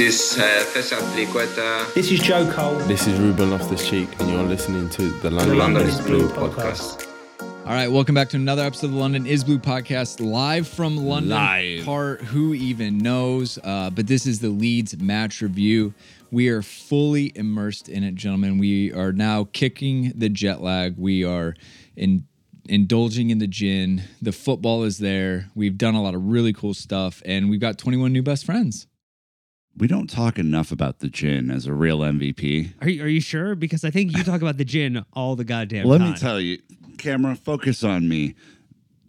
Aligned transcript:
This 0.00 0.38
uh, 0.38 0.64
Festival 0.72 1.06
Triqueta, 1.08 1.92
This 1.92 2.10
is 2.10 2.20
Joe 2.20 2.50
Cole. 2.50 2.78
This 2.86 3.06
is 3.06 3.20
Ruben 3.20 3.50
Loftus 3.50 3.86
Cheek, 3.86 4.08
and 4.18 4.30
you're 4.30 4.42
listening 4.44 4.88
to 4.88 5.10
the 5.20 5.30
London, 5.30 5.58
London 5.58 5.86
is 5.86 5.98
is 5.98 6.06
Blue 6.06 6.26
podcast. 6.30 7.06
All 7.40 7.74
right, 7.74 7.86
welcome 7.86 8.14
back 8.14 8.30
to 8.30 8.38
another 8.38 8.62
episode 8.62 8.86
of 8.86 8.92
the 8.94 8.98
London 8.98 9.26
is 9.26 9.44
Blue 9.44 9.58
podcast, 9.58 10.18
live 10.18 10.66
from 10.66 10.96
London. 10.96 11.32
Live. 11.32 11.84
Part 11.84 12.22
who 12.22 12.54
even 12.54 12.96
knows? 12.96 13.58
Uh, 13.62 13.90
but 13.90 14.06
this 14.06 14.24
is 14.24 14.40
the 14.40 14.48
Leeds 14.48 14.98
match 14.98 15.42
review. 15.42 15.92
We 16.30 16.48
are 16.48 16.62
fully 16.62 17.30
immersed 17.34 17.90
in 17.90 18.02
it, 18.02 18.14
gentlemen. 18.14 18.56
We 18.56 18.94
are 18.94 19.12
now 19.12 19.48
kicking 19.52 20.14
the 20.16 20.30
jet 20.30 20.62
lag. 20.62 20.96
We 20.96 21.24
are 21.24 21.54
in 21.94 22.24
indulging 22.70 23.28
in 23.28 23.38
the 23.38 23.46
gin. 23.46 24.04
The 24.22 24.32
football 24.32 24.84
is 24.84 24.96
there. 24.96 25.50
We've 25.54 25.76
done 25.76 25.94
a 25.94 26.02
lot 26.02 26.14
of 26.14 26.24
really 26.24 26.54
cool 26.54 26.72
stuff, 26.72 27.20
and 27.26 27.50
we've 27.50 27.60
got 27.60 27.76
21 27.76 28.14
new 28.14 28.22
best 28.22 28.46
friends. 28.46 28.86
We 29.80 29.86
don't 29.86 30.10
talk 30.10 30.38
enough 30.38 30.70
about 30.72 30.98
the 30.98 31.08
gin 31.08 31.50
as 31.50 31.64
a 31.64 31.72
real 31.72 32.00
MVP. 32.00 32.74
Are 32.82 32.88
you, 32.90 33.02
are 33.02 33.08
you 33.08 33.20
sure? 33.22 33.54
Because 33.54 33.82
I 33.82 33.90
think 33.90 34.14
you 34.14 34.22
talk 34.22 34.42
about 34.42 34.58
the 34.58 34.64
gin 34.64 35.06
all 35.14 35.36
the 35.36 35.44
goddamn 35.44 35.84
time. 35.84 35.90
Let 35.90 35.98
time. 35.98 36.10
me 36.12 36.18
tell 36.18 36.38
you, 36.38 36.58
camera, 36.98 37.34
focus 37.34 37.82
on 37.82 38.06
me. 38.06 38.34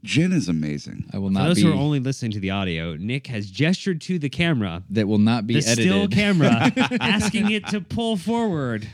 Gin 0.03 0.31
is 0.31 0.47
amazing. 0.47 1.05
I 1.13 1.17
will 1.17 1.27
For 1.27 1.33
not 1.33 1.43
those 1.47 1.57
be 1.57 1.63
who 1.63 1.71
are 1.71 1.75
only 1.75 1.99
listening 1.99 2.31
to 2.31 2.39
the 2.39 2.51
audio, 2.51 2.95
Nick 2.95 3.27
has 3.27 3.51
gestured 3.51 3.99
to 4.01 4.17
the 4.17 4.29
camera, 4.29 4.81
that 4.89 5.07
will 5.07 5.17
not 5.19 5.45
be 5.45 5.59
the 5.59 5.67
edited. 5.67 5.85
still 5.85 6.07
camera, 6.07 6.71
asking 7.01 7.51
it 7.51 7.67
to 7.67 7.81
pull 7.81 8.15
forward. 8.15 8.87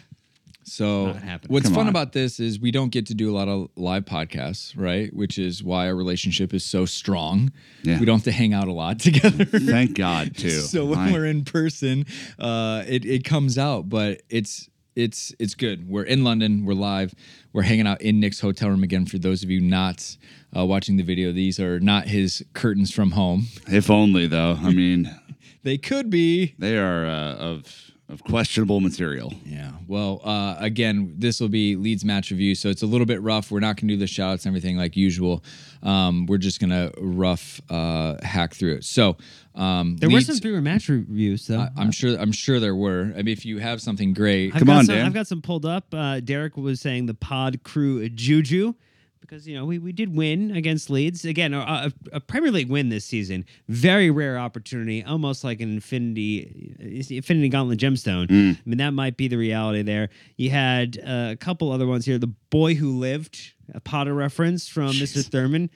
So 0.70 1.16
what's 1.48 1.68
Come 1.68 1.74
fun 1.76 1.82
on. 1.86 1.90
about 1.90 2.12
this 2.12 2.40
is 2.42 2.60
we 2.60 2.72
don't 2.72 2.90
get 2.90 3.06
to 3.08 3.14
do 3.16 3.32
a 3.32 3.36
lot 3.36 3.48
of 3.48 3.70
live 3.78 4.04
podcasts, 4.04 4.74
right? 4.76 5.14
Which 5.16 5.40
is 5.40 5.64
why 5.64 5.88
our 5.88 5.96
relationship 5.96 6.54
is 6.54 6.66
so 6.66 6.86
strong. 6.86 7.52
Yeah. 7.84 8.00
We 8.00 8.06
don't 8.06 8.18
have 8.18 8.26
to 8.26 8.32
hang 8.34 8.54
out 8.54 8.68
a 8.68 8.74
lot 8.74 9.00
together. 9.08 9.46
Thank 9.46 9.96
God, 9.98 10.36
too. 10.36 10.50
so 10.74 10.86
when 10.86 11.00
I- 11.00 11.12
we're 11.14 11.26
in 11.26 11.46
person, 11.46 12.06
uh, 12.38 12.84
it 12.88 13.06
it 13.06 13.24
comes 13.24 13.58
out, 13.58 13.88
but 13.88 14.22
it's 14.30 14.70
it's 14.96 15.34
it's 15.40 15.56
good. 15.56 15.88
We're 15.88 16.04
in 16.04 16.24
London. 16.26 16.66
We're 16.66 16.74
live. 16.74 17.16
We're 17.54 17.62
hanging 17.64 17.88
out 17.88 18.02
in 18.02 18.20
Nick's 18.20 18.42
hotel 18.42 18.70
room 18.70 18.84
again. 18.84 19.06
For 19.06 19.18
those 19.18 19.44
of 19.44 19.50
you 19.50 19.62
not 19.62 20.18
uh, 20.56 20.66
watching 20.66 20.98
the 20.98 21.04
video, 21.04 21.32
these 21.32 21.60
are 21.62 21.80
not 21.80 22.08
his 22.08 22.44
curtains 22.54 22.92
from 22.94 23.12
home. 23.12 23.48
if 23.68 23.90
only, 23.90 24.28
though. 24.28 24.58
I 24.62 24.72
mean, 24.72 25.10
They 25.64 25.78
could 25.78 26.10
be. 26.10 26.56
they 26.60 26.78
are 26.78 27.06
uh, 27.06 27.36
of 27.36 27.87
of 28.10 28.24
questionable 28.24 28.80
material. 28.80 29.34
Yeah. 29.46 29.72
Well, 29.86 30.22
uh, 30.24 30.56
again, 30.60 31.14
this 31.18 31.42
will 31.42 31.50
be 31.50 31.76
Leeds 31.76 32.06
match 32.06 32.32
review, 32.32 32.56
so 32.56 32.70
it's 32.70 32.82
a 32.82 32.86
little 32.86 33.06
bit 33.06 33.22
rough. 33.22 33.52
We're 33.52 33.60
not 33.60 33.76
going 33.76 33.90
to 33.90 33.96
do 33.96 33.98
the 34.00 34.08
shouts 34.08 34.46
and 34.46 34.52
everything 34.52 34.78
like 34.78 34.96
usual. 34.96 35.44
Um, 35.84 36.26
we're 36.26 36.38
just 36.38 36.60
going 36.62 36.70
to 36.70 36.94
rough 37.00 37.60
uh, 37.70 38.16
hack 38.24 38.54
through 38.54 38.76
it. 38.76 38.86
So 38.86 39.18
um, 39.56 39.98
There 39.98 40.10
were 40.10 40.16
Leeds- 40.16 40.28
some 40.28 40.38
fewer 40.38 40.62
match 40.62 40.88
reviews, 40.88 41.48
though. 41.48 41.60
I, 41.60 41.70
I'm 41.76 41.92
sure. 41.92 42.18
I'm 42.18 42.32
sure 42.32 42.60
there 42.62 42.76
were. 42.76 43.12
I 43.14 43.24
mean, 43.24 43.28
if 43.30 43.46
you 43.46 43.60
have 43.60 43.82
something 43.82 44.14
great, 44.14 44.54
I've 44.54 44.60
Come 44.60 44.68
got 44.68 44.78
on, 44.78 44.86
some, 44.86 44.96
Dan. 44.96 45.06
I've 45.06 45.14
got 45.14 45.28
some 45.28 45.42
pulled 45.42 45.66
up. 45.66 45.94
Uh, 45.94 46.20
Derek 46.22 46.56
was 46.56 46.80
saying 46.80 47.08
the 47.08 47.14
pod 47.14 47.62
crew 47.64 48.08
juju 48.10 48.74
because 49.22 49.48
you 49.48 49.56
know 49.56 49.66
we, 49.66 49.80
we 49.80 49.92
did 49.92 50.16
win 50.16 50.52
against 50.52 50.90
Leeds 50.90 51.26
again 51.26 51.54
a, 51.54 51.60
a, 51.60 51.92
a 52.14 52.20
Premier 52.20 52.52
League 52.52 52.70
win 52.70 52.90
this 52.90 53.06
season. 53.06 53.46
Very 53.68 54.10
rare 54.10 54.38
opportunity, 54.38 55.04
almost 55.04 55.44
like 55.44 55.62
an 55.62 55.74
Infinity 55.74 56.76
Infinity 57.10 57.50
Gauntlet 57.50 57.80
gemstone. 57.80 58.28
I 58.30 58.60
mean 58.66 58.78
that 58.78 58.92
might 58.92 59.18
be 59.18 59.28
the 59.28 59.38
reality 59.38 59.82
there. 59.82 60.10
You 60.38 60.50
had 60.50 60.98
uh, 61.06 61.30
a 61.32 61.36
couple 61.36 61.72
other 61.72 61.88
ones 61.88 62.06
here. 62.06 62.18
The 62.18 62.34
boy 62.50 62.76
who 62.76 62.98
lived, 62.98 63.54
a 63.74 63.80
Potter 63.80 64.14
reference 64.14 64.68
from 64.68 64.92
Mr. 64.92 65.26
Thurman. 65.26 65.70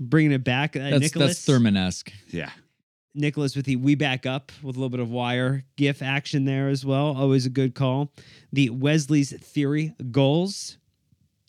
Bringing 0.00 0.32
it 0.32 0.42
back, 0.42 0.74
uh, 0.74 0.80
that's 0.80 1.00
Nicholas. 1.00 1.28
that's 1.28 1.44
Thurman-esque. 1.44 2.10
Yeah. 2.30 2.50
Nicholas 3.14 3.54
with 3.54 3.66
the 3.66 3.76
we 3.76 3.94
back 3.94 4.26
up 4.26 4.50
with 4.62 4.76
a 4.76 4.78
little 4.78 4.88
bit 4.88 5.00
of 5.00 5.10
wire 5.10 5.64
gif 5.76 6.02
action 6.02 6.44
there 6.44 6.68
as 6.68 6.84
well. 6.84 7.14
Always 7.16 7.46
a 7.46 7.50
good 7.50 7.74
call. 7.74 8.10
The 8.52 8.70
Wesley's 8.70 9.32
theory 9.38 9.94
goals. 10.10 10.78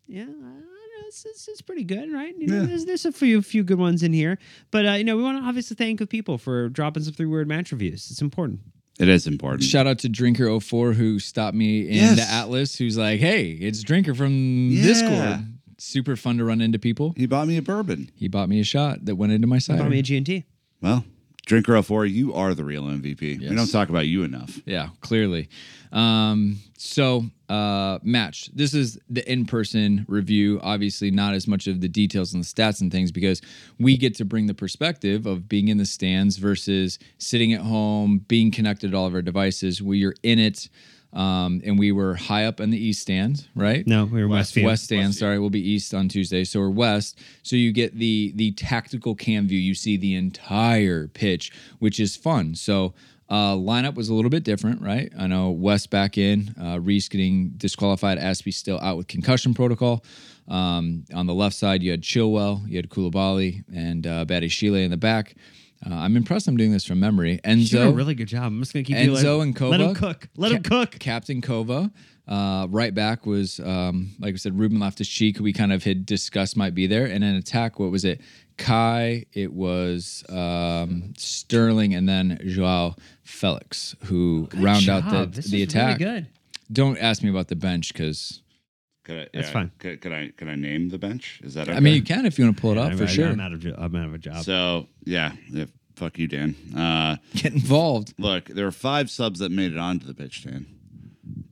Yeah, 0.08 0.23
I 0.23 0.26
don't 0.26 0.42
know, 0.42 0.73
it's, 1.14 1.25
it's, 1.25 1.47
it's 1.47 1.61
pretty 1.61 1.83
good, 1.83 2.11
right? 2.11 2.36
You 2.38 2.48
know, 2.48 2.61
Yeah. 2.61 2.65
there's, 2.65 2.86
there's 2.86 3.05
a 3.05 3.11
few 3.11 3.42
few 3.42 3.64
good 3.64 3.77
ones 3.77 4.02
in 4.04 4.14
here, 4.14 4.38
but 4.71 4.86
uh, 4.88 4.92
you 4.93 5.04
know 5.04 5.15
we 5.15 5.23
want 5.23 5.42
to 5.42 5.48
obviously 5.48 5.76
thank 5.76 5.99
the 5.99 6.08
people 6.08 6.38
for 6.38 6.70
dropping 6.70 7.04
some 7.04 7.14
three 7.14 7.26
word 7.27 7.48
match 7.48 7.71
reviews. 7.71 8.10
It's 8.11 8.21
important. 8.21 8.61
It 8.99 9.10
is 9.10 9.26
important. 9.27 9.64
Shout 9.64 9.88
out 9.88 9.99
to 9.99 10.10
Drinker04 10.10 10.93
who 10.95 11.20
stopped 11.20 11.55
me 11.55 11.82
in 11.88 11.93
Yes. 11.95 12.15
the 12.17 12.23
Atlas. 12.32 12.76
Who's 12.77 12.98
like, 12.98 13.20
"Hey, 13.20 13.52
it's 13.52 13.83
Drinker 13.83 14.14
from 14.15 14.70
Yeah. 14.71 14.83
Discord." 14.83 15.48
Super 15.80 16.15
fun 16.15 16.38
to 16.38 16.45
run 16.45 16.61
into 16.61 16.80
people. 16.80 17.14
he 17.17 17.26
bought 17.26 17.48
me 17.48 17.58
a 17.58 17.61
bourbon. 17.61 18.09
He 18.15 18.27
bought 18.27 18.48
me 18.49 18.59
a 18.59 18.64
shot 18.64 19.05
that 19.05 19.15
went 19.15 19.33
into 19.33 19.48
my 19.48 19.58
cider. 19.59 19.77
He 19.77 19.83
bought 19.83 19.92
me 19.92 19.99
a 19.99 20.04
G&T. 20.04 20.45
Well, 20.82 21.04
Drinker 21.45 21.81
04, 21.81 22.05
you 22.05 22.33
are 22.33 22.54
the 22.54 22.64
real 22.64 22.83
MVP. 22.83 23.42
Yes. 23.42 23.49
We 23.49 23.55
don't 23.55 23.71
talk 23.71 23.89
about 23.89 24.08
you 24.08 24.23
enough. 24.23 24.59
Yeah, 24.65 24.89
clearly. 25.02 25.49
Um, 25.92 26.59
so, 26.77 27.26
uh, 27.49 27.99
match. 28.02 28.49
This 28.54 28.73
is 28.73 28.98
the 29.09 29.30
in-person 29.30 30.05
review. 30.08 30.59
Obviously, 30.64 31.11
not 31.11 31.33
as 31.33 31.48
much 31.48 31.67
of 31.67 31.82
the 31.82 31.89
details 31.89 32.33
and 32.33 32.43
the 32.43 32.48
stats 32.48 32.82
and 32.82 32.92
things 32.92 33.11
because 33.11 33.42
we 33.77 33.98
get 33.98 34.15
to 34.15 34.26
bring 34.26 34.48
the 34.48 34.53
perspective 34.53 35.26
of 35.26 35.49
being 35.49 35.67
in 35.67 35.77
the 35.77 35.86
stands 35.86 36.37
versus 36.37 36.98
sitting 37.17 37.53
at 37.53 37.61
home, 37.61 38.20
being 38.27 38.49
connected 38.49 38.92
to 38.92 38.98
all 38.98 39.05
of 39.05 39.14
our 39.14 39.21
devices. 39.21 39.82
We 39.82 40.05
are 40.05 40.15
in 40.23 40.39
it. 40.39 40.70
Um, 41.14 41.62
and 41.64 41.78
we 41.78 41.92
were 41.92 42.16
high 42.16 42.46
up 42.46 42.60
in 42.60 42.72
the 42.72 42.78
east 42.78 43.04
stand, 43.04 43.48
right? 43.56 43.86
No, 43.86 44.06
we 44.06 44.24
were 44.24 44.30
Westview. 44.30 44.66
West 44.66 44.86
stand. 44.86 45.14
sorry, 45.14 45.38
we'll 45.38 45.52
be 45.52 45.62
east 45.62 45.94
on 45.94 46.10
Tuesday. 46.10 46.44
So 46.44 46.60
we're 46.60 46.70
west. 46.70 47.20
So 47.44 47.56
you 47.56 47.72
get 47.72 47.98
the 47.98 48.34
the 48.36 48.52
tactical 48.54 49.14
cam 49.14 49.48
view. 49.48 49.60
You 49.60 49.76
see 49.76 49.96
the 49.96 50.16
entire 50.16 51.08
pitch, 51.08 51.52
which 51.78 52.00
is 52.00 52.16
fun. 52.16 52.56
So 52.56 52.96
uh, 53.30 53.56
lineup 53.56 53.96
was 53.96 54.10
a 54.10 54.14
little 54.14 54.30
bit 54.30 54.44
different, 54.44 54.82
right? 54.82 55.12
I 55.18 55.28
know 55.28 55.52
West 55.52 55.90
back 55.90 56.18
in, 56.18 56.54
uh, 56.62 56.80
Reece 56.80 57.10
getting 57.10 57.50
disqualified, 57.58 58.18
Azpi 58.18 58.54
still 58.54 58.80
out 58.80 58.98
with 58.98 59.08
concussion 59.08 59.54
protocol. 59.54 60.04
Um, 60.48 61.06
on 61.14 61.26
the 61.26 61.34
left 61.34 61.56
side, 61.56 61.82
you 61.82 61.92
had 61.92 62.02
Chilwell, 62.02 62.68
you 62.68 62.76
had 62.76 62.90
Koulibaly, 62.90 63.64
and 63.74 64.06
uh, 64.06 64.26
Badiashile 64.26 64.84
in 64.84 64.92
the 64.92 64.98
back. 64.98 65.36
Uh, 65.86 65.94
I'm 65.95 66.16
impressed. 66.16 66.48
I'm 66.48 66.55
doing 66.58 66.71
this 66.71 66.86
from 66.86 66.99
memory. 66.99 67.33
You 67.45 67.66
did 67.66 67.73
a 67.73 67.77
Enzo, 67.86 67.95
really 67.95 68.16
good 68.16 68.27
job. 68.27 68.44
I'm 68.44 68.60
just 68.60 68.73
gonna 68.73 68.83
keep 68.83 68.98
you 68.98 69.11
Enzo 69.11 69.38
let, 69.39 69.44
and 69.48 69.55
Kova. 69.55 69.70
Let 69.71 69.82
him 69.82 69.94
cook. 69.95 70.30
Let 70.38 70.52
him 70.54 70.64
Ca- 70.64 70.86
cook. 70.86 70.99
Captain 70.99 71.42
Kova. 71.42 71.92
Uh, 72.26 72.67
right 72.70 72.94
back 72.95 73.26
was, 73.26 73.60
um, 73.60 74.11
like 74.17 74.33
I 74.33 74.38
said, 74.38 74.58
Ruben 74.58 74.80
Loftus 74.80 75.10
Cheek, 75.10 75.39
we 75.42 75.52
kind 75.52 75.73
of 75.73 75.83
had 75.83 76.05
discussed 76.05 76.55
might 76.55 76.73
be 76.73 76.88
there. 76.88 77.05
And 77.05 77.21
then 77.21 77.36
attack, 77.36 77.80
what 77.80 77.92
was 77.92 78.05
it? 78.05 78.21
Kai, 78.55 79.26
it 79.33 79.52
was 79.52 80.23
um, 80.30 81.14
Sterling, 81.17 81.94
and 81.95 82.08
then 82.08 82.39
Joao 82.45 82.95
Felix, 83.23 83.95
who 84.05 84.48
round 84.55 84.88
out 84.88 85.10
the, 85.10 85.26
This 85.26 85.48
the 85.48 85.64
is 85.64 85.73
really 85.76 85.83
attack. 85.94 85.98
good. 85.98 86.27
Don't 86.71 86.98
ask 86.98 87.23
me 87.23 87.30
about 87.30 87.50
the 87.50 87.55
bench 87.58 87.92
because, 87.92 88.42
Could 89.03 89.19
I, 89.19 89.27
That's 89.33 89.49
fine. 89.49 89.71
Could, 89.80 89.99
could 90.02 90.14
I 90.14 90.31
could 90.37 90.47
I 90.47 90.55
name 90.55 90.89
the 90.89 90.97
bench? 90.97 91.41
Is 91.43 91.55
that 91.55 91.67
okay? 91.67 91.75
I 91.75 91.81
mean, 91.81 91.95
you 91.95 92.03
can 92.03 92.25
if 92.25 92.39
you 92.39 92.45
want 92.45 92.55
to 92.55 92.61
pull 92.61 92.71
it 92.71 92.77
up 92.77 92.91
I'm, 92.91 92.97
for 92.97 93.03
I'm- 93.03 93.14
sure. 93.14 93.27
I'm 93.27 93.39
out 93.39 93.52
of 93.53 93.59
jo- 93.59 93.75
I'm 93.77 93.95
out 93.95 94.05
of 94.05 94.14
a 94.14 94.17
job. 94.17 94.43
So 94.43 94.87
yeah, 95.03 95.33
yeah, 95.49 95.65
fuck 95.95 96.17
you, 96.17 96.27
Dan. 96.27 96.55
Uh, 96.75 97.17
Get 97.36 97.53
involved. 97.53 98.14
look, 98.17 98.45
there 98.45 98.65
are 98.65 98.71
five 98.71 99.09
subs 99.09 99.39
that 99.39 99.52
made 99.52 99.73
it 99.73 99.77
onto 99.77 100.05
the 100.05 100.14
pitch, 100.14 100.43
Dan. 100.45 100.67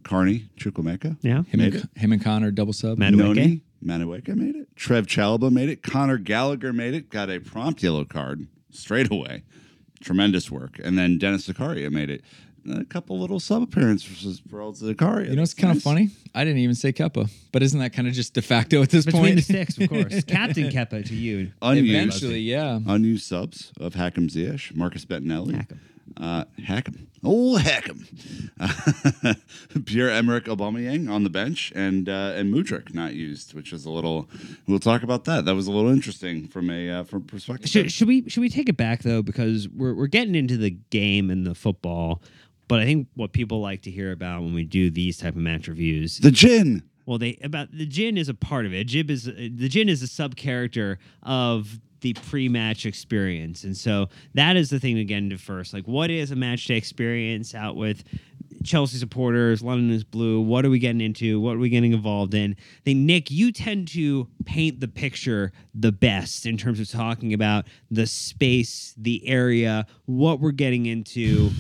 Carney, 0.04 0.50
Chukwuemeka, 0.58 1.18
yeah. 1.22 1.44
Him 1.44 1.60
Made 1.60 1.76
and, 1.76 1.90
him 1.96 2.12
and 2.12 2.24
Connor 2.24 2.52
double 2.52 2.74
sub. 2.74 2.98
Mad- 2.98 3.14
Madueke? 3.14 3.62
Made 3.84 4.56
it. 4.56 4.76
Trev 4.76 5.08
Chalobah 5.08 5.52
made 5.52 5.70
it. 5.70 5.82
Connor 5.82 6.18
Gallagher 6.18 6.72
made 6.72 6.94
it. 6.94 7.10
Got 7.10 7.30
a 7.30 7.40
prompt 7.40 7.82
yellow 7.82 8.06
card 8.06 8.48
straight 8.70 9.12
away. 9.12 9.44
Tremendous 10.02 10.52
work. 10.52 10.80
And 10.84 10.98
then 10.98 11.18
Denis 11.18 11.48
Zakaria 11.48 11.92
made 11.92 12.10
it. 12.10 12.24
A 12.70 12.86
couple 12.86 13.20
little 13.20 13.40
sub 13.40 13.64
appearances 13.64 14.42
for 14.50 14.62
old 14.62 14.76
Zakaria. 14.76 15.30
You 15.30 15.36
know 15.36 15.42
it's 15.42 15.54
kind 15.54 15.76
of 15.76 15.82
funny? 15.82 16.10
I 16.36 16.44
didn't 16.44 16.60
even 16.60 16.76
say 16.76 16.94
Kepa, 16.94 17.30
but 17.52 17.64
isn't 17.64 17.80
that 17.80 17.92
kind 17.94 18.08
of 18.08 18.14
just 18.14 18.34
de 18.36 18.42
facto 18.42 18.82
at 18.84 18.90
this 18.90 19.06
Between 19.06 19.24
point? 19.24 19.36
the 19.38 19.42
sticks, 19.42 19.78
of 19.80 19.90
course. 19.90 20.24
Captain 20.28 20.70
Kepa 20.70 21.04
to 21.08 21.16
you. 21.16 21.52
Unused, 21.62 21.90
Eventually, 21.90 22.40
yeah. 22.40 22.80
unused 22.88 23.26
subs 23.26 23.72
of 23.80 23.96
Hackam 23.96 24.30
Ziyech, 24.30 24.76
Marcus 24.76 25.06
Bettinelli. 25.06 25.56
Hackam. 25.56 25.80
Uh, 26.18 26.44
Hackam. 26.60 27.08
Oh, 27.24 27.58
Hackam. 27.58 28.06
Pierre 29.86 30.10
Emerick 30.10 30.46
Aubameyang 30.46 31.10
on 31.10 31.24
the 31.24 31.30
bench 31.30 31.72
and 31.76 32.10
uh, 32.10 32.34
and 32.36 32.54
Mudryk 32.54 32.94
not 32.94 33.14
used, 33.14 33.54
which 33.54 33.72
is 33.74 33.86
a 33.86 33.92
little. 33.92 34.30
We'll 34.68 34.80
talk 34.80 35.04
about 35.04 35.26
that. 35.26 35.46
That 35.46 35.56
was 35.56 35.68
a 35.68 35.72
little 35.72 35.92
interesting 35.92 36.48
from 36.48 36.70
a 36.70 36.90
uh, 36.90 37.04
from 37.04 37.24
perspective. 37.24 37.70
Should, 37.70 37.92
should 37.92 38.08
we 38.08 38.28
should 38.30 38.42
we 38.42 38.50
take 38.50 38.70
it 38.70 38.78
back 38.78 39.04
though 39.04 39.22
because 39.22 39.70
we're 39.70 39.94
we're 39.94 40.08
getting 40.08 40.36
into 40.36 40.58
the 40.58 40.72
game 40.72 41.30
and 41.30 41.46
the 41.46 41.56
football, 41.56 42.22
but 42.72 42.80
I 42.80 42.86
think 42.86 43.10
what 43.16 43.34
people 43.34 43.60
like 43.60 43.82
to 43.82 43.92
hear 43.92 44.14
about 44.14 44.44
when 44.44 44.54
we 44.54 44.64
do 44.64 44.90
these 44.90 45.18
type 45.18 45.36
of 45.36 45.42
match 45.42 45.68
reviews, 45.68 46.20
the 46.20 46.32
gin. 46.32 46.82
well, 47.06 47.18
they 47.18 47.38
about 47.44 47.68
the 47.74 47.86
gin 47.86 48.18
is 48.18 48.30
a 48.30 48.34
part 48.34 48.66
of 48.66 48.74
it. 48.74 48.88
Jib 48.88 49.12
is 49.12 49.28
uh, 49.28 49.34
the 49.36 49.68
gin 49.68 49.90
is 49.90 50.02
a 50.02 50.08
sub 50.08 50.38
character 50.38 50.98
of 51.22 51.82
the 52.00 52.14
pre-match 52.14 52.86
experience, 52.86 53.66
and 53.66 53.76
so 53.76 54.08
that 54.36 54.56
is 54.56 54.70
the 54.70 54.80
thing 54.80 54.96
to 54.96 55.04
get 55.04 55.18
into 55.18 55.38
first. 55.38 55.74
Like, 55.74 55.86
what 55.86 56.10
is 56.10 56.32
a 56.32 56.38
match 56.38 56.66
day 56.66 56.78
experience 56.78 57.54
out 57.54 57.76
with 57.76 58.06
Chelsea 58.64 58.98
supporters? 58.98 59.62
London 59.62 59.92
is 59.92 60.06
blue. 60.06 60.40
What 60.40 60.66
are 60.66 60.70
we 60.70 60.80
getting 60.80 61.02
into? 61.02 61.42
What 61.42 61.58
are 61.58 61.60
we 61.60 61.68
getting 61.68 61.92
involved 61.92 62.34
in? 62.34 62.56
I 62.58 62.82
think 62.86 63.00
Nick, 63.00 63.30
you 63.30 63.52
tend 63.52 63.90
to 63.90 64.30
paint 64.46 64.80
the 64.80 64.88
picture 64.88 65.52
the 65.76 65.92
best 65.92 66.46
in 66.46 66.56
terms 66.56 66.80
of 66.80 66.90
talking 66.90 67.34
about 67.34 67.66
the 67.92 68.08
space, 68.08 68.96
the 68.98 69.28
area, 69.28 69.86
what 70.06 70.40
we're 70.40 70.52
getting 70.52 70.86
into. 70.86 71.52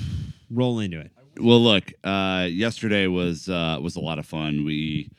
Roll 0.51 0.79
into 0.79 0.99
it. 0.99 1.11
Well, 1.39 1.61
look, 1.61 1.91
uh, 2.03 2.47
yesterday 2.51 3.07
was 3.07 3.49
uh, 3.49 3.79
was 3.81 3.95
a 3.95 4.01
lot 4.01 4.19
of 4.19 4.25
fun. 4.25 4.65
We 4.65 5.09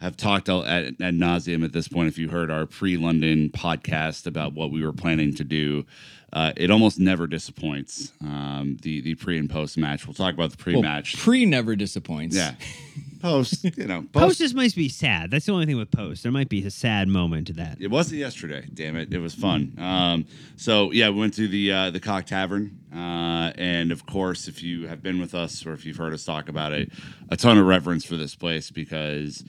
have 0.00 0.16
talked 0.16 0.48
at, 0.48 0.60
at 0.64 0.94
nauseum 1.14 1.64
at 1.64 1.72
this 1.72 1.88
point. 1.88 2.08
If 2.08 2.18
you 2.18 2.28
heard 2.28 2.50
our 2.50 2.66
pre-London 2.66 3.50
podcast 3.50 4.26
about 4.26 4.52
what 4.52 4.70
we 4.70 4.84
were 4.84 4.92
planning 4.92 5.34
to 5.36 5.44
do, 5.44 5.86
uh, 6.32 6.52
it 6.56 6.70
almost 6.70 6.98
never 6.98 7.26
disappoints. 7.26 8.12
Um, 8.20 8.76
the 8.82 9.00
the 9.00 9.14
pre 9.14 9.38
and 9.38 9.48
post 9.50 9.76
match. 9.78 10.06
We'll 10.06 10.14
talk 10.14 10.34
about 10.34 10.50
the 10.50 10.56
pre-match. 10.56 11.16
pre 11.18 11.46
never 11.46 11.74
disappoints. 11.76 12.36
yeah, 12.36 12.54
post. 13.16 13.64
You 13.76 13.86
know, 13.86 14.02
Post 14.12 14.12
post. 14.12 14.38
just 14.38 14.54
might 14.54 14.74
be 14.74 14.88
sad. 14.88 15.30
That's 15.30 15.46
the 15.46 15.52
only 15.52 15.66
thing 15.66 15.76
with 15.76 15.90
post. 15.90 16.22
There 16.22 16.32
might 16.32 16.48
be 16.48 16.64
a 16.64 16.70
sad 16.70 17.08
moment 17.08 17.48
to 17.48 17.52
that. 17.54 17.78
It 17.80 17.90
wasn't 17.90 18.20
yesterday. 18.20 18.66
Damn 18.72 18.96
it! 18.96 19.12
It 19.12 19.18
was 19.18 19.34
fun. 19.34 19.72
Um, 19.78 20.26
so 20.56 20.90
yeah, 20.92 21.08
we 21.10 21.18
went 21.20 21.34
to 21.34 21.48
the 21.48 21.72
uh, 21.72 21.90
the 21.90 22.00
Cock 22.00 22.26
Tavern, 22.26 22.78
uh, 22.94 23.52
and 23.56 23.90
of 23.92 24.06
course, 24.06 24.48
if 24.48 24.62
you 24.62 24.86
have 24.88 25.02
been 25.02 25.20
with 25.20 25.34
us 25.34 25.64
or 25.66 25.72
if 25.72 25.84
you've 25.84 25.96
heard 25.96 26.12
us 26.14 26.24
talk 26.24 26.48
about 26.48 26.72
it, 26.72 26.90
a 27.30 27.36
ton 27.36 27.58
of 27.58 27.66
reverence 27.66 28.04
for 28.04 28.16
this 28.16 28.34
place 28.34 28.70
because 28.70 29.44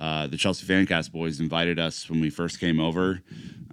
uh, 0.00 0.26
the 0.26 0.36
Chelsea 0.36 0.66
Fancast 0.66 1.12
boys 1.12 1.40
invited 1.40 1.78
us 1.78 2.08
when 2.08 2.20
we 2.20 2.30
first 2.30 2.58
came 2.58 2.80
over 2.80 3.22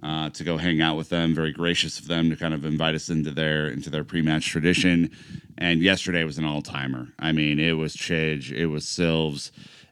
uh, 0.02 0.30
to 0.30 0.44
go 0.44 0.58
hang 0.58 0.80
out 0.80 0.96
with 0.96 1.08
them. 1.08 1.34
Very 1.34 1.52
gracious 1.52 1.98
of 1.98 2.06
them 2.06 2.30
to 2.30 2.36
kind 2.36 2.54
of 2.54 2.64
invite 2.64 2.94
us 2.94 3.08
into 3.08 3.30
their 3.30 3.68
into 3.68 3.90
their 3.90 4.04
pre 4.04 4.22
match 4.22 4.46
tradition. 4.46 5.10
And 5.56 5.80
yesterday 5.80 6.22
was 6.24 6.38
an 6.38 6.44
all 6.44 6.62
timer. 6.62 7.08
I 7.18 7.32
mean, 7.32 7.58
it 7.58 7.72
was 7.72 7.96
Chidge, 7.96 8.52
it 8.52 8.66
was 8.66 8.84
Silves. 8.84 9.50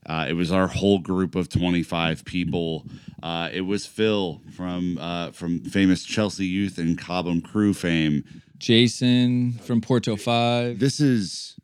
Uh, 0.09 0.27
it 0.29 0.35
was 0.35 0.53
our 0.53 0.69
whole 0.69 1.01
group 1.01 1.35
of 1.35 1.49
25 1.49 2.25
people. 2.25 2.87
Uh, 3.25 3.49
it 3.53 3.63
was 3.63 3.87
Phil 3.87 4.41
from 4.55 4.99
uh, 4.99 5.33
from 5.33 5.61
famous 5.61 6.05
Chelsea 6.05 6.47
Youth 6.47 6.79
and 6.79 6.97
Cobham 6.99 7.41
Crew 7.41 7.75
fame. 7.75 8.23
Jason 8.59 9.55
from 9.55 9.81
Porto 9.81 10.17
Five. 10.17 10.79
This 10.79 11.01
is 11.01 11.57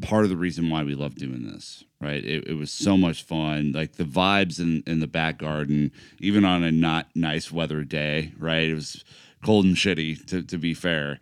part 0.00 0.24
of 0.24 0.30
the 0.30 0.36
reason 0.36 0.70
why 0.70 0.82
we 0.82 0.94
love 0.94 1.16
doing 1.16 1.46
this, 1.46 1.84
right? 2.04 2.24
It, 2.24 2.48
it 2.48 2.54
was 2.54 2.70
so 2.70 2.96
much 2.96 3.22
fun. 3.22 3.72
Like 3.72 3.94
the 3.94 4.04
vibes 4.04 4.60
in, 4.60 4.82
in 4.86 5.00
the 5.00 5.06
back 5.06 5.38
garden, 5.38 5.90
even 6.20 6.44
on 6.44 6.62
a 6.62 6.70
not 6.70 7.08
nice 7.14 7.50
weather 7.50 7.82
day, 7.82 8.32
right? 8.38 8.68
It 8.68 8.74
was 8.74 9.04
cold 9.42 9.64
and 9.64 9.76
shitty, 9.76 10.26
to, 10.26 10.42
to 10.42 10.58
be 10.58 10.74
fair, 10.74 11.20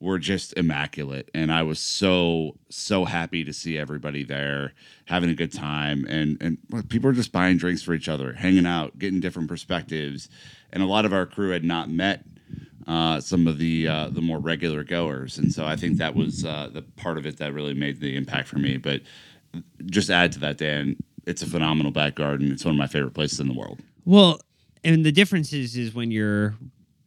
were 0.00 0.18
just 0.18 0.52
immaculate. 0.56 1.28
And 1.34 1.52
I 1.52 1.62
was 1.62 1.80
so, 1.80 2.56
so 2.68 3.04
happy 3.04 3.42
to 3.44 3.52
see 3.52 3.76
everybody 3.76 4.22
there 4.22 4.72
having 5.06 5.30
a 5.30 5.34
good 5.34 5.52
time. 5.52 6.04
And, 6.08 6.36
and 6.40 6.88
people 6.88 7.10
are 7.10 7.14
just 7.14 7.32
buying 7.32 7.56
drinks 7.56 7.82
for 7.82 7.94
each 7.94 8.08
other, 8.08 8.34
hanging 8.34 8.66
out, 8.66 8.98
getting 8.98 9.20
different 9.20 9.48
perspectives. 9.48 10.28
And 10.72 10.82
a 10.82 10.86
lot 10.86 11.04
of 11.04 11.12
our 11.12 11.26
crew 11.26 11.50
had 11.50 11.64
not 11.64 11.90
met 11.90 12.24
uh, 12.88 13.20
some 13.20 13.46
of 13.46 13.58
the 13.58 13.86
uh, 13.86 14.08
the 14.08 14.22
more 14.22 14.38
regular 14.38 14.82
goers, 14.82 15.36
and 15.36 15.52
so 15.52 15.66
I 15.66 15.76
think 15.76 15.98
that 15.98 16.14
was 16.14 16.46
uh, 16.46 16.70
the 16.72 16.80
part 16.80 17.18
of 17.18 17.26
it 17.26 17.36
that 17.36 17.52
really 17.52 17.74
made 17.74 18.00
the 18.00 18.16
impact 18.16 18.48
for 18.48 18.58
me. 18.58 18.78
But 18.78 19.02
just 19.86 20.10
add 20.10 20.32
to 20.32 20.38
that, 20.40 20.58
Dan, 20.58 20.96
it's 21.26 21.42
a 21.42 21.46
phenomenal 21.46 21.92
back 21.92 22.14
garden. 22.14 22.52
It's 22.52 22.64
one 22.64 22.74
of 22.74 22.78
my 22.78 22.86
favorite 22.86 23.14
places 23.14 23.40
in 23.40 23.48
the 23.48 23.54
world. 23.54 23.80
Well, 24.04 24.40
and 24.84 25.04
the 25.04 25.12
difference 25.12 25.52
is 25.52 25.76
is 25.76 25.94
when 25.94 26.10
you're 26.10 26.54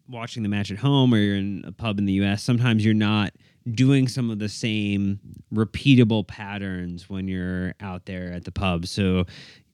watching 0.08 0.44
the 0.44 0.50
match 0.50 0.72
at 0.72 0.78
home 0.78 1.14
or 1.14 1.18
you're 1.18 1.36
in 1.36 1.64
a 1.66 1.72
pub 1.72 1.98
in 1.98 2.06
the 2.06 2.14
US, 2.14 2.44
sometimes 2.44 2.84
you're 2.84 2.94
not 2.94 3.34
doing 3.74 4.08
some 4.08 4.30
of 4.30 4.40
the 4.40 4.50
same 4.50 5.20
repeatable 5.54 6.28
patterns 6.28 7.10
when 7.10 7.28
you're 7.28 7.74
out 7.80 8.06
there 8.06 8.32
at 8.32 8.44
the 8.44 8.52
pub. 8.52 8.88
So 8.88 9.26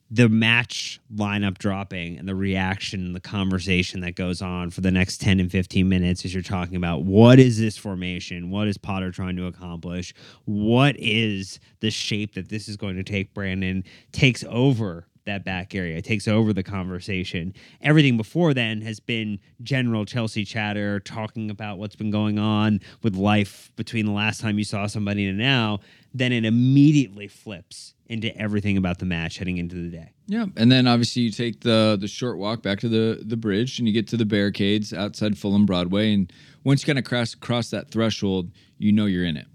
the 0.09 0.29
match 0.29 0.99
lineup 1.13 1.57
dropping 1.57 2.17
and 2.17 2.27
the 2.27 2.35
reaction, 2.35 3.05
and 3.05 3.15
the 3.15 3.19
conversation 3.19 4.01
that 4.01 4.15
goes 4.15 4.41
on 4.41 4.69
for 4.69 4.81
the 4.81 4.91
next 4.91 5.19
10 5.19 5.39
and 5.39 5.51
15 5.51 5.87
minutes 5.87 6.23
as 6.23 6.33
you're 6.33 6.43
talking 6.43 6.75
about 6.77 7.03
what 7.03 7.39
is 7.39 7.59
this 7.59 7.77
formation? 7.77 8.49
What 8.49 8.67
is 8.67 8.77
Potter 8.77 9.11
trying 9.11 9.35
to 9.35 9.47
accomplish? 9.47 10.13
What 10.45 10.95
is 10.97 11.59
the 11.81 11.91
shape 11.91 12.35
that 12.35 12.49
this 12.49 12.69
is 12.69 12.77
going 12.77 12.95
to 12.95 13.03
take, 13.03 13.33
Brandon? 13.33 13.83
Takes 14.11 14.43
over 14.45 15.07
that 15.27 15.45
back 15.45 15.75
area, 15.75 16.01
takes 16.01 16.27
over 16.27 16.51
the 16.51 16.63
conversation. 16.63 17.53
Everything 17.81 18.17
before 18.17 18.53
then 18.53 18.81
has 18.81 18.99
been 18.99 19.39
general 19.61 20.03
Chelsea 20.03 20.43
chatter, 20.43 20.99
talking 20.99 21.49
about 21.49 21.77
what's 21.77 21.95
been 21.95 22.11
going 22.11 22.39
on 22.39 22.81
with 23.03 23.15
life 23.15 23.71
between 23.75 24.05
the 24.05 24.11
last 24.11 24.41
time 24.41 24.57
you 24.57 24.63
saw 24.63 24.87
somebody 24.87 25.27
and 25.27 25.37
now. 25.37 25.79
Then 26.13 26.31
it 26.31 26.45
immediately 26.45 27.27
flips 27.27 27.93
into 28.07 28.35
everything 28.37 28.77
about 28.77 28.99
the 28.99 29.05
match 29.05 29.37
heading 29.37 29.57
into 29.57 29.75
the 29.75 29.89
day. 29.89 30.11
Yeah, 30.27 30.45
and 30.55 30.71
then 30.71 30.87
obviously 30.87 31.23
you 31.23 31.31
take 31.31 31.61
the 31.61 31.97
the 31.99 32.07
short 32.07 32.37
walk 32.37 32.63
back 32.63 32.79
to 32.79 32.89
the 32.89 33.23
the 33.23 33.37
bridge, 33.37 33.79
and 33.79 33.87
you 33.87 33.93
get 33.93 34.07
to 34.09 34.17
the 34.17 34.25
barricades 34.25 34.93
outside 34.93 35.37
Fulham 35.37 35.65
Broadway, 35.65 36.13
and 36.13 36.31
once 36.63 36.81
you 36.81 36.87
kind 36.87 36.99
of 36.99 37.05
cross 37.05 37.35
cross 37.35 37.69
that 37.69 37.91
threshold, 37.91 38.51
you 38.77 38.91
know 38.91 39.05
you're 39.05 39.25
in 39.25 39.37
it. 39.37 39.47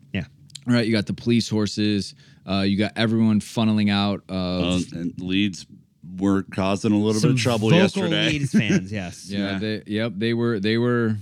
Yeah. 0.67 0.73
All 0.73 0.77
right, 0.79 0.87
you 0.87 0.93
got 0.93 1.07
the 1.07 1.13
police 1.13 1.49
horses, 1.49 2.15
uh, 2.49 2.61
you 2.61 2.77
got 2.77 2.93
everyone 2.97 3.41
funneling 3.41 3.91
out 3.91 4.23
of. 4.29 4.83
Uh, 4.93 4.99
and 4.99 5.21
Leeds 5.21 5.67
were 6.19 6.43
causing 6.43 6.93
a 6.93 6.97
little 6.97 7.21
Some 7.21 7.31
bit 7.31 7.39
of 7.39 7.43
trouble 7.43 7.71
vocal 7.71 7.83
yesterday. 7.83 8.31
Leeds 8.31 8.53
fans, 8.59 8.93
yes. 8.93 9.29
yeah, 9.29 9.59
They, 9.59 9.83
yep, 9.87 10.13
they 10.17 10.35
were 10.35 10.61
they 10.61 10.79
were 10.79 11.17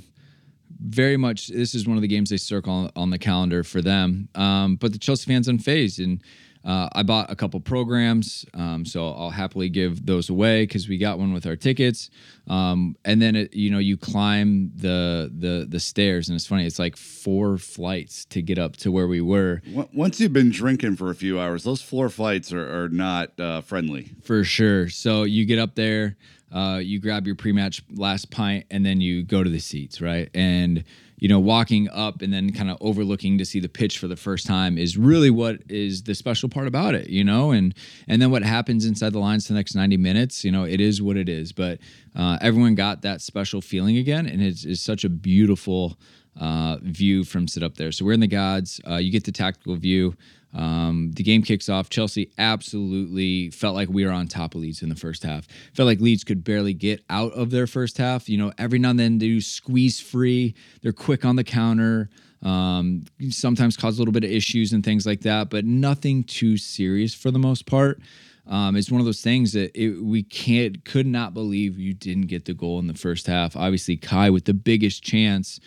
very 0.82 1.16
much. 1.16 1.48
This 1.48 1.74
is 1.74 1.86
one 1.86 1.96
of 1.96 2.02
the 2.02 2.08
games 2.08 2.30
they 2.30 2.36
circle 2.36 2.72
on, 2.72 2.90
on 2.96 3.10
the 3.10 3.18
calendar 3.18 3.62
for 3.62 3.82
them. 3.82 4.28
Um, 4.34 4.76
but 4.76 4.92
the 4.92 4.98
Chelsea 4.98 5.30
fans 5.30 5.48
unfazed, 5.48 6.02
and 6.02 6.22
uh, 6.64 6.88
I 6.92 7.02
bought 7.02 7.30
a 7.30 7.36
couple 7.36 7.58
programs, 7.60 8.44
um, 8.54 8.84
so 8.84 9.06
I'll 9.12 9.30
happily 9.30 9.68
give 9.70 10.04
those 10.04 10.28
away 10.28 10.64
because 10.64 10.88
we 10.88 10.98
got 10.98 11.18
one 11.18 11.32
with 11.32 11.46
our 11.46 11.56
tickets. 11.56 12.10
Um, 12.48 12.96
and 13.04 13.22
then 13.22 13.34
it, 13.36 13.54
you 13.54 13.70
know 13.70 13.78
you 13.78 13.96
climb 13.96 14.72
the 14.76 15.30
the 15.32 15.66
the 15.68 15.80
stairs, 15.80 16.28
and 16.28 16.36
it's 16.36 16.46
funny. 16.46 16.66
It's 16.66 16.78
like 16.78 16.96
four 16.96 17.56
flights 17.58 18.24
to 18.26 18.42
get 18.42 18.58
up 18.58 18.76
to 18.78 18.92
where 18.92 19.06
we 19.08 19.20
were. 19.20 19.62
Once- 19.94 20.20
you've 20.20 20.32
been 20.34 20.50
drinking 20.50 20.96
for 20.96 21.10
a 21.10 21.14
few 21.14 21.40
hours, 21.40 21.64
those 21.64 21.80
floor 21.80 22.10
flights 22.10 22.52
are, 22.52 22.84
are 22.84 22.88
not 22.90 23.38
uh, 23.40 23.62
friendly. 23.62 24.10
For 24.22 24.44
sure. 24.44 24.88
So 24.90 25.22
you 25.22 25.46
get 25.46 25.58
up 25.58 25.76
there, 25.76 26.16
uh, 26.52 26.80
you 26.82 27.00
grab 27.00 27.26
your 27.26 27.36
pre-match 27.36 27.82
last 27.90 28.30
pint, 28.30 28.66
and 28.70 28.84
then 28.84 29.00
you 29.00 29.22
go 29.22 29.42
to 29.42 29.48
the 29.48 29.60
seats, 29.60 30.00
right? 30.02 30.28
And 30.34 30.84
you 31.20 31.28
know, 31.28 31.38
walking 31.38 31.88
up 31.90 32.22
and 32.22 32.32
then 32.32 32.52
kind 32.52 32.70
of 32.70 32.78
overlooking 32.80 33.38
to 33.38 33.44
see 33.44 33.60
the 33.60 33.68
pitch 33.68 33.98
for 33.98 34.08
the 34.08 34.16
first 34.16 34.46
time 34.46 34.78
is 34.78 34.96
really 34.96 35.30
what 35.30 35.58
is 35.68 36.02
the 36.02 36.14
special 36.14 36.48
part 36.48 36.66
about 36.66 36.94
it, 36.94 37.08
you 37.08 37.22
know. 37.22 37.52
And 37.52 37.74
and 38.08 38.20
then 38.20 38.30
what 38.30 38.42
happens 38.42 38.86
inside 38.86 39.12
the 39.12 39.20
lines 39.20 39.46
the 39.46 39.54
next 39.54 39.74
ninety 39.74 39.96
minutes, 39.96 40.44
you 40.44 40.50
know, 40.50 40.64
it 40.64 40.80
is 40.80 41.00
what 41.00 41.16
it 41.16 41.28
is. 41.28 41.52
But 41.52 41.78
uh, 42.16 42.38
everyone 42.40 42.74
got 42.74 43.02
that 43.02 43.20
special 43.20 43.60
feeling 43.60 43.98
again, 43.98 44.26
and 44.26 44.42
it's, 44.42 44.64
it's 44.64 44.80
such 44.80 45.04
a 45.04 45.08
beautiful 45.08 45.98
uh, 46.40 46.78
view 46.82 47.22
from 47.24 47.46
sit 47.46 47.62
up 47.62 47.76
there. 47.76 47.92
So 47.92 48.04
we're 48.04 48.14
in 48.14 48.20
the 48.20 48.26
gods. 48.26 48.80
Uh, 48.88 48.96
you 48.96 49.12
get 49.12 49.24
the 49.24 49.32
tactical 49.32 49.76
view. 49.76 50.16
Um, 50.52 51.12
the 51.12 51.22
game 51.22 51.42
kicks 51.42 51.68
off. 51.68 51.90
Chelsea 51.90 52.32
absolutely 52.38 53.50
felt 53.50 53.74
like 53.74 53.88
we 53.88 54.04
were 54.04 54.10
on 54.10 54.26
top 54.26 54.54
of 54.54 54.60
Leeds 54.60 54.82
in 54.82 54.88
the 54.88 54.96
first 54.96 55.22
half. 55.22 55.46
Felt 55.74 55.86
like 55.86 56.00
Leeds 56.00 56.24
could 56.24 56.42
barely 56.42 56.74
get 56.74 57.04
out 57.08 57.32
of 57.32 57.50
their 57.50 57.66
first 57.66 57.98
half. 57.98 58.28
You 58.28 58.38
know, 58.38 58.52
every 58.58 58.78
now 58.78 58.90
and 58.90 58.98
then 58.98 59.18
they 59.18 59.26
do 59.26 59.40
squeeze 59.40 60.00
free. 60.00 60.54
They're 60.82 60.92
quick 60.92 61.24
on 61.24 61.36
the 61.36 61.44
counter. 61.44 62.10
Um, 62.42 63.04
sometimes 63.28 63.76
cause 63.76 63.98
a 63.98 64.00
little 64.00 64.12
bit 64.12 64.24
of 64.24 64.30
issues 64.30 64.72
and 64.72 64.82
things 64.82 65.06
like 65.06 65.20
that, 65.22 65.50
but 65.50 65.64
nothing 65.64 66.24
too 66.24 66.56
serious 66.56 67.14
for 67.14 67.30
the 67.30 67.38
most 67.38 67.66
part. 67.66 68.00
Um, 68.46 68.76
it's 68.76 68.90
one 68.90 69.00
of 69.00 69.04
those 69.04 69.20
things 69.20 69.52
that 69.52 69.70
it, 69.80 70.02
we 70.02 70.22
can't 70.22 70.84
could 70.84 71.06
not 71.06 71.34
believe 71.34 71.78
you 71.78 71.92
didn't 71.92 72.26
get 72.26 72.46
the 72.46 72.54
goal 72.54 72.78
in 72.78 72.86
the 72.86 72.94
first 72.94 73.26
half. 73.26 73.56
Obviously, 73.56 73.96
Kai 73.96 74.30
with 74.30 74.46
the 74.46 74.54
biggest 74.54 75.04
chance 75.04 75.60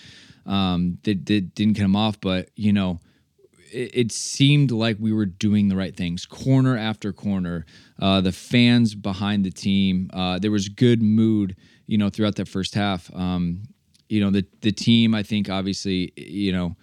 um, 0.46 0.98
that, 1.04 1.26
that 1.28 1.56
didn't 1.56 1.76
come 1.76 1.96
off, 1.96 2.20
but 2.20 2.50
you 2.56 2.74
know 2.74 3.00
it, 3.74 3.92
it 3.94 4.12
seemed 4.12 4.72
like 4.72 4.98
we 5.00 5.12
were 5.12 5.26
doing 5.26 5.68
the 5.68 5.76
right 5.76 5.96
things, 5.96 6.26
corner 6.26 6.78
after 6.78 7.12
corner. 7.12 7.66
Uh, 8.00 8.22
the 8.22 8.32
fans 8.32 8.96
behind 8.96 9.46
the 9.46 9.52
team, 9.52 10.10
uh, 10.14 10.40
there 10.40 10.52
was 10.52 10.70
good 10.70 11.02
mood, 11.02 11.56
you 11.88 11.98
know, 11.98 12.10
throughout 12.10 12.36
that 12.36 12.48
first 12.48 12.76
half. 12.76 13.14
Um, 13.16 13.64
you 14.10 14.22
know, 14.22 14.30
the 14.30 14.46
the 14.62 14.72
team, 14.72 15.16
I 15.16 15.24
think, 15.24 15.50
obviously, 15.50 16.14
you 16.16 16.52
know, 16.52 16.76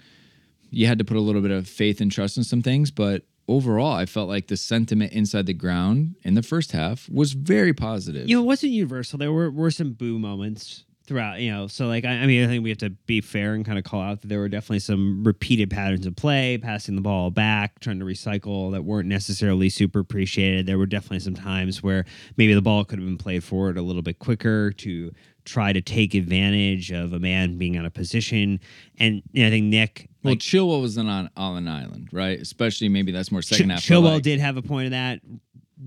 you 0.71 0.87
had 0.87 0.99
to 0.99 1.05
put 1.05 1.17
a 1.17 1.21
little 1.21 1.43
bit 1.43 1.51
of 1.51 1.69
faith 1.69 2.01
and 2.01 2.11
trust 2.11 2.37
in 2.37 2.45
some 2.45 2.63
things, 2.63 2.91
but 2.91 3.25
overall, 3.49 3.93
I 3.93 4.07
felt 4.07 4.29
like 4.29 4.47
the 4.47 4.57
sentiment 4.57 5.13
inside 5.13 5.47
the 5.47 5.55
ground 5.55 6.17
in 6.23 6.35
the 6.35 6.43
first 6.43 6.73
half 6.73 7.09
was 7.09 7.33
very 7.33 7.75
positive. 7.75 8.29
You 8.29 8.37
know, 8.37 8.43
it 8.43 8.47
wasn't 8.47 8.73
universal. 8.73 9.19
There 9.19 9.33
were, 9.33 9.51
were 9.51 9.71
some 9.71 9.93
boo 9.93 10.19
moments 10.19 10.85
throughout, 11.11 11.41
you 11.41 11.51
know. 11.51 11.67
So, 11.67 11.89
like, 11.89 12.05
I, 12.05 12.11
I 12.11 12.27
mean, 12.27 12.45
I 12.45 12.47
think 12.47 12.63
we 12.63 12.69
have 12.71 12.79
to 12.79 12.91
be 12.91 13.21
fair 13.21 13.55
and 13.55 13.67
kind 13.67 13.77
of 13.79 13.85
call 13.85 14.01
out 14.01 14.21
that 14.21 14.29
there 14.29 14.39
were 14.39 14.49
definitely 14.49 14.79
some 14.79 15.25
repeated 15.25 15.69
patterns 15.69 16.07
of 16.07 16.15
play, 16.15 16.57
passing 16.57 16.95
the 16.95 17.01
ball 17.01 17.31
back, 17.33 17.81
trying 17.81 17.99
to 17.99 18.05
recycle 18.05 18.71
that 18.71 18.85
weren't 18.85 19.09
necessarily 19.09 19.69
super 19.71 19.99
appreciated. 19.99 20.67
There 20.67 20.79
were 20.79 20.87
definitely 20.87 21.19
some 21.19 21.35
times 21.35 21.83
where 21.83 22.05
maybe 22.37 22.55
the 22.55 22.63
ball 22.63 22.85
could 22.85 23.01
have 23.01 23.09
been 23.09 23.19
played 23.19 23.43
forward 23.43 23.77
a 23.77 23.83
little 23.83 24.03
bit 24.03 24.21
quicker 24.21 24.71
to 24.71 25.11
try 25.45 25.73
to 25.73 25.81
take 25.81 26.15
advantage 26.15 26.93
of 26.93 27.13
a 27.13 27.19
man 27.19 27.59
being 27.59 27.77
out 27.77 27.85
of 27.85 27.93
position. 27.93 28.61
And 29.01 29.21
you 29.33 29.43
know, 29.43 29.49
I 29.49 29.51
think 29.51 29.65
Nick. 29.65 30.09
well, 30.23 30.35
like, 30.35 30.39
Chilwell 30.39 30.81
was 30.81 30.97
on 30.97 31.09
on 31.09 31.57
an 31.57 31.67
island, 31.67 32.11
right? 32.13 32.39
Especially 32.39 32.89
maybe 32.89 33.11
that's 33.11 33.33
more 33.33 33.43
second 33.43 33.67
Ch- 33.67 33.73
half. 33.73 33.83
Chilwell 33.83 34.15
like- 34.15 34.23
did 34.23 34.39
have 34.39 34.57
a 34.57 34.63
point 34.63 34.87
of 34.87 34.91
that. 34.93 35.21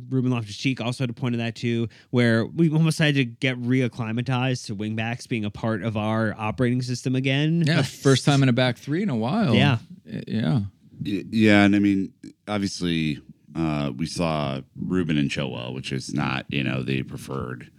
Ruben 0.09 0.31
Loftus 0.31 0.57
Cheek 0.57 0.81
also 0.81 1.03
had 1.03 1.09
a 1.09 1.13
point 1.13 1.35
of 1.35 1.39
that 1.39 1.55
too, 1.55 1.88
where 2.09 2.45
we 2.45 2.69
almost 2.71 3.00
had 3.00 3.15
to 3.15 3.25
get 3.25 3.62
reacclimatized 3.62 4.65
to 4.67 4.75
wingbacks 4.75 5.27
being 5.27 5.45
a 5.45 5.50
part 5.50 5.83
of 5.83 5.97
our 5.97 6.33
operating 6.38 6.81
system 6.81 7.15
again. 7.15 7.63
Yeah, 7.65 7.81
first 8.03 8.25
time 8.25 8.43
in 8.43 8.50
a 8.50 8.53
back 8.53 8.77
three 8.77 9.03
in 9.03 9.09
a 9.09 9.15
while. 9.15 9.55
Yeah. 9.55 9.77
Yeah. 10.05 10.62
Yeah, 11.01 11.63
and 11.63 11.75
I 11.75 11.79
mean, 11.79 12.13
obviously, 12.47 13.21
uh, 13.55 13.91
we 13.95 14.05
saw 14.05 14.62
Ruben 14.75 15.17
and 15.17 15.29
Chilwell, 15.29 15.73
which 15.73 15.91
is 15.91 16.13
not 16.13 16.45
you 16.50 16.63
know 16.63 16.81
the 16.81 17.03
preferred 17.03 17.69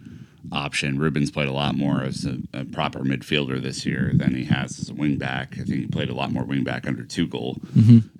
option. 0.51 0.99
Ruben's 0.99 1.31
played 1.31 1.47
a 1.47 1.53
lot 1.53 1.75
more 1.75 2.01
as 2.01 2.25
a, 2.25 2.37
a 2.53 2.65
proper 2.65 2.99
midfielder 2.99 3.61
this 3.61 3.85
year 3.85 4.11
than 4.13 4.35
he 4.35 4.45
has 4.45 4.79
as 4.79 4.89
a 4.89 4.93
wingback. 4.93 5.53
I 5.59 5.63
think 5.63 5.67
he 5.67 5.87
played 5.87 6.09
a 6.09 6.15
lot 6.15 6.31
more 6.31 6.43
wingback 6.43 6.87
under 6.87 7.03
Tuchel, 7.03 7.61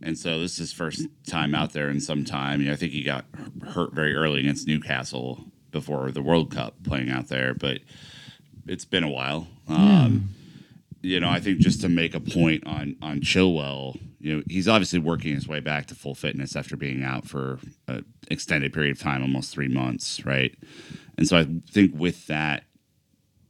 and 0.02 0.18
so 0.18 0.40
this 0.40 0.54
is 0.54 0.58
his 0.58 0.74
first 0.74 1.08
time 1.28 1.54
out 1.56 1.74
there 1.74 1.90
in 1.90 2.00
some 2.00 2.26
time. 2.26 2.62
You 2.62 2.68
know, 2.68 2.74
I 2.74 2.78
think 2.78 2.92
he 2.92 3.04
got 3.04 3.26
hurt 3.68 3.94
very 3.94 4.16
early 4.16 4.40
against 4.42 4.68
Newcastle 4.68 5.46
before 5.72 6.12
the 6.12 6.22
World 6.22 6.52
Cup 6.52 6.76
playing 6.84 7.10
out 7.10 7.28
there, 7.28 7.54
but 7.54 7.80
it's 8.68 8.86
been 8.86 9.04
a 9.04 9.10
while. 9.10 9.48
Um, 9.68 10.30
you 11.02 11.20
know, 11.20 11.30
I 11.30 11.40
think 11.40 11.60
just 11.60 11.82
to 11.82 11.90
make 11.90 12.16
a 12.16 12.20
point 12.20 12.66
on 12.66 12.96
on 13.02 13.20
Chilwell, 13.22 14.00
you 14.20 14.38
know, 14.38 14.44
he's 14.50 14.68
obviously 14.68 15.00
working 15.00 15.36
his 15.36 15.48
way 15.48 15.60
back 15.60 15.86
to 15.88 15.96
full 15.96 16.16
fitness 16.16 16.56
after 16.56 16.76
being 16.76 17.04
out 17.04 17.28
for 17.28 17.60
an 17.88 18.06
extended 18.32 18.74
period 18.74 18.96
of 18.96 19.00
time, 19.00 19.22
almost 19.22 19.54
three 19.54 19.68
months, 19.68 20.26
right? 20.26 20.56
And 21.18 21.28
so 21.28 21.38
I 21.38 21.48
think 21.72 21.94
with 21.96 22.28
that 22.28 22.66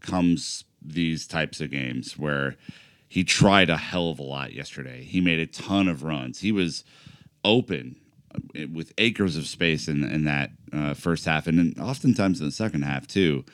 comes 0.01 0.65
these 0.81 1.25
types 1.25 1.61
of 1.61 1.71
games 1.71 2.17
where 2.17 2.55
he 3.07 3.23
tried 3.23 3.69
a 3.69 3.77
hell 3.77 4.09
of 4.09 4.19
a 4.19 4.23
lot 4.23 4.53
yesterday. 4.53 5.03
He 5.03 5.21
made 5.21 5.39
a 5.39 5.45
ton 5.45 5.87
of 5.87 6.03
runs. 6.03 6.39
He 6.39 6.51
was 6.51 6.83
open 7.43 7.95
uh, 8.33 8.67
with 8.71 8.93
acres 8.97 9.37
of 9.37 9.47
space 9.47 9.87
in 9.87 10.03
in 10.03 10.25
that 10.25 10.51
uh, 10.73 10.93
first 10.93 11.25
half, 11.25 11.47
and 11.47 11.57
then 11.57 11.75
oftentimes 11.83 12.39
in 12.39 12.47
the 12.47 12.51
second 12.51 12.83
half 12.83 13.07
too. 13.07 13.45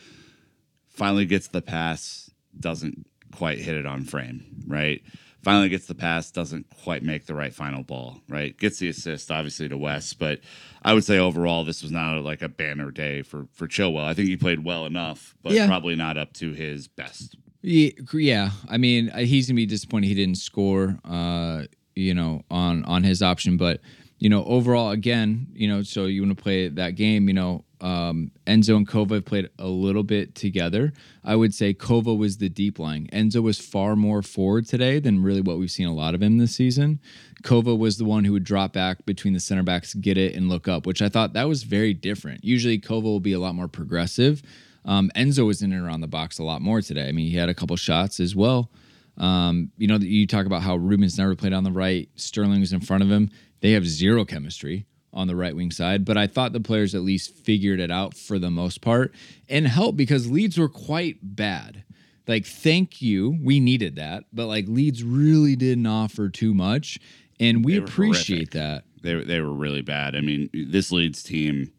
Finally 0.90 1.26
gets 1.26 1.48
the 1.48 1.62
pass, 1.62 2.30
doesn't 2.60 3.08
quite 3.32 3.60
hit 3.60 3.76
it 3.76 3.86
on 3.86 4.04
frame, 4.04 4.44
right? 4.68 5.02
Finally 5.44 5.70
gets 5.70 5.88
the 5.88 5.96
pass, 5.96 6.30
doesn't 6.30 6.68
quite 6.84 7.02
make 7.04 7.26
the 7.26 7.34
right 7.34 7.54
final 7.54 7.82
ball, 7.84 8.22
right? 8.30 8.56
Gets 8.58 8.78
the 8.80 8.90
assist, 8.90 9.32
obviously, 9.32 9.68
to 9.70 9.78
West, 9.78 10.20
but 10.20 10.40
I 10.84 10.94
would 10.94 11.04
say 11.04 11.18
overall 11.18 11.64
this 11.64 11.82
was 11.82 11.92
not 11.92 12.22
like 12.24 12.42
a 12.42 12.50
banner 12.50 12.92
day 12.92 13.22
for 13.24 13.48
for 13.54 13.68
Chilwell. 13.68 14.04
I 14.06 14.14
think 14.14 14.28
he 14.28 14.38
played 14.38 14.64
well 14.64 14.86
enough, 14.86 15.36
but 15.42 15.54
Yeah. 15.54 15.66
probably 15.68 15.96
not 15.96 16.18
up 16.18 16.34
to 16.34 16.54
his 16.54 16.88
best. 16.88 17.36
Yeah, 17.64 18.52
I 18.70 18.78
mean, 18.78 19.10
uh, 19.10 19.20
he's 19.20 19.48
gonna 19.48 19.56
be 19.56 19.66
disappointed 19.66 20.08
he 20.08 20.16
didn't 20.16 20.38
score. 20.38 21.00
Uh, 21.06 21.64
you 21.96 22.14
know, 22.14 22.44
on 22.50 22.84
on 22.86 23.04
his 23.04 23.22
option, 23.22 23.58
but 23.58 23.82
you 24.20 24.30
know, 24.30 24.44
overall, 24.46 24.92
again, 24.92 25.48
you 25.54 25.68
know, 25.68 25.82
so 25.82 26.06
you 26.06 26.22
want 26.22 26.38
to 26.38 26.42
play 26.44 26.68
that 26.68 26.92
game. 26.96 27.28
You 27.28 27.34
know, 27.34 27.66
um, 27.82 28.32
Enzo 28.46 28.78
and 28.78 28.88
Kova 28.88 29.26
played 29.26 29.50
a 29.58 29.68
little 29.68 30.04
bit 30.04 30.36
together. 30.36 30.94
I 31.24 31.36
would 31.36 31.54
say 31.54 31.74
Kova 31.74 32.16
was 32.16 32.38
the 32.38 32.48
deep 32.48 32.78
lying. 32.78 33.08
Enzo 33.08 33.42
was 33.42 33.60
far 33.60 33.96
more 33.96 34.22
forward 34.22 34.68
today 34.68 35.00
than 35.00 35.24
really 35.24 35.42
what 35.42 35.58
we've 35.58 35.72
seen 35.72 35.88
a 35.88 35.94
lot 35.94 36.14
of 36.14 36.22
him 36.22 36.38
this 36.38 36.56
season. 36.56 37.00
Kova 37.44 37.78
was 37.78 37.98
the 37.98 38.06
one 38.06 38.24
who 38.24 38.34
would 38.34 38.44
drop 38.44 38.74
back 38.74 39.06
between 39.06 39.34
the 39.34 39.40
center 39.40 39.64
backs, 39.64 39.96
get 39.96 40.18
it, 40.18 40.36
and 40.36 40.48
look 40.48 40.68
up, 40.68 40.86
which 40.86 41.02
I 41.02 41.10
thought 41.10 41.34
that 41.34 41.48
was 41.48 41.64
very 41.64 41.94
different. 41.94 42.44
Usually, 42.44 42.80
Kova 42.80 43.04
will 43.04 43.20
be 43.20 43.34
a 43.34 43.40
lot 43.40 43.56
more 43.56 43.68
progressive. 43.68 44.44
Um, 44.86 45.12
Enzo 45.16 45.46
was 45.46 45.64
in 45.64 45.74
and 45.74 45.86
around 45.86 46.02
the 46.02 46.08
box 46.08 46.38
a 46.38 46.44
lot 46.44 46.62
more 46.62 46.82
today. 46.82 47.08
I 47.08 47.12
mean, 47.12 47.30
he 47.30 47.38
had 47.38 47.50
a 47.50 47.56
couple 47.56 47.76
shots 47.78 48.20
as 48.20 48.36
well. 48.36 48.72
Um, 49.18 49.72
you 49.78 49.88
know, 49.88 49.98
you 49.98 50.28
talk 50.28 50.46
about 50.46 50.62
how 50.62 50.76
Ruben's 50.76 51.18
never 51.18 51.36
played 51.36 51.54
on 51.54 51.64
the 51.64 51.72
right. 51.72 52.10
Sterling 52.16 52.60
was 52.60 52.74
in 52.74 52.80
front 52.80 53.04
of 53.04 53.10
him. 53.10 53.30
They 53.60 53.72
have 53.72 53.86
zero 53.86 54.24
chemistry 54.26 54.86
on 55.14 55.28
the 55.28 55.36
right 55.36 55.56
wing 55.56 55.72
side, 55.72 56.06
but 56.06 56.18
I 56.18 56.28
thought 56.28 56.54
the 56.54 56.60
players 56.60 56.96
at 56.96 57.02
least 57.02 57.36
figured 57.36 57.80
it 57.80 57.92
out 57.92 58.16
for 58.16 58.40
the 58.40 58.52
most 58.52 58.82
part 58.82 59.14
and 59.50 59.68
helped 59.68 59.98
because 59.98 60.30
Leeds 60.30 60.58
were 60.58 60.70
quite 60.70 61.18
bad. 61.22 61.84
Like, 62.28 62.46
thank 62.46 63.02
you. 63.02 63.38
We 63.42 63.60
needed 63.60 63.98
that, 63.98 64.24
but 64.32 64.48
like 64.48 64.66
Leeds 64.68 65.04
really 65.04 65.56
didn't 65.56 65.88
offer 65.88 66.30
too 66.30 66.54
much. 66.54 67.00
And 67.40 67.66
we 67.66 67.78
appreciate 67.78 68.54
horrific. 68.54 68.84
that. 68.84 68.84
They 69.02 69.16
they 69.24 69.42
were 69.42 69.52
really 69.52 69.82
bad. 69.82 70.16
I 70.16 70.22
mean, 70.22 70.50
this 70.54 70.92
Leeds 70.92 71.24
team. 71.24 71.72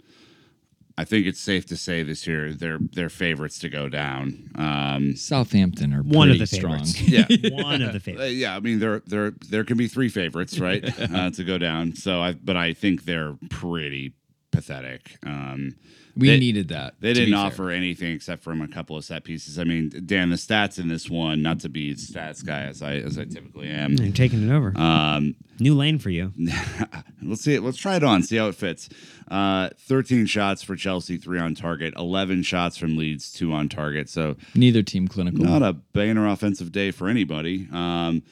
I 0.99 1.05
think 1.05 1.27
it's 1.27 1.41
safe 1.41 1.65
to 1.67 1.77
say 1.77 2.03
this 2.03 2.27
year 2.27 2.53
they're 2.53 2.79
they're 2.79 3.09
favorites 3.09 3.59
to 3.61 3.69
go 3.69 3.89
down. 3.89 4.51
Um, 4.55 5.17
Southampton 5.17 5.95
are 5.95 6.03
One 6.03 6.31
of 6.31 6.39
the 6.39 6.47
strong. 6.47 6.85
favorites. 6.85 7.01
yeah, 7.09 7.27
One 7.63 7.81
of 7.83 7.93
the 7.93 8.01
favorites. 8.01 8.35
yeah, 8.35 8.55
I 8.57 8.61
mean 8.61 8.79
there 8.79 9.01
there 9.07 9.31
there 9.51 9.65
can 9.65 9.77
be 9.77 9.89
three 9.89 10.09
favorites, 10.09 10.59
right, 10.59 10.85
uh, 11.15 11.31
to 11.31 11.45
go 11.45 11.57
down. 11.59 11.95
So 11.95 12.21
I, 12.21 12.33
but 12.33 12.57
I 12.57 12.75
think 12.75 13.05
they're 13.05 13.37
pretty 13.51 14.13
pathetic. 14.51 15.17
Um, 15.25 15.77
We 16.17 16.29
They- 16.29 16.39
needed 16.39 16.69
that. 16.69 16.95
they 17.01 17.15
didn't 17.15 17.33
fair. 17.35 17.39
offer 17.47 17.71
anything 17.71 18.13
except 18.13 18.43
from 18.45 18.61
a 18.61 18.69
couple 18.69 18.97
of 18.99 19.05
set 19.05 19.25
pieces. 19.25 19.59
I 19.59 19.65
mean, 19.65 19.91
Dan, 20.05 20.29
the 20.29 20.37
stats 20.37 20.79
in 20.79 20.89
this 20.89 21.09
one, 21.09 21.41
not 21.41 21.61
to 21.61 21.69
be 21.71 21.95
stats 21.95 22.45
guy 22.45 22.63
as 22.65 22.83
I 22.83 22.97
as 22.97 23.17
I 23.19 23.25
typically 23.25 23.69
am. 23.69 23.95
You're 23.95 24.13
taking 24.13 24.47
it 24.49 24.53
over. 24.53 24.77
Um, 24.79 25.35
New 25.59 25.75
lane 25.75 25.99
for 25.99 26.11
you. 26.11 26.33
let's 27.23 27.43
see 27.43 27.55
it. 27.55 27.63
Let's 27.63 27.77
try 27.79 27.97
it 27.97 28.03
on. 28.05 28.23
See 28.23 28.37
how 28.37 28.49
it 28.49 28.55
fits. 28.55 28.89
Uh, 29.29 29.71
Thirteen 29.79 30.27
shots 30.27 30.63
for 30.63 30.77
Chelsea, 30.77 31.17
three 31.17 31.39
on 31.39 31.55
target. 31.55 31.95
Eleven 31.97 32.43
shots 32.43 32.77
from 32.77 32.97
Leeds, 32.97 33.33
two 33.33 33.53
on 33.53 33.69
target. 33.69 34.09
So 34.09 34.37
Neither 34.55 34.83
team 34.83 35.09
clinical. 35.09 35.45
not 35.45 35.63
a 35.63 35.73
banner 35.73 36.27
offensive 36.27 36.73
day 36.73 36.91
for 36.91 37.09
anybody. 37.09 37.69
Um, 37.73 38.23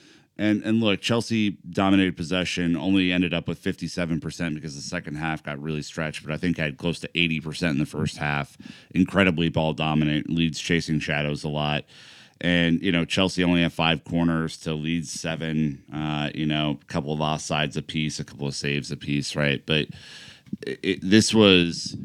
and 0.40 0.62
and 0.64 0.80
look, 0.80 1.02
Chelsea 1.02 1.58
dominated 1.68 2.16
possession, 2.16 2.74
only 2.74 3.12
ended 3.12 3.34
up 3.34 3.46
with 3.46 3.58
fifty 3.58 3.86
seven 3.86 4.20
percent 4.20 4.54
because 4.54 4.74
the 4.74 4.80
second 4.80 5.16
half 5.16 5.42
got 5.42 5.60
really 5.60 5.82
stretched. 5.82 6.24
But 6.24 6.32
I 6.32 6.38
think 6.38 6.58
I 6.58 6.64
had 6.64 6.78
close 6.78 6.98
to 7.00 7.10
eighty 7.14 7.40
percent 7.40 7.74
in 7.74 7.78
the 7.78 7.84
first 7.84 8.16
half. 8.16 8.56
Incredibly 8.92 9.50
ball 9.50 9.74
dominant. 9.74 10.30
Leeds 10.30 10.58
chasing 10.58 10.98
shadows 10.98 11.44
a 11.44 11.48
lot. 11.48 11.84
And 12.40 12.80
you 12.80 12.90
know 12.90 13.04
Chelsea 13.04 13.44
only 13.44 13.60
have 13.60 13.74
five 13.74 14.02
corners 14.04 14.56
to 14.60 14.72
Leeds 14.72 15.12
seven. 15.12 15.84
Uh, 15.92 16.30
you 16.34 16.46
know, 16.46 16.78
a 16.80 16.84
couple 16.86 17.12
of 17.12 17.18
offsides 17.18 17.76
apiece, 17.76 18.18
a 18.18 18.24
couple 18.24 18.46
of 18.46 18.54
saves 18.54 18.90
a 18.90 18.96
piece, 18.96 19.36
right? 19.36 19.62
But 19.66 19.88
it, 20.66 20.80
it, 20.82 20.98
this 21.02 21.34
was 21.34 21.98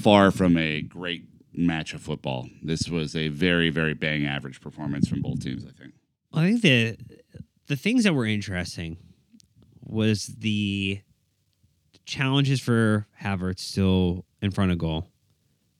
far 0.00 0.30
from 0.30 0.56
a 0.56 0.80
great 0.80 1.24
match 1.52 1.92
of 1.92 2.00
football. 2.00 2.48
This 2.62 2.88
was 2.88 3.16
a 3.16 3.26
very, 3.28 3.70
very 3.70 3.94
bang 3.94 4.26
average 4.26 4.60
performance 4.60 5.08
from 5.08 5.22
both 5.22 5.42
teams. 5.42 5.64
I 5.66 5.72
think. 5.72 5.94
I 6.32 6.50
think 6.52 6.62
the 6.62 7.19
the 7.70 7.76
things 7.76 8.02
that 8.02 8.14
were 8.14 8.26
interesting 8.26 8.96
was 9.80 10.26
the 10.26 11.00
challenges 12.04 12.60
for 12.60 13.06
Havertz 13.22 13.60
still 13.60 14.24
in 14.42 14.50
front 14.50 14.72
of 14.72 14.78
goal, 14.78 15.06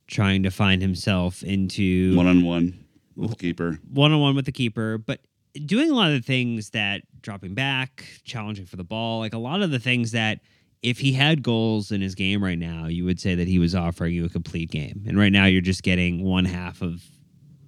trying 0.06 0.44
to 0.44 0.50
find 0.50 0.80
himself 0.80 1.42
into 1.42 2.16
One 2.16 2.28
on 2.28 2.44
one 2.44 2.84
with 3.16 3.30
the 3.30 3.36
keeper. 3.36 3.80
one 3.92 4.12
on 4.12 4.20
one 4.20 4.36
with 4.36 4.44
the 4.44 4.52
keeper, 4.52 4.98
but 4.98 5.18
doing 5.66 5.90
a 5.90 5.94
lot 5.94 6.12
of 6.12 6.14
the 6.14 6.24
things 6.24 6.70
that 6.70 7.02
dropping 7.22 7.54
back, 7.54 8.04
challenging 8.22 8.66
for 8.66 8.76
the 8.76 8.84
ball, 8.84 9.18
like 9.18 9.34
a 9.34 9.38
lot 9.38 9.60
of 9.60 9.72
the 9.72 9.80
things 9.80 10.12
that 10.12 10.38
if 10.84 11.00
he 11.00 11.12
had 11.12 11.42
goals 11.42 11.90
in 11.90 12.00
his 12.00 12.14
game 12.14 12.42
right 12.42 12.58
now, 12.58 12.86
you 12.86 13.04
would 13.04 13.18
say 13.18 13.34
that 13.34 13.48
he 13.48 13.58
was 13.58 13.74
offering 13.74 14.14
you 14.14 14.24
a 14.24 14.28
complete 14.28 14.70
game. 14.70 15.04
And 15.08 15.18
right 15.18 15.32
now 15.32 15.46
you're 15.46 15.60
just 15.60 15.82
getting 15.82 16.22
one 16.22 16.44
half 16.44 16.82
of 16.82 17.02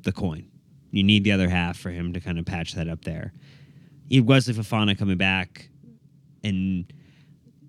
the 0.02 0.12
coin. 0.12 0.46
You 0.92 1.02
need 1.02 1.24
the 1.24 1.32
other 1.32 1.48
half 1.48 1.76
for 1.76 1.90
him 1.90 2.12
to 2.12 2.20
kind 2.20 2.38
of 2.38 2.46
patch 2.46 2.74
that 2.74 2.88
up 2.88 3.04
there. 3.04 3.32
Wesley 4.10 4.54
Fofana 4.54 4.96
coming 4.96 5.16
back 5.16 5.68
and 6.44 6.92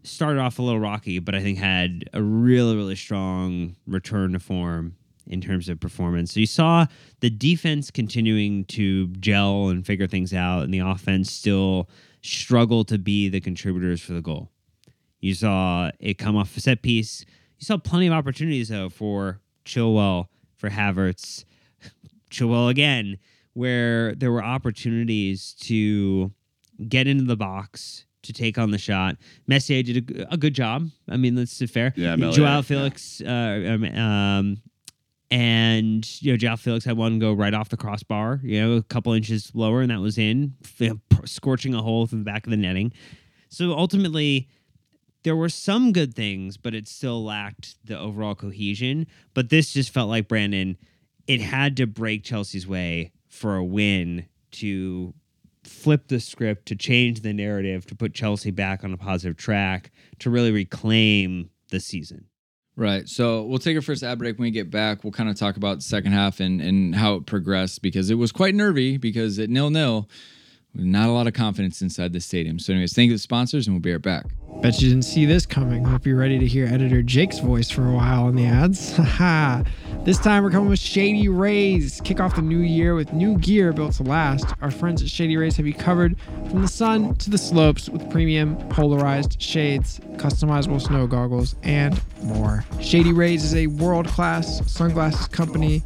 started 0.04 0.40
off 0.40 0.60
a 0.60 0.62
little 0.62 0.80
rocky, 0.80 1.20
but 1.20 1.36
I 1.36 1.42
think 1.42 1.58
had 1.58 2.10
a 2.14 2.22
really, 2.22 2.76
really 2.76 2.96
strong 2.96 3.76
return 3.88 4.34
to 4.34 4.40
form 4.40 4.96
in 5.28 5.40
terms 5.42 5.70
of 5.70 5.80
performance. 5.80 6.34
So 6.34 6.40
you 6.40 6.46
saw 6.46 6.86
the 7.22 7.30
defense 7.30 7.90
continuing 7.90 8.66
to 8.66 9.08
gel 9.08 9.70
and 9.70 9.86
figure 9.86 10.08
things 10.08 10.34
out, 10.34 10.64
and 10.64 10.74
the 10.74 10.80
offense 10.80 11.32
still 11.32 11.90
struggle 12.22 12.84
to 12.86 12.98
be 12.98 13.30
the 13.30 13.40
contributors 13.40 14.02
for 14.02 14.14
the 14.14 14.22
goal. 14.22 14.50
You 15.20 15.34
saw 15.34 15.92
it 16.00 16.18
come 16.18 16.36
off 16.36 16.58
a 16.58 16.60
set 16.60 16.82
piece. 16.82 17.26
You 17.58 17.66
saw 17.66 17.78
plenty 17.78 18.08
of 18.08 18.14
opportunities 18.14 18.70
though 18.70 18.90
for 18.90 19.40
Chilwell, 19.66 20.28
for 20.56 20.70
Havertz, 20.70 21.46
Chilwell 22.30 22.70
again, 22.70 23.18
where 23.54 24.16
there 24.16 24.32
were 24.32 24.44
opportunities 24.44 25.54
to 25.62 26.32
get 26.88 27.08
into 27.08 27.24
the 27.24 27.36
box 27.36 28.06
to 28.24 28.34
take 28.34 28.58
on 28.58 28.72
the 28.72 28.78
shot. 28.78 29.18
Meslier 29.48 29.84
did 29.84 30.28
a 30.30 30.38
good 30.38 30.54
job. 30.54 30.90
I 31.10 31.18
mean, 31.18 31.36
that's 31.36 31.62
fair. 31.70 31.94
Yeah, 31.96 32.16
Meslier, 32.16 32.46
Joao 32.46 32.56
yeah. 32.56 32.62
Felix, 32.62 33.22
uh, 33.22 33.28
um, 33.28 33.84
um, 33.84 34.58
and 35.30 36.22
you 36.22 36.32
know, 36.32 36.38
Joao 36.38 36.56
Felix 36.56 36.86
had 36.86 36.98
one 36.98 37.20
go 37.20 37.34
right 37.34 37.54
off 37.54 37.70
the 37.70 37.78
crossbar. 37.78 38.40
You 38.44 38.62
know, 38.62 38.74
a 38.78 38.84
couple 38.84 39.14
inches 39.14 39.52
lower, 39.54 39.82
and 39.82 39.92
that 39.92 40.00
was 40.00 40.18
in, 40.18 40.56
scorching 41.26 41.74
a 41.74 41.82
hole 41.82 42.08
through 42.08 42.20
the 42.20 42.26
back 42.26 42.46
of 42.46 42.52
the 42.52 42.58
netting. 42.58 42.94
So 43.50 43.74
ultimately, 43.74 44.48
there 45.24 45.36
were 45.36 45.50
some 45.50 45.92
good 45.92 46.14
things, 46.14 46.58
but 46.58 46.74
it 46.74 46.88
still 46.88 47.24
lacked 47.24 47.76
the 47.86 47.98
overall 48.00 48.36
cohesion. 48.36 49.08
But 49.34 49.50
this 49.50 49.74
just 49.74 49.92
felt 49.92 50.10
like 50.10 50.28
Brandon, 50.28 50.78
it 51.28 51.42
had 51.42 51.78
to 51.78 51.88
break 51.88 52.24
Chelsea's 52.24 52.68
way 52.68 53.12
for 53.34 53.56
a 53.56 53.64
win 53.64 54.28
to 54.52 55.14
flip 55.64 56.08
the 56.08 56.20
script, 56.20 56.68
to 56.68 56.76
change 56.76 57.22
the 57.22 57.34
narrative, 57.34 57.86
to 57.88 57.96
put 57.96 58.14
Chelsea 58.14 58.52
back 58.52 58.84
on 58.84 58.94
a 58.94 58.98
positive 58.98 59.36
track, 59.38 59.92
to 60.20 60.30
really 60.30 60.52
reclaim 60.52 61.50
the 61.70 61.80
season. 61.80 62.26
Right. 62.76 63.08
So 63.08 63.44
we'll 63.44 63.60
take 63.60 63.76
our 63.76 63.82
first 63.82 64.04
ad 64.04 64.18
break. 64.18 64.38
When 64.38 64.46
we 64.46 64.52
get 64.52 64.72
back, 64.72 65.04
we'll 65.04 65.14
kind 65.14 65.30
of 65.30 65.38
talk 65.38 65.58
about 65.58 65.78
the 65.78 65.84
second 65.84 66.12
half 66.12 66.40
and, 66.40 66.60
and 66.60 66.96
how 66.96 67.16
it 67.16 67.26
progressed 67.26 67.82
because 67.82 68.10
it 68.10 68.16
was 68.16 68.32
quite 68.32 68.56
nervy 68.56 68.98
because 68.98 69.38
at 69.40 69.50
nil 69.50 69.70
nil, 69.70 70.10
not 70.74 71.08
a 71.08 71.12
lot 71.12 71.28
of 71.28 71.34
confidence 71.34 71.82
inside 71.82 72.14
the 72.14 72.20
stadium. 72.20 72.58
So, 72.58 72.74
anyways, 72.74 72.94
thank 72.94 73.08
you 73.08 73.14
to 73.14 73.16
the 73.16 73.20
sponsors, 73.20 73.68
and 73.68 73.76
we'll 73.76 73.82
be 73.82 73.92
right 73.92 74.02
back. 74.02 74.26
Bet 74.64 74.82
you 74.82 74.88
didn't 74.88 75.04
see 75.04 75.26
this 75.26 75.46
coming. 75.46 75.84
Hope 75.84 76.06
you're 76.06 76.16
ready 76.16 76.40
to 76.40 76.48
hear 76.48 76.66
editor 76.68 77.02
Jake's 77.02 77.40
voice 77.40 77.70
for 77.70 77.86
a 77.86 77.92
while 77.92 78.30
in 78.30 78.36
the 78.38 78.46
ads. 78.46 78.96
Haha. 78.96 79.62
this 80.06 80.18
time 80.18 80.42
we're 80.42 80.52
coming 80.52 80.70
with 80.70 80.80
Shady 80.80 81.28
Rays. 81.28 82.00
Kick 82.06 82.22
off 82.22 82.38
the 82.38 82.42
new 82.42 82.60
year 82.60 82.96
with 82.96 83.12
new 83.12 83.38
gear 83.40 83.74
built 83.74 83.96
to 83.96 84.04
last. 84.04 84.46
Our 84.62 84.72
friends 84.72 85.02
at 85.02 85.10
Shady 85.10 85.36
Rays 85.36 85.58
have 85.58 85.68
you 85.68 85.74
covered 85.74 86.18
from 86.50 86.62
the 86.62 86.70
sun 86.70 87.14
to 87.16 87.30
the 87.30 87.38
slopes 87.38 87.90
with 87.90 88.10
premium 88.10 88.56
polarized 88.70 89.42
shades, 89.42 90.00
customizable 90.16 90.82
snow 90.82 91.08
goggles, 91.08 91.58
and 91.64 92.02
more. 92.22 92.64
Shady 92.80 93.12
Rays 93.12 93.44
is 93.44 93.56
a 93.56 93.68
world 93.68 94.08
class 94.08 94.66
sunglasses 94.72 95.28
company, 95.28 95.84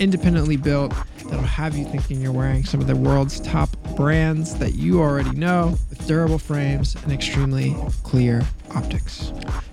independently 0.00 0.56
built, 0.56 0.92
that'll 1.28 1.42
have 1.42 1.76
you 1.76 1.84
thinking 1.84 2.20
you're 2.20 2.32
wearing 2.32 2.64
some 2.64 2.80
of 2.80 2.86
the 2.86 2.96
world's 2.96 3.40
top 3.40 3.70
brands 3.96 4.56
that 4.58 4.74
you 4.74 5.00
already 5.00 5.30
know 5.32 5.76
with 5.90 6.06
durable 6.06 6.38
frames 6.38 6.94
and 7.02 7.12
extremely 7.12 7.74
clear 8.16 8.40
optics. 8.74 9.30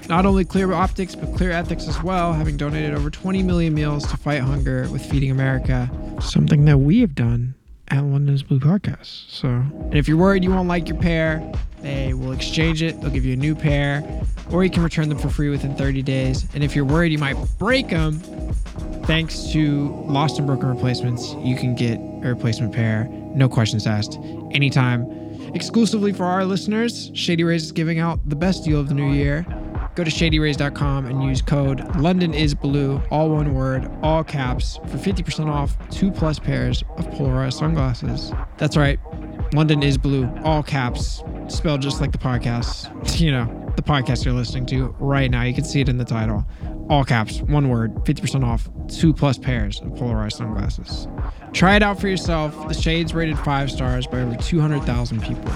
Not 0.10 0.26
only 0.26 0.44
clear 0.44 0.74
optics, 0.74 1.16
but 1.16 1.34
clear 1.34 1.52
ethics 1.52 1.88
as 1.88 2.04
well, 2.04 2.34
having 2.34 2.58
donated 2.58 2.94
over 2.94 3.10
20 3.10 3.42
million 3.42 3.74
meals 3.74 4.06
to 4.12 4.18
fight 4.18 4.42
hunger 4.42 4.86
with 4.92 5.06
Feeding 5.06 5.32
America, 5.32 5.90
something 6.20 6.66
that 6.66 6.78
we 6.78 7.00
have 7.00 7.16
done 7.16 7.56
at 7.88 8.04
London's 8.04 8.44
Blue 8.44 8.60
Podcast. 8.60 9.30
So, 9.30 9.48
and 9.48 9.96
if 9.96 10.10
you're 10.10 10.18
worried 10.18 10.44
you 10.44 10.50
won't 10.50 10.68
like 10.68 10.90
your 10.90 10.98
pair, 10.98 11.42
they 11.82 12.14
will 12.14 12.34
exchange 12.34 12.84
it. 12.84 13.00
They'll 13.00 13.12
give 13.12 13.24
you 13.24 13.32
a 13.32 13.38
new 13.38 13.56
pair, 13.56 14.04
or 14.52 14.66
you 14.66 14.70
can 14.70 14.84
return 14.84 15.08
them 15.08 15.20
for 15.20 15.30
free 15.30 15.48
within 15.48 15.74
30 15.74 16.02
days. 16.02 16.46
And 16.54 16.66
if 16.66 16.76
you're 16.76 16.84
worried 16.84 17.14
you 17.14 17.20
might 17.20 17.38
break 17.58 17.88
them, 17.88 18.20
thanks 19.06 19.54
to 19.54 19.88
Lost 20.06 20.38
and 20.38 20.46
Broken 20.46 20.68
Replacements, 20.68 21.34
you 21.36 21.56
can 21.56 21.76
get 21.76 21.98
a 21.98 22.34
replacement 22.36 22.74
pair, 22.74 23.06
no 23.36 23.48
questions 23.48 23.88
asked, 23.88 24.20
anytime. 24.52 25.23
Exclusively 25.54 26.12
for 26.12 26.26
our 26.26 26.46
listeners, 26.46 27.12
Shady 27.14 27.44
Rays 27.44 27.64
is 27.64 27.72
giving 27.72 28.00
out 28.00 28.20
the 28.28 28.36
best 28.36 28.64
deal 28.64 28.80
of 28.80 28.88
the 28.88 28.96
new 28.96 29.12
year. 29.12 29.46
Go 29.96 30.04
to 30.04 30.10
shadyrays.com 30.10 31.06
and 31.06 31.24
use 31.24 31.44
code 31.44 31.96
London 31.98 32.34
is 32.34 32.56
blue, 32.56 33.00
all 33.12 33.30
one 33.30 33.54
word, 33.54 33.88
all 34.02 34.24
caps, 34.24 34.78
for 34.88 34.98
50% 34.98 35.46
off 35.48 35.78
two 35.92 36.10
plus 36.10 36.40
pairs 36.40 36.84
of 36.98 37.10
polarized 37.12 37.60
sunglasses. 37.60 38.32
That's 38.58 38.76
right, 38.76 39.00
London 39.54 39.84
is 39.84 40.00
blue, 40.00 40.28
all 40.44 40.64
caps, 40.64 41.22
spelled 41.48 41.82
just 41.82 42.02
like 42.02 42.12
the 42.12 42.18
podcast. 42.18 42.90
You 43.24 43.32
know, 43.32 43.72
the 43.76 43.84
podcast 43.84 44.26
you're 44.26 44.34
listening 44.34 44.66
to 44.68 44.88
right 45.00 45.30
now. 45.30 45.44
You 45.44 45.54
can 45.54 45.64
see 45.64 45.80
it 45.80 45.88
in 45.88 45.98
the 45.98 46.06
title. 46.06 46.44
All 46.90 47.04
caps, 47.06 47.42
one 47.42 47.70
word, 47.70 47.96
50% 48.06 48.44
off, 48.46 48.70
two 48.88 49.14
plus 49.14 49.38
pairs 49.38 49.80
of 49.82 49.96
polarized 49.96 50.38
sunglasses. 50.38 51.08
Try 51.54 51.76
it 51.78 51.84
out 51.84 52.00
for 52.00 52.08
yourself. 52.08 52.68
The 52.68 52.74
shade's 52.74 53.14
rated 53.14 53.40
five 53.40 53.72
stars 53.72 54.06
by 54.06 54.22
over 54.22 54.36
200,000 54.36 55.22
people. 55.24 55.52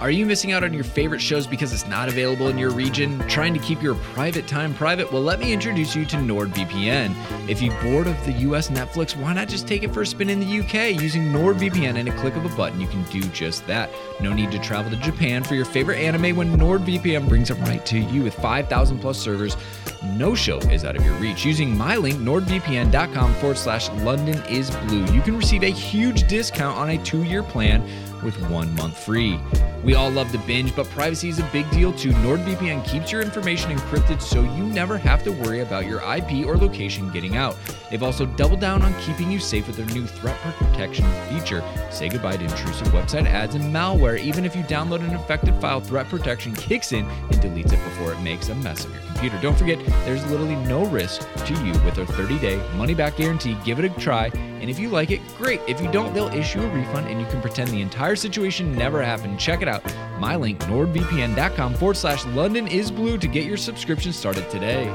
Are 0.00 0.12
you 0.12 0.26
missing 0.26 0.52
out 0.52 0.62
on 0.62 0.72
your 0.72 0.84
favorite 0.84 1.20
shows 1.20 1.44
because 1.44 1.72
it's 1.72 1.88
not 1.88 2.08
available 2.08 2.46
in 2.46 2.56
your 2.56 2.70
region? 2.70 3.18
Trying 3.26 3.52
to 3.54 3.58
keep 3.58 3.82
your 3.82 3.96
private 3.96 4.46
time 4.46 4.72
private? 4.72 5.12
Well, 5.12 5.22
let 5.22 5.40
me 5.40 5.52
introduce 5.52 5.96
you 5.96 6.04
to 6.04 6.16
NordVPN. 6.16 7.16
If 7.48 7.60
you're 7.60 7.74
bored 7.82 8.06
of 8.06 8.24
the 8.24 8.30
US 8.32 8.68
Netflix, 8.68 9.16
why 9.16 9.32
not 9.32 9.48
just 9.48 9.66
take 9.66 9.82
it 9.82 9.92
for 9.92 10.02
a 10.02 10.06
spin 10.06 10.30
in 10.30 10.38
the 10.38 10.60
UK? 10.60 11.02
Using 11.02 11.32
NordVPN 11.32 11.98
and 11.98 12.08
a 12.08 12.16
click 12.16 12.36
of 12.36 12.44
a 12.44 12.56
button, 12.56 12.80
you 12.80 12.86
can 12.86 13.02
do 13.04 13.20
just 13.30 13.66
that. 13.66 13.90
No 14.20 14.32
need 14.32 14.52
to 14.52 14.60
travel 14.60 14.88
to 14.92 14.96
Japan 14.98 15.42
for 15.42 15.56
your 15.56 15.64
favorite 15.64 15.98
anime 15.98 16.36
when 16.36 16.56
NordVPN 16.56 17.28
brings 17.28 17.50
it 17.50 17.54
right 17.54 17.84
to 17.86 17.98
you 17.98 18.22
with 18.22 18.34
5,000 18.34 19.00
plus 19.00 19.18
servers. 19.18 19.56
No 20.04 20.36
show 20.36 20.58
is 20.58 20.84
out 20.84 20.94
of 20.94 21.04
your 21.04 21.14
reach. 21.14 21.44
Using 21.44 21.76
my 21.76 21.96
link, 21.96 22.18
nordvpn.com 22.18 23.34
forward 23.34 23.58
slash 23.58 23.88
London 24.04 24.40
is 24.48 24.70
blue, 24.86 25.04
you 25.06 25.22
can 25.22 25.36
receive 25.36 25.64
a 25.64 25.70
huge 25.70 26.28
discount 26.28 26.78
on 26.78 26.90
a 26.90 26.98
two 27.02 27.24
year 27.24 27.42
plan 27.42 27.82
with 28.22 28.36
one 28.50 28.74
month 28.74 28.98
free. 28.98 29.40
We 29.84 29.94
all 29.94 30.10
love 30.10 30.32
to 30.32 30.38
binge, 30.38 30.74
but 30.74 30.88
privacy 30.90 31.28
is 31.28 31.38
a 31.38 31.48
big 31.52 31.70
deal 31.70 31.92
too. 31.92 32.10
NordVPN 32.10 32.84
keeps 32.84 33.12
your 33.12 33.22
information 33.22 33.70
encrypted 33.70 34.20
so 34.20 34.42
you 34.42 34.64
never 34.64 34.98
have 34.98 35.22
to 35.24 35.30
worry 35.30 35.60
about 35.60 35.86
your 35.86 36.00
IP 36.00 36.46
or 36.46 36.56
location 36.56 37.10
getting 37.10 37.36
out. 37.36 37.56
They've 37.90 38.02
also 38.02 38.26
doubled 38.26 38.60
down 38.60 38.82
on 38.82 38.92
keeping 39.00 39.30
you 39.30 39.38
safe 39.38 39.66
with 39.66 39.76
their 39.76 39.86
new 39.86 40.06
threat 40.06 40.36
protection 40.40 41.06
feature. 41.28 41.62
Say 41.90 42.08
goodbye 42.08 42.36
to 42.36 42.44
intrusive 42.44 42.88
website 42.88 43.26
ads 43.26 43.54
and 43.54 43.72
malware. 43.74 44.18
Even 44.18 44.44
if 44.44 44.56
you 44.56 44.62
download 44.64 45.00
an 45.00 45.10
infected 45.10 45.54
file, 45.60 45.80
threat 45.80 46.08
protection 46.08 46.54
kicks 46.54 46.92
in 46.92 47.04
and 47.06 47.36
deletes 47.36 47.72
it 47.72 47.82
before 47.84 48.12
it 48.12 48.20
makes 48.20 48.48
a 48.48 48.54
mess 48.56 48.84
of 48.84 48.92
your 48.92 49.02
computer. 49.02 49.38
Don't 49.40 49.56
forget, 49.56 49.78
there's 50.04 50.24
literally 50.26 50.56
no 50.66 50.84
risk 50.86 51.20
to 51.46 51.54
you 51.64 51.72
with 51.84 51.94
their 51.94 52.06
30 52.06 52.38
day 52.40 52.56
money 52.76 52.94
back 52.94 53.16
guarantee. 53.16 53.56
Give 53.64 53.78
it 53.78 53.84
a 53.84 53.88
try, 54.00 54.26
and 54.60 54.68
if 54.68 54.78
you 54.78 54.88
like 54.88 55.10
it, 55.10 55.20
great. 55.36 55.60
If 55.68 55.80
you 55.80 55.90
don't, 55.90 56.12
they'll 56.12 56.28
issue 56.28 56.60
a 56.60 56.68
refund 56.68 57.06
and 57.08 57.20
you 57.20 57.26
can 57.26 57.40
pretend 57.40 57.70
the 57.70 57.80
entire 57.80 58.07
situation 58.16 58.74
never 58.74 59.02
happened. 59.02 59.38
Check 59.38 59.62
it 59.62 59.68
out. 59.68 59.84
My 60.18 60.36
link, 60.36 60.60
nordvpn.com 60.60 61.74
forward 61.74 61.96
slash 61.96 62.24
London 62.26 62.66
is 62.66 62.90
blue 62.90 63.18
to 63.18 63.26
get 63.26 63.44
your 63.44 63.56
subscription 63.56 64.12
started 64.12 64.48
today. 64.50 64.92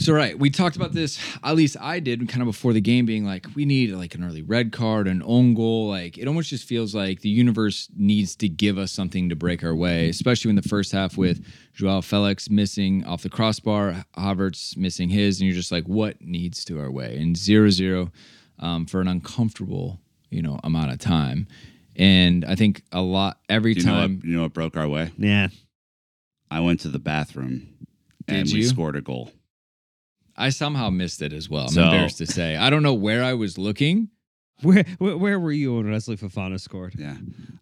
So 0.00 0.12
right, 0.12 0.38
we 0.38 0.48
talked 0.48 0.76
about 0.76 0.92
this. 0.92 1.18
At 1.42 1.56
least 1.56 1.76
I 1.80 1.98
did, 1.98 2.28
kind 2.28 2.40
of 2.40 2.46
before 2.46 2.72
the 2.72 2.80
game, 2.80 3.04
being 3.04 3.24
like, 3.24 3.46
we 3.56 3.64
need 3.64 3.90
like 3.90 4.14
an 4.14 4.22
early 4.22 4.42
red 4.42 4.70
card, 4.70 5.08
an 5.08 5.22
own 5.24 5.54
goal. 5.54 5.88
Like 5.88 6.16
it 6.16 6.28
almost 6.28 6.50
just 6.50 6.68
feels 6.68 6.94
like 6.94 7.20
the 7.20 7.28
universe 7.28 7.88
needs 7.96 8.36
to 8.36 8.48
give 8.48 8.78
us 8.78 8.92
something 8.92 9.28
to 9.28 9.34
break 9.34 9.64
our 9.64 9.74
way, 9.74 10.08
especially 10.08 10.50
in 10.50 10.56
the 10.56 10.62
first 10.62 10.92
half 10.92 11.18
with 11.18 11.44
Joao 11.74 12.00
Felix 12.00 12.48
missing 12.48 13.04
off 13.06 13.22
the 13.22 13.28
crossbar, 13.28 14.04
Havertz 14.16 14.76
missing 14.76 15.08
his, 15.08 15.40
and 15.40 15.48
you're 15.48 15.56
just 15.56 15.72
like, 15.72 15.84
what 15.84 16.22
needs 16.22 16.64
to 16.66 16.78
our 16.78 16.92
way? 16.92 17.18
And 17.18 17.36
zero 17.36 17.68
zero 17.68 18.12
um, 18.60 18.86
for 18.86 19.00
an 19.00 19.08
uncomfortable, 19.08 19.98
you 20.30 20.42
know, 20.42 20.58
amount 20.64 20.92
of 20.92 20.98
time. 20.98 21.46
And 21.96 22.44
I 22.44 22.54
think 22.54 22.82
a 22.92 23.00
lot 23.00 23.38
every 23.48 23.74
Do 23.74 23.80
you 23.80 23.86
know, 23.86 23.92
time. 23.92 24.16
what, 24.16 24.24
you 24.24 24.36
know 24.36 24.42
what 24.42 24.52
broke 24.52 24.76
our 24.76 24.88
way? 24.88 25.10
Yeah. 25.18 25.48
I 26.50 26.60
went 26.60 26.80
to 26.80 26.88
the 26.88 26.98
bathroom 26.98 27.68
and 28.26 28.46
Did 28.46 28.54
we 28.54 28.60
you? 28.60 28.66
scored 28.68 28.96
a 28.96 29.00
goal. 29.00 29.32
I 30.36 30.50
somehow 30.50 30.90
missed 30.90 31.20
it 31.22 31.32
as 31.32 31.50
well. 31.50 31.64
I'm 31.64 31.68
So- 31.70 31.82
embarrassed 31.82 32.18
to 32.18 32.26
say. 32.26 32.56
I 32.56 32.70
don't 32.70 32.82
know 32.84 32.94
where 32.94 33.24
I 33.24 33.34
was 33.34 33.58
looking. 33.58 34.10
Where, 34.62 34.82
where 34.98 35.16
where 35.16 35.38
were 35.38 35.52
you 35.52 35.76
when 35.76 35.88
Wesley 35.88 36.16
Fofana 36.16 36.58
scored? 36.58 36.94
Yeah. 36.98 37.16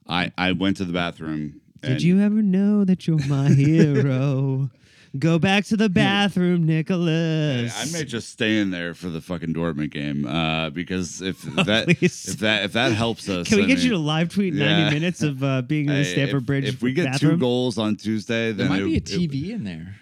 I, 0.08 0.32
I 0.38 0.52
went 0.52 0.78
to 0.78 0.86
the 0.86 0.94
bathroom. 0.94 1.60
Did 1.82 2.00
you 2.02 2.20
ever 2.22 2.40
know 2.40 2.84
that 2.86 3.06
you're 3.06 3.18
my 3.26 3.48
hero? 3.54 4.70
Go 5.18 5.38
back 5.38 5.64
to 5.66 5.76
the 5.76 5.88
bathroom, 5.88 6.66
Nicholas. 6.66 7.72
I 7.76 7.98
may 7.98 8.04
just 8.04 8.28
stay 8.30 8.58
in 8.58 8.70
there 8.70 8.92
for 8.94 9.08
the 9.08 9.20
fucking 9.20 9.54
Dortmund 9.54 9.90
game 9.90 10.26
uh, 10.26 10.70
because 10.70 11.22
if 11.22 11.40
that 11.64 11.86
Please. 11.86 12.28
if 12.28 12.38
that 12.40 12.64
if 12.64 12.72
that 12.74 12.92
helps 12.92 13.28
us, 13.28 13.48
Can 13.48 13.58
we 13.58 13.64
I 13.64 13.66
get 13.66 13.76
mean- 13.78 13.84
you 13.86 13.90
to 13.92 13.98
live 13.98 14.28
tweet 14.30 14.54
90 14.54 14.82
Yeah. 14.82 14.90
minutes 14.90 15.22
of 15.22 15.42
uh, 15.42 15.62
being 15.62 15.86
in 15.88 15.94
the 15.94 16.02
Hey, 16.04 16.12
Stamford 16.12 16.42
if, 16.42 16.46
Bridge 16.46 16.64
If 16.68 16.82
we 16.82 16.92
get 16.92 17.06
bathroom? 17.12 17.32
two 17.32 17.38
goals 17.38 17.78
on 17.78 17.96
Tuesday, 17.96 18.52
There 18.52 18.68
might 18.68 18.82
it- 18.82 18.84
be 18.84 18.94
a 18.94 18.96
it- 18.96 19.04
TV 19.30 19.50
in 19.50 19.64
there. 19.64 19.96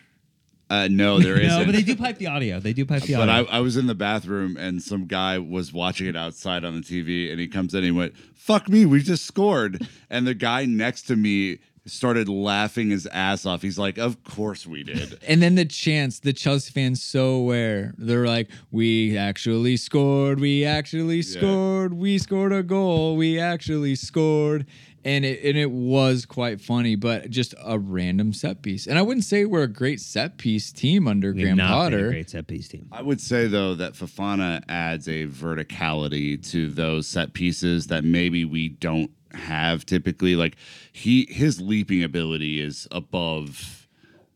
uh, 0.70 0.88
no, 0.90 1.20
there 1.20 1.36
isn't. 1.40 1.58
No, 1.60 1.64
but 1.64 1.74
they 1.74 1.82
do 1.82 1.94
pipe 1.94 2.18
the 2.18 2.26
audio. 2.26 2.58
They 2.58 2.72
do 2.72 2.84
pipe 2.84 3.02
the 3.02 3.14
audio. 3.14 3.44
But 3.44 3.50
I. 3.52 3.58
I 3.58 3.60
was 3.60 3.76
in 3.76 3.86
the 3.86 3.94
bathroom 3.94 4.56
and 4.56 4.82
some 4.82 5.06
guy 5.06 5.38
was 5.38 5.72
watching 5.72 6.06
it 6.08 6.16
outside 6.16 6.64
on 6.64 6.74
the 6.74 6.80
TV 6.80 7.30
and 7.30 7.38
he 7.38 7.46
comes 7.46 7.74
in 7.74 7.78
and 7.78 7.84
he 7.86 7.92
went, 7.92 8.16
Fuck 8.34 8.68
me, 8.68 8.84
we 8.84 9.00
just 9.02 9.24
scored. 9.26 9.86
And 10.10 10.26
the 10.26 10.34
guy 10.34 10.64
next 10.64 11.02
to 11.02 11.16
me 11.16 11.58
started 11.86 12.28
laughing 12.28 12.90
his 12.90 13.06
ass 13.06 13.44
off. 13.46 13.62
He's 13.62 13.78
like, 13.78 13.98
Of 13.98 14.22
course 14.24 14.66
we 14.66 14.82
did. 14.82 15.18
And 15.26 15.42
then 15.42 15.54
the 15.54 15.64
chance, 15.64 16.20
the 16.20 16.32
Chelsea 16.32 16.70
fans 16.70 17.02
so 17.02 17.30
aware. 17.34 17.94
They're 17.98 18.26
like, 18.26 18.48
we 18.70 19.16
actually 19.16 19.76
scored. 19.76 20.40
We 20.40 20.64
actually 20.64 21.22
scored. 21.22 21.94
We 21.94 22.18
scored 22.18 22.52
a 22.52 22.62
goal. 22.62 23.16
We 23.16 23.38
actually 23.38 23.94
scored. 23.94 24.66
And 25.06 25.24
it 25.24 25.44
and 25.44 25.58
it 25.58 25.70
was 25.70 26.24
quite 26.24 26.60
funny, 26.62 26.96
but 26.96 27.28
just 27.28 27.54
a 27.62 27.78
random 27.78 28.32
set 28.32 28.62
piece. 28.62 28.86
And 28.86 28.98
I 28.98 29.02
wouldn't 29.02 29.24
say 29.24 29.44
we're 29.44 29.64
a 29.64 29.68
great 29.68 30.00
set 30.00 30.38
piece 30.38 30.72
team 30.72 31.06
under 31.06 31.32
We've 31.32 31.42
Graham 31.44 31.58
not 31.58 31.66
been 31.68 31.72
a 31.72 31.96
Potter. 31.98 32.08
great 32.08 32.30
set 32.30 32.46
piece 32.46 32.68
team. 32.68 32.88
I 32.90 33.02
would 33.02 33.20
say 33.20 33.46
though 33.46 33.74
that 33.74 33.92
Fofana 33.92 34.62
adds 34.66 35.06
a 35.06 35.26
verticality 35.26 36.42
to 36.52 36.70
those 36.70 37.06
set 37.06 37.34
pieces 37.34 37.88
that 37.88 38.02
maybe 38.04 38.44
we 38.46 38.70
don't 38.70 39.10
have 39.34 39.84
typically. 39.84 40.36
Like 40.36 40.56
he 40.92 41.26
his 41.30 41.60
leaping 41.60 42.02
ability 42.02 42.60
is 42.62 42.88
above 42.90 43.88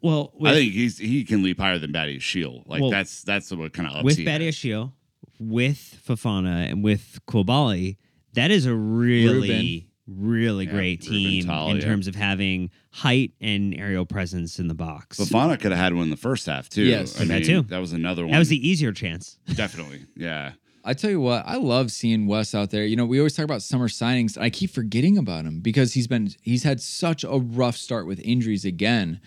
Well, 0.03 0.33
with, 0.39 0.53
I 0.53 0.57
think 0.57 0.73
he's 0.75 0.99
he 0.99 1.25
can 1.25 1.43
leap 1.43 1.59
higher 1.59 1.79
than 1.79 1.93
Badiashile. 1.95 2.65
Like 2.67 2.83
Well, 2.83 2.91
that's 2.91 3.23
that's 3.23 3.51
what 3.53 3.73
kind 3.73 3.89
of 3.89 3.95
ups 3.97 4.05
with 4.05 4.17
he 4.19 4.25
Badia. 4.27 4.53
Shield, 4.53 4.93
with 5.39 5.99
Fofana, 6.07 6.71
and 6.71 6.85
with 6.85 7.21
Koulibaly, 7.27 7.97
that 8.35 8.51
is 8.51 8.67
a 8.67 8.75
really, 8.75 9.88
really 10.09 10.65
Yeah, 10.65 10.73
great 10.73 11.03
team 11.03 11.45
Tall, 11.45 11.71
in 11.71 11.77
yeah. 11.77 11.83
terms 11.85 12.07
of 12.09 12.15
having 12.15 12.71
height 12.91 13.33
and 13.41 13.75
aerial 13.75 14.07
presence 14.07 14.59
in 14.59 14.67
the 14.69 14.75
box. 14.75 15.19
Fofana 15.19 15.61
could 15.61 15.71
have 15.73 15.81
had 15.81 15.93
one 15.95 16.05
in 16.05 16.11
the 16.11 16.17
first 16.17 16.47
half 16.47 16.69
too. 16.69 16.83
Yes. 16.85 17.21
I 17.21 17.25
That 17.25 17.35
mean, 17.35 17.43
too. 17.45 17.63
That 17.63 17.79
was 17.79 17.93
another 17.93 18.23
one. 18.25 18.33
that 18.33 18.39
was 18.39 18.49
the 18.49 18.69
easier 18.69 18.93
chance. 18.93 19.39
definitely 19.55 20.07
yeah. 20.17 20.53
I 20.85 20.95
tell 20.95 21.11
you 21.11 21.21
what, 21.21 21.43
I 21.47 21.57
love 21.57 21.91
seeing 21.93 22.27
Wes 22.27 22.55
out 22.55 22.71
there. 22.71 22.87
You 22.87 22.97
know, 22.97 23.05
we 23.05 23.19
always 23.19 23.35
talk 23.37 23.45
about 23.45 23.61
summer 23.61 23.89
signings. 23.89 24.37
and 24.37 24.45
I 24.45 24.49
keep 24.49 24.71
forgetting 24.71 25.19
about 25.19 25.45
him 25.45 25.61
because 25.61 25.93
he's 25.93 26.07
been 26.07 26.31
he's 26.41 26.63
had 26.63 26.81
such 26.81 27.25
a 27.25 27.37
rough 27.39 27.77
start 27.77 28.07
with 28.07 28.21
injuries 28.21 28.65
again. 28.65 29.21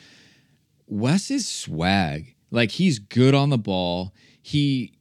Wes 0.88 1.30
is 1.32 1.48
swag, 1.48 2.36
Like 2.50 2.72
he's 2.72 3.00
good 3.00 3.34
on 3.36 3.50
the 3.50 3.58
ball. 3.58 4.14
He 4.42 4.94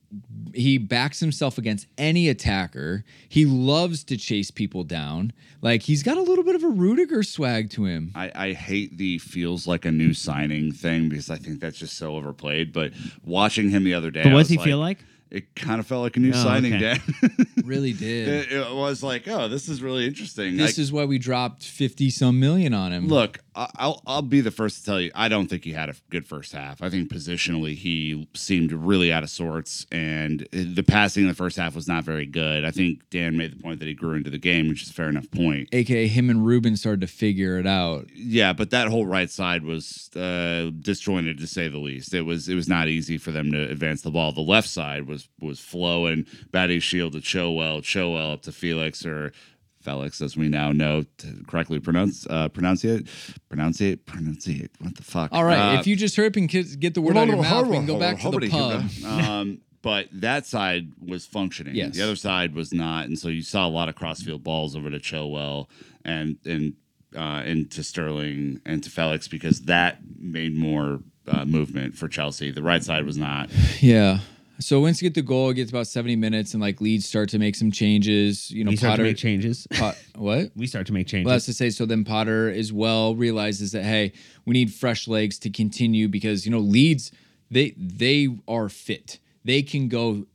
he 0.54 0.78
backs 0.78 1.20
himself 1.20 1.58
against 1.58 1.86
any 1.96 2.28
attacker. 2.28 3.04
He 3.28 3.44
loves 3.44 4.02
to 4.04 4.16
chase 4.16 4.50
people 4.50 4.84
down. 4.84 5.32
Like 5.62 5.82
he's 5.82 6.02
got 6.02 6.16
a 6.16 6.22
little 6.22 6.44
bit 6.44 6.54
of 6.54 6.64
a 6.64 6.68
Rudiger 6.68 7.22
swag 7.22 7.70
to 7.70 7.84
him. 7.84 8.12
I, 8.14 8.32
I 8.34 8.52
hate 8.52 8.96
the 8.98 9.18
feels 9.18 9.66
like 9.66 9.84
a 9.84 9.92
new 9.92 10.12
signing 10.14 10.72
thing 10.72 11.08
because 11.08 11.30
I 11.30 11.36
think 11.36 11.60
that's 11.60 11.78
just 11.78 11.96
so 11.96 12.16
overplayed. 12.16 12.72
But 12.72 12.92
watching 13.24 13.70
him 13.70 13.84
the 13.84 13.94
other 13.94 14.10
day, 14.10 14.22
But 14.22 14.32
I 14.32 14.34
what's 14.34 14.50
was 14.50 14.58
he 14.58 14.64
feel 14.64 14.78
like? 14.78 14.98
It 15.30 15.54
kind 15.54 15.78
of 15.80 15.86
felt 15.86 16.02
like 16.02 16.16
a 16.16 16.20
new 16.20 16.30
Oh, 16.30 16.42
signing, 16.42 16.74
okay. 16.74 16.98
Dan. 17.22 17.46
Really 17.64 17.92
did. 17.92 18.26
it, 18.26 18.52
it 18.52 18.74
was 18.74 19.00
like, 19.02 19.28
oh, 19.28 19.46
this 19.46 19.68
is 19.68 19.80
really 19.80 20.04
interesting. 20.06 20.56
This 20.56 20.76
I- 20.78 20.82
is 20.82 20.92
why 20.92 21.04
we 21.04 21.18
dropped 21.18 21.62
50 21.62 22.10
some 22.10 22.40
million 22.40 22.74
on 22.74 22.90
him. 22.92 23.06
Look, 23.06 23.38
I- 23.54 23.70
I'll 23.76 24.02
I'll 24.06 24.22
be 24.22 24.40
the 24.40 24.50
first 24.50 24.78
to 24.78 24.84
tell 24.84 25.00
you, 25.00 25.12
I 25.14 25.28
don't 25.28 25.46
think 25.46 25.62
he 25.64 25.72
had 25.72 25.88
a 25.88 25.94
good 26.08 26.26
first 26.26 26.52
half. 26.52 26.82
I 26.82 26.90
think 26.90 27.12
positionally 27.12 27.76
he 27.76 28.28
seemed 28.34 28.72
really 28.72 29.12
out 29.12 29.22
of 29.22 29.30
sorts, 29.30 29.86
and 29.92 30.48
the 30.52 30.82
passing 30.82 31.24
in 31.24 31.28
the 31.28 31.34
first 31.34 31.56
half 31.58 31.76
was 31.76 31.86
not 31.86 32.02
very 32.02 32.26
good. 32.26 32.64
I 32.64 32.72
think 32.72 33.08
Dan 33.10 33.36
made 33.36 33.52
the 33.56 33.62
point 33.62 33.78
that 33.80 33.86
he 33.86 33.94
grew 33.94 34.14
into 34.16 34.30
the 34.30 34.38
game, 34.38 34.68
which 34.68 34.82
is 34.82 34.90
a 34.90 34.94
fair 34.94 35.08
enough 35.08 35.30
point. 35.30 35.68
AKA 35.72 36.08
him 36.08 36.28
and 36.30 36.44
Ruben 36.44 36.76
started 36.76 37.02
to 37.02 37.06
figure 37.06 37.58
it 37.58 37.66
out. 37.68 38.06
Yeah, 38.14 38.52
but 38.52 38.70
that 38.70 38.88
whole 38.88 39.06
right 39.06 39.30
side 39.30 39.62
was 39.64 40.10
uh, 40.16 40.70
disjointed 40.80 41.38
to 41.38 41.46
say 41.46 41.68
the 41.68 41.78
least. 41.78 42.14
It 42.14 42.22
was 42.22 42.48
it 42.48 42.54
was 42.56 42.68
not 42.68 42.88
easy 42.88 43.16
for 43.18 43.30
them 43.30 43.52
to 43.52 43.62
advance 43.70 44.02
the 44.02 44.10
ball. 44.10 44.32
The 44.32 44.40
left 44.40 44.68
side 44.68 45.06
was 45.06 45.19
was 45.40 45.60
flowing. 45.60 46.24
Badiashile 46.52 47.12
to 47.12 47.18
Chilwell, 47.18 47.82
Chilwell 47.82 48.34
up 48.34 48.42
to 48.42 48.52
Felix 48.52 49.04
or 49.04 49.32
Felix, 49.80 50.20
as 50.20 50.36
we 50.36 50.48
now 50.48 50.72
know 50.72 51.04
to 51.18 51.44
correctly 51.46 51.80
pronounce 51.80 52.26
uh, 52.26 52.44
it, 52.44 52.52
pronounce 52.54 53.80
it. 53.80 54.70
What 54.78 54.96
the 54.96 55.02
fuck? 55.02 55.30
All 55.32 55.44
right, 55.44 55.76
Uh, 55.76 55.80
if 55.80 55.86
you 55.86 55.96
just 55.96 56.16
hurry 56.16 56.28
up 56.28 56.36
and 56.36 56.48
get 56.48 56.94
the 56.94 57.00
word 57.00 57.16
out 57.16 57.24
of 57.24 57.34
your 57.34 57.42
mouth, 57.42 57.66
we 57.66 57.76
can 57.76 57.86
go 57.86 57.98
back 57.98 58.20
to 58.20 58.30
the 58.30 58.48
pub. 58.50 58.84
um, 59.04 59.60
but 59.82 60.08
that 60.12 60.44
side 60.46 60.92
was 61.00 61.24
functioning. 61.24 61.74
Yes. 61.74 61.96
The 61.96 62.02
other 62.02 62.16
side 62.16 62.54
was 62.54 62.72
not, 62.72 63.06
and 63.06 63.18
so 63.18 63.28
you 63.28 63.42
saw 63.42 63.66
a 63.66 63.70
lot 63.70 63.88
of 63.88 63.94
crossfield 63.94 64.44
balls 64.44 64.76
over 64.76 64.90
to 64.90 64.98
Chilwell 64.98 65.68
and 66.04 66.36
and 66.44 66.74
uh, 67.16 67.42
and 67.44 67.70
to 67.72 67.82
Sterling 67.82 68.60
and 68.66 68.84
to 68.84 68.90
Felix 68.90 69.26
because 69.28 69.62
that 69.62 69.98
made 70.18 70.54
more 70.54 71.00
uh, 71.26 71.44
movement 71.46 71.96
for 71.96 72.08
Chelsea. 72.08 72.50
The 72.50 72.62
right 72.62 72.84
side 72.84 73.04
was 73.06 73.16
not. 73.16 73.50
Yeah. 73.80 74.18
So 74.60 74.80
once 74.80 75.00
you 75.00 75.08
get 75.08 75.14
the 75.14 75.22
goal, 75.22 75.50
it 75.50 75.54
gets 75.54 75.70
about 75.70 75.86
70 75.86 76.16
minutes, 76.16 76.52
and 76.54 76.62
like 76.62 76.80
Leeds 76.80 77.06
start 77.06 77.28
to 77.30 77.38
make 77.38 77.56
some 77.56 77.70
changes. 77.72 78.50
You 78.50 78.64
know, 78.64 78.70
we 78.70 78.76
start 78.76 78.92
Potter. 78.92 79.02
to 79.04 79.08
make 79.08 79.16
changes. 79.16 79.66
Pot- 79.72 79.96
what? 80.14 80.50
we 80.54 80.66
start 80.66 80.86
to 80.88 80.92
make 80.92 81.06
changes. 81.06 81.26
Well, 81.26 81.34
that's 81.34 81.46
to 81.46 81.54
say, 81.54 81.70
so 81.70 81.86
then 81.86 82.04
Potter 82.04 82.50
as 82.50 82.72
well 82.72 83.14
realizes 83.14 83.72
that 83.72 83.84
hey, 83.84 84.12
we 84.44 84.52
need 84.52 84.72
fresh 84.72 85.08
legs 85.08 85.38
to 85.40 85.50
continue 85.50 86.08
because 86.08 86.44
you 86.44 86.52
know 86.52 86.58
Leeds 86.58 87.10
they 87.50 87.74
they 87.76 88.28
are 88.46 88.68
fit. 88.68 89.18
They 89.44 89.62
can 89.62 89.88
go 89.88 90.26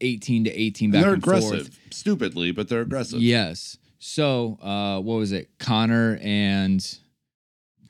18 0.00 0.44
to 0.44 0.50
18 0.50 0.90
back 0.90 1.02
they're 1.02 1.12
and 1.14 1.22
aggressive, 1.22 1.66
forth. 1.68 1.78
stupidly, 1.90 2.52
but 2.52 2.68
they're 2.68 2.80
aggressive. 2.80 3.20
Yes. 3.20 3.76
So 3.98 4.58
uh, 4.62 5.00
what 5.00 5.16
was 5.16 5.32
it? 5.32 5.50
Connor 5.58 6.18
and 6.22 6.98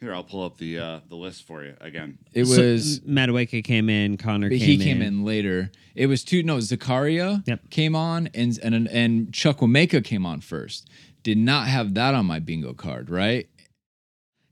Here, 0.01 0.13
I'll 0.15 0.25
pull 0.25 0.45
up 0.45 0.59
the 0.59 0.79
uh, 0.79 1.01
the 1.09 1.17
list 1.17 1.47
for 1.47 1.65
you 1.65 1.75
again. 1.81 2.19
it 2.35 2.45
So, 2.45 2.61
was. 2.73 3.01
Madueke 3.01 3.65
came 3.65 3.89
in, 3.89 4.17
Connor 4.19 4.51
But 4.51 4.59
came 4.59 4.67
he 4.69 4.79
came 4.79 5.01
in 5.03 5.25
later. 5.25 5.71
It 5.95 6.07
was 6.07 6.23
two. 6.23 6.43
No, 6.43 6.59
Zakaria 6.59 7.43
Yep. 7.47 7.71
came 7.71 7.97
on, 7.97 8.29
and 8.35 8.59
and 8.63 8.89
and 8.89 9.29
Chukwuemeka 9.33 10.05
came 10.05 10.27
on 10.27 10.41
first. 10.41 10.89
Did 11.23 11.39
not 11.39 11.67
have 11.69 11.95
that 11.95 12.15
on 12.15 12.27
my 12.27 12.39
bingo 12.41 12.73
card, 12.75 13.09
right? 13.11 13.49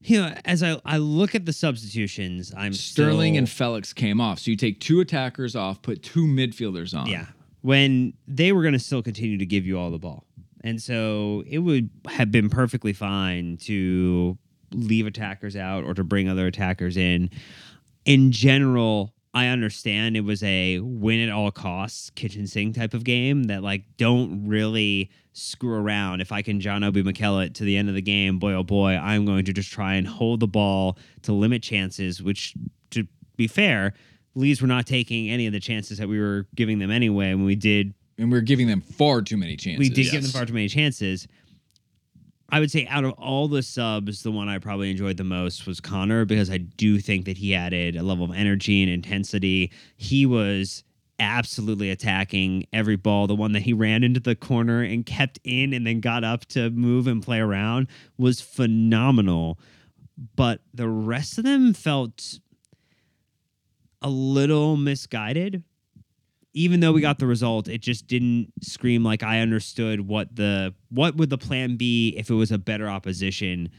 You 0.02 0.20
know, 0.20 0.34
as 0.44 0.62
I, 0.62 0.78
I 0.84 0.98
look 0.98 1.34
at 1.34 1.46
the 1.46 1.52
substitutions, 1.52 2.52
I'm 2.56 2.72
Sterling 2.74 3.32
still- 3.34 3.38
and 3.38 3.48
Felix 3.48 3.92
came 3.94 4.20
off. 4.20 4.38
So 4.38 4.50
you 4.50 4.56
take 4.56 4.80
two 4.80 5.00
attackers 5.00 5.56
off, 5.56 5.80
put 5.82 6.02
two 6.02 6.26
midfielders 6.26 6.94
on. 6.98 7.06
Yeah. 7.06 7.26
When 7.62 8.12
they 8.28 8.52
were 8.52 8.60
going 8.62 8.74
to 8.74 8.78
still 8.78 9.02
continue 9.02 9.38
to 9.38 9.46
give 9.46 9.64
you 9.66 9.78
all 9.78 9.90
the 9.90 9.98
ball. 9.98 10.26
And 10.62 10.80
so 10.82 11.42
it 11.46 11.58
would 11.60 11.88
have 12.06 12.30
been 12.30 12.50
perfectly 12.50 12.92
fine 12.92 13.56
to 13.62 14.36
leave 14.72 15.06
attackers 15.06 15.56
out 15.56 15.84
or 15.84 15.94
to 15.94 16.04
bring 16.04 16.28
other 16.28 16.46
attackers 16.46 16.96
in. 16.96 17.30
In 18.04 18.32
general, 18.32 19.14
I 19.34 19.48
understand 19.48 20.16
it 20.16 20.20
was 20.20 20.42
a 20.44 20.78
win 20.78 21.20
at 21.20 21.28
all 21.28 21.50
costs 21.50 22.10
kitchen 22.10 22.46
sink 22.46 22.76
type 22.76 22.94
of 22.94 23.02
game 23.02 23.44
that 23.44 23.62
like 23.62 23.82
don't 23.96 24.46
really 24.46 25.10
screw 25.32 25.74
around. 25.74 26.20
If 26.20 26.30
I 26.30 26.42
can 26.42 26.60
John 26.60 26.84
Obi 26.84 27.02
McKellett 27.02 27.54
to 27.54 27.64
the 27.64 27.76
end 27.76 27.88
of 27.88 27.96
the 27.96 28.02
game, 28.02 28.38
boy 28.38 28.52
oh 28.52 28.62
boy, 28.62 28.92
I'm 28.92 29.24
going 29.24 29.44
to 29.46 29.52
just 29.52 29.72
try 29.72 29.94
and 29.94 30.06
hold 30.06 30.38
the 30.38 30.46
ball 30.46 30.96
to 31.22 31.32
limit 31.32 31.62
chances, 31.62 32.22
which 32.22 32.54
to 32.90 33.08
be 33.36 33.48
fair, 33.48 33.94
Leeds 34.36 34.62
were 34.62 34.68
not 34.68 34.86
taking 34.86 35.28
any 35.30 35.46
of 35.46 35.52
the 35.52 35.60
chances 35.60 35.98
that 35.98 36.08
we 36.08 36.20
were 36.20 36.46
giving 36.54 36.78
them 36.78 36.90
anyway 36.90 37.34
when 37.34 37.44
we 37.44 37.56
did 37.56 37.92
And 38.18 38.30
we 38.30 38.38
are 38.38 38.42
giving 38.42 38.68
them 38.68 38.80
far 38.80 39.20
too 39.20 39.36
many 39.36 39.56
chances. 39.56 39.80
we 39.80 39.88
did 39.88 40.12
give 40.12 40.22
them 40.22 40.30
far 40.30 40.46
too 40.46 40.52
many 40.52 40.68
chances. 40.68 41.26
I 42.50 42.60
would 42.60 42.70
say 42.70 42.86
out 42.86 43.04
of 43.04 43.12
all 43.12 43.48
the 43.48 43.62
subs, 43.62 44.22
the 44.22 44.30
one 44.30 44.48
I 44.48 44.58
probably 44.58 44.90
enjoyed 44.90 45.16
the 45.16 45.24
most 45.24 45.66
was 45.66 45.80
Connor 45.80 46.24
because 46.24 46.50
I 46.50 46.58
do 46.58 46.98
think 47.00 47.24
that 47.24 47.38
he 47.38 47.54
added 47.54 47.96
a 47.96 48.02
level 48.02 48.24
of 48.24 48.32
energy 48.32 48.82
and 48.82 48.92
intensity. 48.92 49.72
He 49.96 50.26
was 50.26 50.84
absolutely 51.18 51.90
attacking 51.90 52.66
every 52.72 52.96
ball. 52.96 53.26
The 53.26 53.34
one 53.34 53.52
that 53.52 53.62
he 53.62 53.72
ran 53.72 54.04
into 54.04 54.20
the 54.20 54.34
corner 54.34 54.82
and 54.82 55.06
kept 55.06 55.38
in 55.44 55.72
and 55.72 55.86
then 55.86 56.00
got 56.00 56.24
up 56.24 56.44
to 56.46 56.70
move 56.70 57.06
and 57.06 57.22
play 57.22 57.38
around 57.38 57.88
was 58.18 58.40
phenomenal. 58.40 59.58
But 60.36 60.60
the 60.72 60.88
rest 60.88 61.38
of 61.38 61.44
them 61.44 61.72
felt 61.72 62.38
a 64.02 64.08
little 64.10 64.76
misguided 64.76 65.64
even 66.54 66.80
though 66.80 66.92
we 66.92 67.00
got 67.00 67.18
the 67.18 67.26
result, 67.26 67.68
it 67.68 67.80
just 67.82 68.06
didn't 68.06 68.52
scream 68.62 69.02
like 69.04 69.22
I 69.22 69.40
understood 69.40 70.06
what 70.06 70.34
the 70.34 70.72
what 70.90 71.16
would 71.16 71.28
the 71.30 71.38
plan 71.38 71.76
be 71.76 72.10
if 72.16 72.30
it 72.30 72.34
was 72.34 72.52
a 72.52 72.58
better 72.58 72.88
opposition 72.88 73.70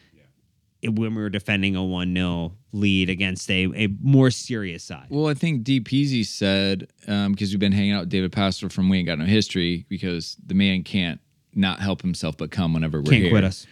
i- 0.83 0.89
when 0.89 1.15
we 1.15 1.21
were 1.21 1.29
defending 1.29 1.75
a 1.75 1.83
one 1.83 2.13
0 2.13 2.53
lead 2.73 3.09
against 3.09 3.49
a, 3.49 3.65
a 3.75 3.87
more 4.01 4.29
serious 4.29 4.83
side. 4.83 5.07
Well, 5.09 5.27
I 5.27 5.33
think 5.33 5.63
D 5.63 5.79
Peasy 5.79 6.25
said 6.25 6.87
um, 7.07 7.31
because 7.31 7.51
we've 7.51 7.59
been 7.59 7.71
hanging 7.71 7.93
out 7.93 8.01
with 8.01 8.09
David 8.09 8.31
Pastor 8.33 8.69
from 8.69 8.89
We 8.89 8.97
Ain't 8.99 9.07
Got 9.07 9.19
No 9.19 9.25
History 9.25 9.85
because 9.87 10.35
the 10.45 10.53
man 10.53 10.83
can't 10.83 11.21
not 11.53 11.79
help 11.79 12.01
himself 12.01 12.35
but 12.35 12.51
come 12.51 12.73
whenever 12.73 12.99
we're 12.99 13.11
Can't 13.11 13.21
here. 13.23 13.31
quit 13.31 13.45
us. 13.45 13.65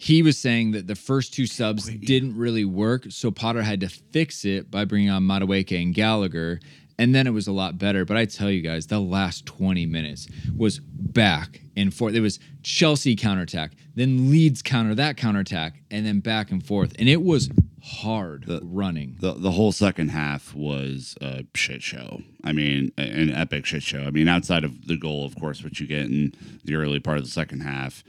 He 0.00 0.22
was 0.22 0.38
saying 0.38 0.72
that 0.72 0.86
the 0.86 0.94
first 0.94 1.32
two 1.34 1.46
subs 1.46 1.88
didn't 1.88 2.36
really 2.36 2.64
work, 2.64 3.06
so 3.08 3.30
Potter 3.32 3.62
had 3.62 3.80
to 3.80 3.88
fix 3.88 4.44
it 4.44 4.70
by 4.70 4.84
bringing 4.84 5.10
on 5.10 5.24
Madueke 5.24 5.80
and 5.82 5.92
Gallagher, 5.92 6.60
and 6.98 7.14
then 7.14 7.26
it 7.26 7.30
was 7.30 7.46
a 7.46 7.52
lot 7.52 7.78
better. 7.78 8.04
But 8.04 8.16
I 8.16 8.24
tell 8.24 8.50
you 8.50 8.60
guys, 8.60 8.88
the 8.88 9.00
last 9.00 9.46
20 9.46 9.86
minutes 9.86 10.28
was 10.56 10.80
back 10.80 11.62
and 11.76 11.94
forth. 11.94 12.14
It 12.14 12.20
was 12.20 12.40
Chelsea 12.62 13.14
counterattack, 13.16 13.72
then 13.94 14.30
Leeds 14.30 14.62
counter 14.62 14.94
that 14.96 15.16
counterattack, 15.16 15.82
and 15.90 16.04
then 16.04 16.20
back 16.20 16.50
and 16.50 16.64
forth, 16.64 16.94
and 16.98 17.08
it 17.08 17.22
was 17.22 17.48
hard 17.82 18.44
running. 18.62 19.16
the 19.20 19.32
the 19.34 19.52
whole 19.52 19.72
second 19.72 20.08
half 20.10 20.54
was 20.54 21.16
a 21.20 21.44
shit 21.54 21.82
show. 21.82 22.22
I 22.44 22.52
mean, 22.52 22.92
an 22.98 23.30
epic 23.30 23.64
shit 23.66 23.82
show. 23.82 24.02
I 24.02 24.10
mean, 24.10 24.28
outside 24.28 24.64
of 24.64 24.88
the 24.88 24.96
goal, 24.96 25.24
of 25.24 25.36
course, 25.38 25.62
which 25.62 25.80
you 25.80 25.86
get 25.86 26.06
in 26.06 26.34
the 26.64 26.74
early 26.74 27.00
part 27.00 27.18
of 27.18 27.24
the 27.24 27.30
second 27.30 27.60
half, 27.60 28.02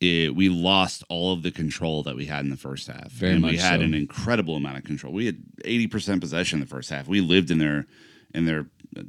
it, 0.00 0.34
we 0.36 0.48
lost 0.48 1.02
all 1.08 1.32
of 1.32 1.42
the 1.42 1.50
control 1.50 2.02
that 2.04 2.14
we 2.16 2.26
had 2.26 2.44
in 2.44 2.50
the 2.50 2.56
first 2.56 2.86
half. 2.86 3.10
Very 3.10 3.34
and 3.34 3.42
we 3.44 3.56
had 3.56 3.80
so. 3.80 3.84
an 3.84 3.94
incredible 3.94 4.54
amount 4.56 4.78
of 4.78 4.84
control. 4.84 5.12
We 5.12 5.26
had 5.26 5.38
eighty 5.64 5.86
percent 5.86 6.20
possession 6.20 6.58
in 6.58 6.60
the 6.60 6.68
first 6.68 6.90
half. 6.90 7.08
We 7.08 7.20
lived 7.20 7.50
in 7.50 7.58
their 7.58 7.86
in 8.34 8.44
their 8.46 8.66
uh, 8.96 9.02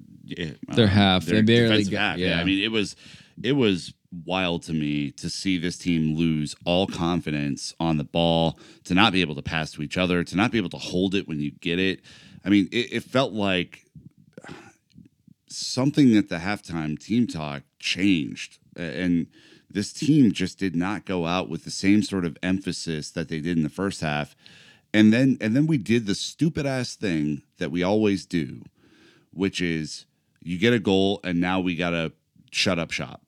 Their 0.76 0.88
half. 0.88 1.26
their 1.26 1.42
They 1.42 1.68
barely 1.68 1.84
got- 1.84 2.00
half. 2.00 2.18
Yeah. 2.18 2.36
yeah. 2.36 2.42
I 2.42 2.44
mean, 2.44 2.64
it 2.64 2.72
was 2.72 2.96
it 3.42 3.54
was 3.54 3.94
wild 4.26 4.64
to 4.64 4.74
me 4.74 5.12
to 5.12 5.30
see 5.30 5.60
this 5.60 5.78
team 5.78 6.16
lose 6.16 6.56
all 6.66 6.88
confidence 6.88 7.76
on 7.80 7.98
the 7.98 8.04
ball, 8.04 8.58
to 8.86 8.96
not 8.96 9.14
be 9.14 9.22
able 9.22 9.36
to 9.36 9.42
pass 9.44 9.72
to 9.74 9.84
each 9.84 9.98
other, 9.98 10.24
to 10.24 10.36
not 10.36 10.52
be 10.52 10.58
able 10.58 10.70
to 10.72 10.78
hold 10.78 11.14
it 11.14 11.28
when 11.28 11.40
you 11.40 11.52
get 11.52 11.78
it. 11.78 12.02
I 12.44 12.50
mean, 12.50 12.68
it, 12.72 12.92
it 12.92 13.04
felt 13.04 13.34
like 13.34 13.86
something 15.48 16.16
at 16.18 16.30
the 16.30 16.38
halftime 16.38 16.98
team 17.00 17.28
talk 17.28 17.64
changed. 17.80 18.58
And 18.76 19.28
this 19.70 19.94
team 19.94 20.32
just 20.32 20.58
did 20.58 20.76
not 20.76 21.06
go 21.06 21.26
out 21.26 21.50
with 21.50 21.64
the 21.64 21.72
same 21.72 22.02
sort 22.02 22.26
of 22.26 22.38
emphasis 22.42 23.12
that 23.12 23.30
they 23.30 23.40
did 23.40 23.58
in 23.58 23.64
the 23.64 23.70
first 23.70 24.02
half. 24.02 24.36
And 24.94 25.14
then 25.14 25.38
and 25.40 25.56
then 25.56 25.68
we 25.68 25.78
did 25.78 26.08
the 26.08 26.16
stupid 26.16 26.66
ass 26.66 26.96
thing 26.96 27.44
that 27.60 27.72
we 27.72 27.84
always 27.84 28.26
do, 28.26 28.64
which 29.32 29.62
is 29.62 30.06
you 30.42 30.58
get 30.58 30.74
a 30.74 30.80
goal 30.80 31.20
and 31.24 31.40
now 31.40 31.60
we 31.60 31.76
gotta 31.76 32.12
shut 32.52 32.80
up 32.80 32.92
shop. 32.92 33.22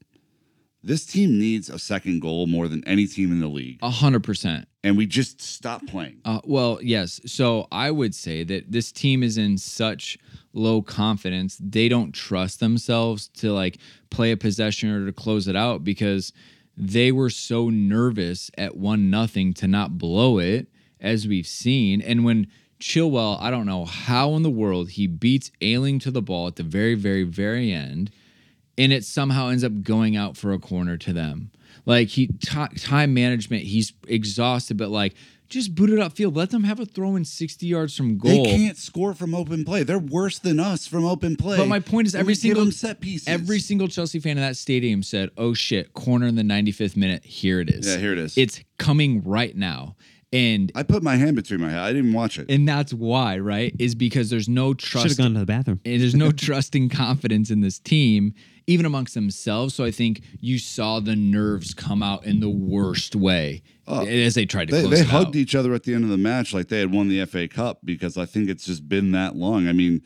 This 0.83 1.05
team 1.05 1.37
needs 1.37 1.69
a 1.69 1.77
second 1.77 2.21
goal 2.21 2.47
more 2.47 2.67
than 2.67 2.83
any 2.87 3.05
team 3.05 3.31
in 3.31 3.39
the 3.39 3.47
league. 3.47 3.77
A 3.83 3.91
hundred 3.91 4.23
percent. 4.23 4.67
And 4.83 4.97
we 4.97 5.05
just 5.05 5.41
stopped 5.41 5.87
playing. 5.87 6.21
Uh, 6.25 6.41
well, 6.43 6.79
yes. 6.81 7.21
So 7.25 7.67
I 7.71 7.91
would 7.91 8.15
say 8.15 8.43
that 8.43 8.71
this 8.71 8.91
team 8.91 9.21
is 9.21 9.37
in 9.37 9.57
such 9.59 10.17
low 10.53 10.81
confidence. 10.81 11.57
They 11.61 11.87
don't 11.87 12.13
trust 12.13 12.59
themselves 12.59 13.27
to 13.37 13.53
like 13.53 13.77
play 14.09 14.31
a 14.31 14.37
possession 14.37 14.89
or 14.89 15.05
to 15.05 15.13
close 15.13 15.47
it 15.47 15.55
out 15.55 15.83
because 15.83 16.33
they 16.75 17.11
were 17.11 17.29
so 17.29 17.69
nervous 17.69 18.49
at 18.57 18.75
one 18.75 19.09
nothing 19.09 19.53
to 19.55 19.67
not 19.67 19.97
blow 19.97 20.39
it, 20.39 20.67
as 20.99 21.27
we've 21.27 21.47
seen. 21.47 22.01
And 22.01 22.23
when 22.23 22.47
Chilwell, 22.79 23.39
I 23.39 23.51
don't 23.51 23.65
know 23.65 23.85
how 23.85 24.35
in 24.35 24.41
the 24.41 24.49
world 24.49 24.91
he 24.91 25.05
beats 25.07 25.51
Ayling 25.61 25.99
to 25.99 26.11
the 26.11 26.21
ball 26.21 26.47
at 26.47 26.55
the 26.55 26.63
very, 26.63 26.95
very, 26.95 27.23
very 27.23 27.71
end, 27.71 28.11
and 28.77 28.91
it 28.91 29.03
somehow 29.03 29.49
ends 29.49 29.63
up 29.63 29.83
going 29.83 30.15
out 30.15 30.37
for 30.37 30.53
a 30.53 30.59
corner 30.59 30.97
to 30.97 31.13
them. 31.13 31.51
Like 31.85 32.09
he 32.09 32.27
ti 32.27 32.67
time 32.77 33.13
management, 33.13 33.63
he's 33.63 33.93
exhausted, 34.07 34.77
but 34.77 34.89
like 34.89 35.15
just 35.51 35.75
boot 35.75 35.89
it 35.89 35.99
upfield. 35.99 36.35
Let 36.35 36.49
them 36.49 36.63
have 36.63 36.79
a 36.79 36.85
throw 36.85 37.15
in 37.15 37.25
60 37.25 37.65
yards 37.65 37.95
from 37.95 38.17
goal. 38.17 38.43
They 38.45 38.57
can't 38.57 38.77
score 38.77 39.13
from 39.13 39.35
open 39.35 39.65
play. 39.65 39.83
They're 39.83 39.99
worse 39.99 40.39
than 40.39 40.59
us 40.59 40.87
from 40.87 41.05
open 41.05 41.35
play. 41.35 41.57
But 41.57 41.67
my 41.67 41.79
point 41.81 42.07
is, 42.07 42.15
every 42.15 42.35
single 42.35 42.71
set 42.71 43.01
pieces. 43.01 43.27
every 43.27 43.59
single 43.59 43.87
Chelsea 43.87 44.19
fan 44.19 44.37
in 44.37 44.43
that 44.43 44.55
stadium 44.55 45.03
said, 45.03 45.29
"Oh 45.37 45.53
shit, 45.53 45.93
corner 45.93 46.25
in 46.27 46.35
the 46.35 46.43
95th 46.43 46.95
minute. 46.95 47.23
Here 47.25 47.59
it 47.59 47.69
is. 47.69 47.85
Yeah, 47.85 47.97
here 47.97 48.13
it 48.13 48.19
is. 48.19 48.37
It's 48.37 48.61
coming 48.77 49.21
right 49.23 49.55
now." 49.55 49.95
And 50.33 50.71
I 50.75 50.83
put 50.83 51.03
my 51.03 51.17
hand 51.17 51.35
between 51.35 51.59
my 51.59 51.69
head. 51.69 51.79
I 51.79 51.91
didn't 51.91 52.13
watch 52.13 52.39
it. 52.39 52.49
and 52.49 52.65
that's 52.67 52.93
why, 52.93 53.37
right? 53.39 53.75
Is 53.79 53.95
because 53.95 54.29
there's 54.29 54.47
no 54.47 54.71
Should 54.71 54.79
trust. 54.79 55.07
have 55.09 55.17
gone 55.17 55.33
to 55.33 55.39
the 55.41 55.45
bathroom. 55.45 55.81
and 55.83 56.01
there's 56.01 56.15
no 56.15 56.31
trusting 56.47 56.87
confidence 56.89 57.49
in 57.51 57.59
this 57.59 57.79
team, 57.79 58.33
even 58.65 58.85
amongst 58.85 59.13
themselves. 59.13 59.75
So 59.75 59.83
I 59.83 59.91
think 59.91 60.21
you 60.39 60.57
saw 60.57 61.01
the 61.01 61.17
nerves 61.17 61.73
come 61.73 62.01
out 62.01 62.25
in 62.25 62.39
the 62.39 62.49
worst 62.49 63.13
way 63.13 63.61
oh. 63.87 64.05
as 64.05 64.35
they 64.35 64.45
tried 64.45 64.69
to 64.69 64.75
They, 64.75 64.81
close 64.83 64.93
they 64.93 65.01
it 65.01 65.07
hugged 65.07 65.27
out. 65.29 65.35
each 65.35 65.53
other 65.53 65.73
at 65.73 65.83
the 65.83 65.93
end 65.93 66.05
of 66.05 66.09
the 66.09 66.17
match 66.17 66.53
like 66.53 66.69
they 66.69 66.79
had 66.79 66.93
won 66.93 67.09
the 67.09 67.25
FA 67.25 67.49
Cup 67.49 67.79
because 67.83 68.17
I 68.17 68.25
think 68.25 68.49
it's 68.49 68.65
just 68.65 68.87
been 68.87 69.11
that 69.11 69.35
long. 69.35 69.67
I 69.67 69.73
mean, 69.73 70.01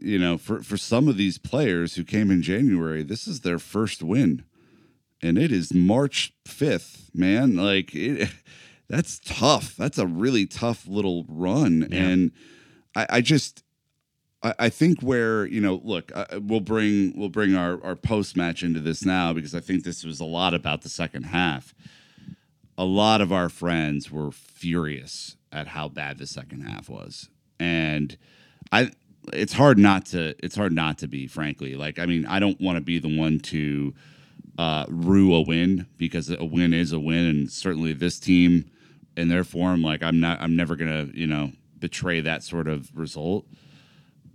you 0.00 0.18
know, 0.18 0.36
for 0.36 0.62
for 0.62 0.76
some 0.76 1.06
of 1.06 1.16
these 1.16 1.38
players 1.38 1.94
who 1.94 2.02
came 2.02 2.30
in 2.32 2.42
January, 2.42 3.04
this 3.04 3.28
is 3.28 3.42
their 3.42 3.60
first 3.60 4.02
win, 4.02 4.42
and 5.22 5.38
it 5.38 5.52
is 5.52 5.72
March 5.72 6.32
fifth. 6.44 7.10
Man, 7.14 7.54
like 7.54 7.94
it, 7.94 8.30
that's 8.88 9.20
tough. 9.24 9.76
That's 9.76 9.98
a 9.98 10.06
really 10.06 10.46
tough 10.46 10.86
little 10.86 11.24
run, 11.28 11.88
and 11.90 12.32
I, 12.94 13.06
I 13.10 13.20
just. 13.20 13.62
I 14.42 14.54
I 14.58 14.68
think 14.68 15.00
where 15.00 15.46
you 15.46 15.60
know, 15.60 15.80
look, 15.82 16.12
uh, 16.14 16.26
we'll 16.42 16.60
bring 16.60 17.18
we'll 17.18 17.30
bring 17.30 17.54
our 17.54 17.82
our 17.82 17.96
post 17.96 18.36
match 18.36 18.62
into 18.62 18.80
this 18.80 19.04
now 19.04 19.32
because 19.32 19.54
I 19.54 19.60
think 19.60 19.84
this 19.84 20.04
was 20.04 20.20
a 20.20 20.24
lot 20.24 20.52
about 20.52 20.82
the 20.82 20.88
second 20.88 21.24
half 21.24 21.74
a 22.76 22.84
lot 22.84 23.20
of 23.20 23.32
our 23.32 23.48
friends 23.48 24.10
were 24.10 24.30
furious 24.30 25.36
at 25.52 25.68
how 25.68 25.88
bad 25.88 26.18
the 26.18 26.26
second 26.26 26.62
half 26.62 26.88
was. 26.88 27.28
And 27.60 28.16
I 28.72 28.90
it's 29.32 29.54
hard 29.54 29.78
not 29.78 30.06
to 30.06 30.34
it's 30.44 30.56
hard 30.56 30.72
not 30.72 30.98
to 30.98 31.08
be 31.08 31.26
frankly. 31.26 31.76
Like 31.76 31.98
I 31.98 32.06
mean, 32.06 32.26
I 32.26 32.38
don't 32.38 32.60
want 32.60 32.76
to 32.76 32.80
be 32.80 32.98
the 32.98 33.16
one 33.16 33.38
to 33.40 33.94
uh 34.58 34.86
rue 34.88 35.34
a 35.34 35.40
win 35.40 35.86
because 35.96 36.30
a 36.30 36.44
win 36.44 36.72
is 36.72 36.92
a 36.92 37.00
win 37.00 37.26
and 37.26 37.50
certainly 37.50 37.92
this 37.92 38.18
team 38.18 38.70
in 39.16 39.28
their 39.28 39.44
form 39.44 39.82
like 39.82 40.02
I'm 40.02 40.20
not 40.20 40.40
I'm 40.40 40.56
never 40.56 40.76
to, 41.06 41.18
you 41.18 41.26
know, 41.26 41.52
betray 41.78 42.20
that 42.20 42.42
sort 42.42 42.68
of 42.68 42.90
result. 42.94 43.46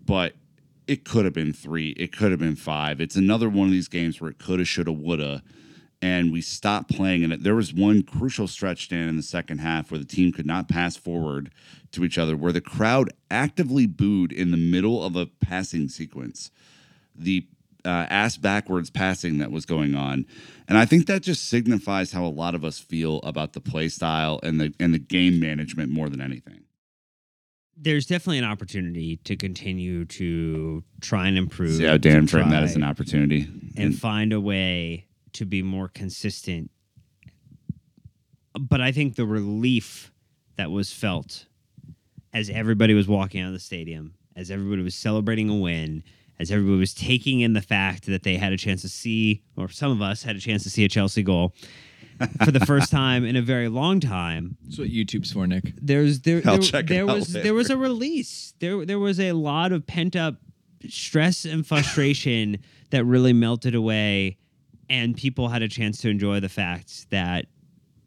But 0.06 0.36
it 0.88 1.06
could 1.06 1.26
have 1.26 1.34
been 1.34 1.54
3, 1.54 1.90
it 1.92 2.16
could 2.16 2.32
have 2.32 2.40
been 2.40 2.56
5. 2.56 3.00
It's 3.02 3.16
another 3.16 3.48
one 3.50 3.68
of 3.68 3.72
these 3.72 3.88
games 3.88 4.20
where 4.20 4.32
it 4.32 4.40
could 4.40 4.60
have 4.60 4.68
should 4.68 4.88
have 4.88 4.98
would 4.98 5.20
have 5.20 5.44
and 6.02 6.32
we 6.32 6.42
stopped 6.42 6.90
playing 6.90 7.24
And. 7.24 7.44
There 7.44 7.56
was 7.56 7.74
one 7.74 8.04
crucial 8.04 8.48
stretch 8.48 8.86
stand 8.86 9.10
in 9.10 9.18
the 9.18 9.24
second 9.24 9.60
half 9.60 9.92
where 9.92 10.00
the 10.00 10.06
team 10.06 10.32
could 10.32 10.46
not 10.46 10.70
pass 10.70 10.96
forward 10.96 11.52
to 11.92 12.06
each 12.06 12.18
other, 12.18 12.38
where 12.38 12.54
the 12.54 12.62
crowd 12.62 13.12
actively 13.30 13.86
booed 13.86 14.32
in 14.32 14.52
the 14.52 14.58
middle 14.58 15.04
of 15.04 15.16
a 15.16 15.26
passing 15.26 15.90
sequence. 15.90 16.52
The 17.16 17.48
uh, 17.86 18.08
ass 18.10 18.38
backwards 18.38 18.90
passing 18.90 19.38
that 19.38 19.52
was 19.52 19.66
going 19.66 19.96
on, 19.96 20.26
and 20.68 20.78
I 20.78 20.86
think 20.86 21.08
that 21.08 21.22
just 21.22 21.48
signifies 21.50 22.12
how 22.12 22.26
a 22.26 22.28
lot 22.28 22.56
of 22.56 22.64
us 22.64 22.80
feel 22.80 23.20
about 23.20 23.54
the 23.54 23.62
play 23.62 23.90
style 23.90 24.40
and 24.44 24.60
the 24.60 24.74
and 24.80 24.94
the 24.94 25.00
game 25.00 25.40
management 25.40 25.92
more 25.92 26.10
than 26.10 26.22
anything. 26.22 26.64
There's 27.76 28.06
definitely 28.06 28.40
an 28.40 28.46
opportunity 28.46 29.18
to 29.24 29.38
continue 29.38 30.04
to 30.06 30.84
try 31.00 31.28
and 31.28 31.38
improve. 31.38 31.76
See 31.76 31.86
how 31.86 31.98
Dan 31.98 32.28
framed 32.28 32.52
that 32.52 32.64
as 32.64 32.76
an 32.76 32.84
opportunity, 32.84 33.48
and 33.78 33.98
find 33.98 34.34
a 34.34 34.42
way 34.42 35.08
to 35.34 35.46
be 35.46 35.62
more 35.62 35.88
consistent. 35.88 36.72
But 38.60 38.82
I 38.82 38.92
think 38.92 39.16
the 39.16 39.26
relief 39.26 40.12
that 40.58 40.72
was 40.72 40.92
felt 40.92 41.46
as 42.34 42.50
everybody 42.50 42.94
was 42.94 43.08
walking 43.08 43.42
out 43.42 43.48
of 43.48 43.54
the 43.54 43.60
stadium, 43.60 44.16
as 44.36 44.52
everybody 44.52 44.82
was 44.82 44.96
celebrating 44.96 45.50
a 45.50 45.56
win, 45.56 46.04
as 46.40 46.52
everybody 46.52 46.80
was 46.80 46.94
taking 46.94 47.42
in 47.42 47.54
the 47.54 47.62
fact 47.62 48.06
that 48.06 48.24
they 48.24 48.38
had 48.38 48.54
a 48.54 48.58
chance 48.58 48.82
to 48.82 48.90
see, 48.90 49.44
or 49.58 49.68
some 49.70 49.92
of 49.92 50.02
us 50.02 50.24
had 50.24 50.36
a 50.36 50.40
chance 50.40 50.64
to 50.64 50.70
see 50.70 50.86
a 50.86 50.90
Chelsea 50.90 51.22
goal 51.22 51.54
for 52.46 52.52
the 52.52 52.62
first 52.62 52.92
time 52.92 53.26
in 53.26 53.36
a 53.36 53.42
very 53.42 53.68
long 53.68 54.00
time. 54.00 54.58
That's 54.64 54.80
what 54.80 54.90
YouTube's 54.90 55.32
for, 55.32 55.48
Nick. 55.48 55.74
There's 55.82 56.22
there 56.22 56.42
I'll 56.46 56.54
there, 56.54 56.62
check 56.62 56.86
it 56.86 56.90
there 56.90 57.10
out 57.10 57.16
was 57.16 57.34
there 57.34 57.54
was 57.54 57.70
a 57.70 57.78
release. 57.78 58.54
There 58.60 58.86
there 58.86 59.00
was 59.00 59.20
a 59.20 59.34
lot 59.34 59.72
of 59.72 59.86
pent 59.86 60.16
up 60.16 60.36
stress 60.88 61.46
and 61.46 61.66
frustration 61.66 62.60
that 62.92 63.04
really 63.04 63.34
melted 63.34 63.76
away 63.76 64.38
and 64.90 65.16
people 65.16 65.50
had 65.50 65.62
a 65.62 65.68
chance 65.68 66.02
to 66.02 66.10
enjoy 66.10 66.40
the 66.40 66.50
fact 66.50 67.10
that 67.12 67.46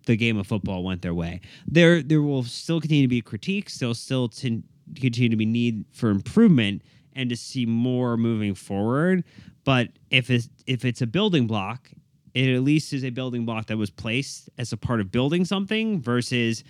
the 0.07 0.16
game 0.16 0.37
of 0.37 0.47
football 0.47 0.83
went 0.83 1.03
their 1.03 1.14
way. 1.14 1.40
There 1.66 2.03
there 2.03 2.23
will 2.23 2.42
still 2.42 2.81
continue 2.81 3.05
to 3.05 3.09
be 3.09 3.21
critiques, 3.21 3.79
there'll 3.79 3.95
still 3.95 4.29
to 4.29 4.62
continue 5.01 5.29
to 5.29 5.37
be 5.37 5.47
need 5.47 5.85
for 5.92 6.11
improvement 6.11 6.83
and 7.14 7.31
to 7.31 7.37
see 7.37 7.66
more 7.66 8.16
moving 8.16 8.55
forward, 8.55 9.25
but 9.64 9.88
if 10.11 10.31
it's 10.31 10.48
if 10.66 10.85
it's 10.85 11.03
a 11.03 11.07
building 11.07 11.46
block, 11.46 11.90
it 12.35 12.55
at 12.55 12.62
least 12.62 12.92
is 12.92 13.05
a 13.05 13.11
building 13.11 13.44
block 13.44 13.66
that 13.66 13.77
was 13.77 13.90
placed 13.90 14.48
as 14.59 14.72
a 14.72 14.77
part 14.77 15.01
of 15.01 15.11
building 15.12 15.44
something 15.44 16.01
versus 16.01 16.64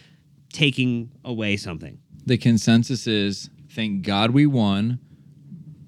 taking 0.53 1.11
away 1.25 1.57
something. 1.57 1.99
The 2.27 2.37
consensus 2.39 3.07
is 3.07 3.51
thank 3.71 4.03
God 4.03 4.31
we 4.33 4.47
won, 4.47 4.99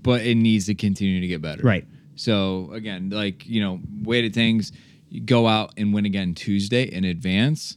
but 0.02 0.22
it 0.22 0.36
needs 0.36 0.66
to 0.66 0.74
continue 0.74 1.20
to 1.20 1.26
get 1.26 1.42
better. 1.42 1.62
Right. 1.62 1.86
So 2.16 2.70
again, 2.72 3.10
like 3.10 3.46
you 3.46 3.60
know, 3.60 3.80
weighted 4.02 4.34
things, 4.34 4.72
you 5.08 5.20
go 5.20 5.46
out 5.46 5.72
and 5.76 5.92
win 5.92 6.06
again 6.06 6.34
Tuesday 6.34 6.84
in 6.84 7.04
advance. 7.04 7.76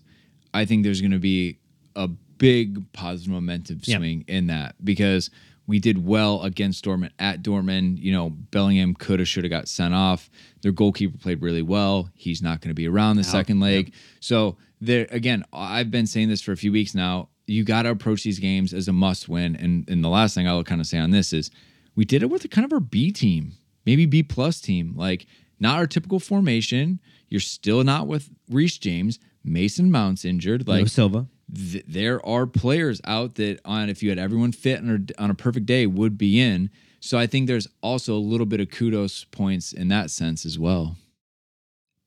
I 0.53 0.65
think 0.65 0.83
there's 0.83 1.01
going 1.01 1.11
to 1.11 1.19
be 1.19 1.59
a 1.95 2.07
big 2.07 2.91
positive 2.93 3.31
momentum 3.33 3.81
Yep. 3.83 3.97
swing 3.99 4.25
in 4.27 4.47
that 4.47 4.75
because 4.83 5.29
we 5.67 5.80
did 5.80 6.03
well 6.06 6.41
against 6.43 6.86
Dortmund 6.86 7.12
at 7.19 7.43
Dortmund. 7.43 8.01
You 8.01 8.13
know, 8.13 8.30
Bellingham 8.30 8.95
could 8.95 9.19
have 9.19 9.27
should 9.27 9.43
have 9.43 9.51
got 9.51 9.67
sent 9.67 9.93
off. 9.93 10.30
Their 10.62 10.71
goalkeeper 10.71 11.17
played 11.17 11.41
really 11.41 11.62
well. 11.62 12.10
He's 12.15 12.41
not 12.41 12.62
going 12.62 12.69
to 12.69 12.73
be 12.75 12.88
around 12.88 13.17
the 13.17 13.23
second 13.23 13.60
leg. 13.60 13.93
So 14.21 14.58
there 14.82 15.08
again, 15.12 15.43
I've 15.51 15.91
been 15.91 16.08
saying 16.08 16.30
this 16.30 16.41
for 16.41 16.53
a 16.53 16.58
few 16.58 16.71
weeks 16.71 16.95
now. 16.95 17.30
You 17.45 17.63
got 17.63 17.84
to 17.84 17.89
approach 17.89 18.23
these 18.23 18.39
games 18.39 18.73
as 18.73 18.88
a 18.88 18.93
must 18.93 19.27
win. 19.30 19.56
And 19.56 19.88
and 19.89 20.03
the 20.03 20.10
last 20.10 20.34
thing 20.36 20.47
I'll 20.47 20.63
kind 20.63 20.82
of 20.82 20.88
say 20.88 20.97
on 20.97 21.12
this 21.12 21.34
is 21.34 21.51
we 21.95 22.06
did 22.06 22.23
it 22.23 22.30
with 22.30 22.45
a 22.45 22.47
kind 22.47 22.65
of 22.65 22.71
our 22.73 22.80
B 22.80 23.12
team, 23.12 23.53
maybe 23.86 24.06
B 24.06 24.23
plus 24.23 24.62
team, 24.62 24.93
like 24.95 25.25
not 25.60 25.77
our 25.77 25.88
typical 25.88 26.19
formation. 26.19 26.99
You're 27.30 27.41
still 27.41 27.84
not 27.84 28.08
with 28.08 28.30
Reece 28.49 28.77
James. 28.77 29.19
Mason 29.43 29.91
Mount's 29.91 30.23
injured. 30.25 30.67
Like 30.67 30.82
Like 30.84 30.89
Silva. 30.89 31.27
Th- 31.53 31.86
there 31.88 32.25
are 32.25 32.45
players 32.45 33.01
out 33.05 33.36
that 33.36 33.60
on 33.65 33.89
if 33.89 34.01
you 34.03 34.10
had 34.10 34.19
everyone 34.19 34.51
fit 34.51 34.79
on 34.79 35.07
on 35.17 35.29
a 35.29 35.36
perfect 35.36 35.65
day 35.65 35.86
would 35.86 36.17
be 36.17 36.39
in. 36.39 36.69
So 36.99 37.17
I 37.17 37.27
think 37.27 37.47
there's 37.47 37.67
also 37.81 38.15
a 38.15 38.17
little 38.19 38.45
bit 38.45 38.60
of 38.60 38.69
kudos 38.69 39.25
points 39.25 39.71
in 39.71 39.88
that 39.89 40.10
sense 40.10 40.45
as 40.45 40.57
well. 40.57 40.97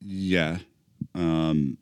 Yeah. 0.00 0.58
Um, 1.14 1.78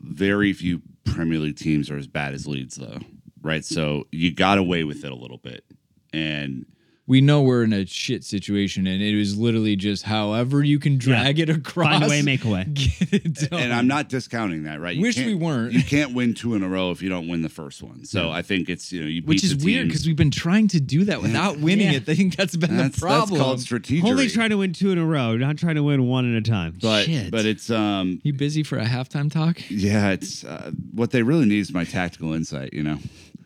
very 0.00 0.52
few 0.52 0.82
Premier 1.04 1.38
League 1.38 1.56
teams 1.56 1.90
are 1.90 1.96
as 1.96 2.06
bad 2.06 2.34
as 2.34 2.46
Leeds, 2.46 2.76
though, 2.76 2.98
right? 3.42 3.64
So 3.64 4.06
you 4.10 4.34
got 4.34 4.58
away 4.58 4.84
with 4.84 5.04
it 5.04 5.12
a 5.12 5.16
little 5.16 5.38
bit. 5.38 5.64
And 6.12 6.66
We 7.04 7.20
know 7.20 7.42
we're 7.42 7.64
in 7.64 7.72
a 7.72 7.84
shit 7.84 8.22
situation, 8.22 8.86
and 8.86 9.02
it 9.02 9.16
was 9.16 9.36
literally 9.36 9.74
just 9.74 10.04
however 10.04 10.62
you 10.62 10.78
can 10.78 10.98
drag 10.98 11.40
it 11.40 11.50
across. 11.50 11.88
Find 11.98 12.04
a 12.04 12.08
way, 12.08 12.22
make 12.22 12.44
a 12.44 12.48
way. 12.48 12.64
Get 12.72 13.12
it 13.12 13.34
done. 13.50 13.60
and 13.60 13.72
I'm 13.72 13.88
not 13.88 14.08
discounting 14.08 14.62
that, 14.64 14.80
right? 14.80 14.94
You 14.94 15.02
Wish 15.02 15.16
we 15.18 15.24
can't- 15.24 15.40
weren't. 15.40 15.72
You 15.72 15.82
can't 15.82 16.14
win 16.14 16.32
two 16.32 16.54
in 16.54 16.62
a 16.62 16.68
row 16.68 16.92
if 16.92 17.02
you 17.02 17.08
don't 17.08 17.26
win 17.26 17.42
the 17.42 17.48
first 17.48 17.82
one. 17.82 18.04
So 18.04 18.30
I 18.30 18.42
think 18.42 18.68
it's 18.68 18.92
you 18.92 19.00
know 19.02 19.08
you 19.08 19.20
which 19.22 19.42
is 19.42 19.58
the 19.58 19.64
weird 19.64 19.88
because 19.88 20.06
we've 20.06 20.14
been 20.16 20.30
trying 20.30 20.68
to 20.68 20.80
do 20.80 21.04
that 21.06 21.20
without 21.20 21.58
winning 21.58 21.90
Yeah. 21.90 21.96
it. 21.98 22.08
I 22.08 22.14
think 22.14 22.36
that's 22.36 22.56
been 22.56 22.76
that's, 22.76 22.94
the 22.94 23.00
problem. 23.00 23.30
that's 23.30 23.42
called 23.42 23.60
strategic. 23.60 24.04
Only 24.04 24.28
trying 24.28 24.50
to 24.50 24.56
win 24.58 24.72
two 24.72 24.92
in 24.92 24.98
a 24.98 25.04
row, 25.04 25.36
not 25.36 25.58
trying 25.58 25.74
to 25.74 25.82
win 25.82 26.06
one 26.06 26.32
at 26.32 26.38
a 26.38 26.48
time. 26.48 26.78
but 26.80 27.06
Shit. 27.06 27.32
but 27.32 27.44
it's 27.46 27.68
um 27.68 28.20
you 28.22 28.32
busy 28.32 28.62
for 28.62 28.78
a 28.78 28.84
halftime 28.86 29.30
talk? 29.30 29.58
yeah 29.68 30.10
it's 30.10 30.44
uh, 30.44 30.70
what 30.94 31.10
they 31.10 31.22
really 31.24 31.46
need 31.46 31.58
is 31.58 31.72
my 31.74 31.82
tactical 31.84 32.32
insight. 32.32 32.72
You 32.72 32.84
know, 32.84 32.98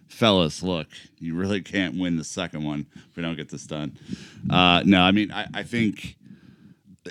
fellas, 0.09 0.63
look, 0.63 0.89
you 1.19 1.35
really 1.35 1.61
can't 1.61 1.99
win 1.99 2.17
the 2.17 2.25
second 2.25 2.65
one 2.65 2.87
if 2.95 3.17
we 3.17 3.23
don't 3.23 3.37
get 3.37 3.51
this 3.51 3.67
done. 3.67 3.99
Uh, 4.51 4.83
no, 4.85 5.01
I 5.01 5.13
mean 5.13 5.33
I, 5.33 5.47
I 5.55 5.63
think. 5.63 6.17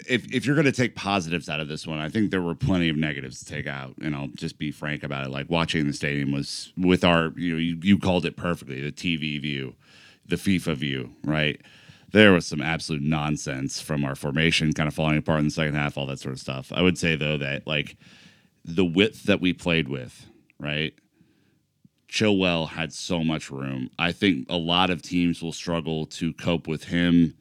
If, 0.10 0.30
if 0.34 0.46
you're 0.46 0.56
going 0.56 0.66
to 0.66 0.74
take 0.74 0.94
positives 0.94 1.48
out 1.48 1.62
of 1.62 1.70
this 1.70 1.88
one, 1.88 2.00
I 2.00 2.10
think 2.10 2.30
there 2.30 2.42
were 2.42 2.54
plenty 2.54 2.90
of 2.90 2.98
negatives 2.98 3.40
to 3.40 3.46
take 3.46 3.66
out, 3.66 3.96
and 4.02 4.14
I'll 4.14 4.28
just 4.28 4.58
be 4.58 4.70
frank 4.70 5.04
about 5.04 5.26
it. 5.26 5.30
Like 5.30 5.50
watching 5.50 5.88
the 5.88 5.94
stadium 5.94 6.34
was 6.34 6.74
with 6.76 7.06
our, 7.06 7.32
you 7.38 7.54
know, 7.54 7.58
you, 7.58 7.80
you 7.82 7.98
called 7.98 8.26
it 8.26 8.36
perfectly 8.36 8.82
the 8.82 8.92
TV 8.92 9.42
view, 9.42 9.74
the 10.26 10.36
FIFA 10.36 10.76
view, 10.76 11.12
right? 11.24 11.62
There 12.12 12.34
was 12.34 12.46
some 12.46 12.62
absolute 12.62 13.04
nonsense 13.04 13.80
from 13.80 14.04
our 14.04 14.16
formation 14.16 14.74
kind 14.74 14.90
of 14.90 14.94
falling 14.94 15.18
apart 15.18 15.40
in 15.40 15.46
the 15.46 15.52
second 15.52 15.76
half, 15.76 15.98
all 15.98 16.06
that 16.08 16.20
sort 16.20 16.34
of 16.34 16.42
stuff. 16.42 16.74
I 16.76 16.82
would 16.82 16.98
say 16.98 17.16
though 17.16 17.38
that 17.38 17.66
like 17.66 17.96
the 18.66 18.86
width 18.86 19.24
that 19.24 19.42
we 19.42 19.54
played 19.54 19.88
with, 19.88 20.26
right? 20.60 20.94
Chilwell 22.16 22.70
had 22.70 22.94
so 22.94 23.26
much 23.26 23.52
room. 23.52 23.90
I 24.00 24.14
think 24.14 24.46
a 24.50 24.56
lot 24.56 24.90
of 24.90 25.02
teams 25.02 25.42
will 25.42 25.52
struggle 25.52 26.06
to 26.08 26.32
cope 26.32 26.66
with 26.66 26.86
him 26.86 27.34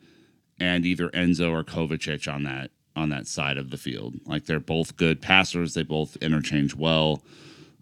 and 0.59 0.85
either 0.85 1.11
Enzo 1.11 1.53
or 1.53 1.63
Kovacic 1.63 2.33
on 2.33 2.43
that 2.43 2.73
on 2.97 3.09
that 3.11 3.29
side 3.29 3.57
of 3.57 3.71
the 3.71 3.77
field. 3.77 4.17
Like 4.27 4.47
they're 4.47 4.59
both 4.59 4.97
good 4.97 5.23
passers. 5.23 5.75
They 5.75 5.85
both 5.85 6.17
interchange 6.17 6.75
well. 6.75 7.23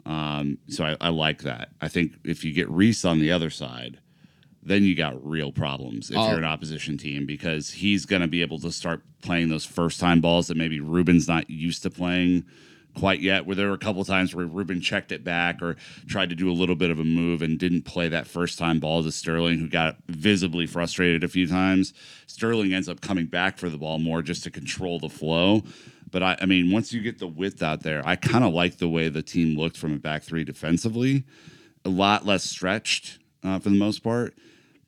Um, 0.04 0.58
so 0.68 0.84
I, 0.84 0.96
I 1.00 1.08
like 1.08 1.42
that. 1.42 1.70
I 1.80 1.88
think 1.88 2.12
if 2.24 2.44
you 2.44 2.52
get 2.52 2.68
Reece 2.70 3.04
on 3.06 3.20
the 3.20 3.32
other 3.32 3.48
side, 3.50 3.98
then 4.62 4.84
you 4.84 4.94
got 4.94 5.24
real 5.26 5.50
problems 5.52 6.10
if 6.10 6.16
Oh. 6.18 6.28
you're 6.28 6.38
an 6.38 6.44
opposition 6.44 6.98
team 6.98 7.24
because 7.24 7.70
he's 7.70 8.04
going 8.04 8.22
to 8.22 8.28
be 8.28 8.42
able 8.42 8.58
to 8.60 8.70
start 8.72 9.02
playing 9.22 9.48
those 9.48 9.64
first 9.64 9.98
time 9.98 10.20
balls 10.20 10.48
that 10.48 10.56
maybe 10.58 10.78
Ruben's 10.80 11.26
not 11.28 11.48
used 11.48 11.82
to 11.84 11.90
playing 11.90 12.44
quite 12.98 13.20
yet. 13.20 13.46
Where 13.46 13.56
there 13.56 13.68
were 13.68 13.74
a 13.74 13.78
couple 13.78 14.04
times 14.04 14.34
where 14.34 14.46
Ruben 14.46 14.80
checked 14.80 15.12
it 15.12 15.24
back 15.24 15.62
or 15.62 15.76
tried 16.08 16.30
to 16.30 16.34
do 16.34 16.50
a 16.50 16.52
little 16.52 16.74
bit 16.74 16.90
of 16.90 16.98
a 16.98 17.04
move 17.04 17.42
and 17.42 17.58
didn't 17.58 17.82
play 17.82 18.08
that 18.08 18.26
first 18.26 18.58
time 18.58 18.80
ball 18.80 19.02
to 19.02 19.12
Sterling, 19.12 19.58
who 19.58 19.68
got 19.68 19.96
visibly 20.08 20.66
frustrated 20.66 21.24
a 21.24 21.28
few 21.28 21.46
times. 21.46 21.94
Sterling 22.26 22.72
ends 22.72 22.88
up 22.88 23.00
coming 23.00 23.26
back 23.26 23.58
for 23.58 23.68
the 23.68 23.78
ball 23.78 23.98
more 23.98 24.22
just 24.22 24.44
to 24.44 24.50
control 24.50 24.98
the 24.98 25.08
flow. 25.08 25.62
But 26.10 26.22
I, 26.22 26.36
I 26.42 26.46
mean, 26.46 26.70
once 26.70 26.92
you 26.92 27.00
get 27.00 27.18
the 27.18 27.26
width 27.26 27.62
out 27.62 27.82
there, 27.82 28.06
I 28.06 28.16
kind 28.16 28.44
of 28.44 28.52
like 28.52 28.78
the 28.78 28.88
way 28.88 29.08
the 29.08 29.22
team 29.22 29.58
looked 29.58 29.76
from 29.76 29.94
a 29.94 29.98
back 29.98 30.22
three 30.22 30.44
defensively. 30.44 31.24
A 31.84 31.88
lot 31.88 32.26
less 32.26 32.44
stretched 32.44 33.18
uh, 33.42 33.58
for 33.58 33.70
the 33.70 33.78
most 33.78 34.04
part. 34.04 34.34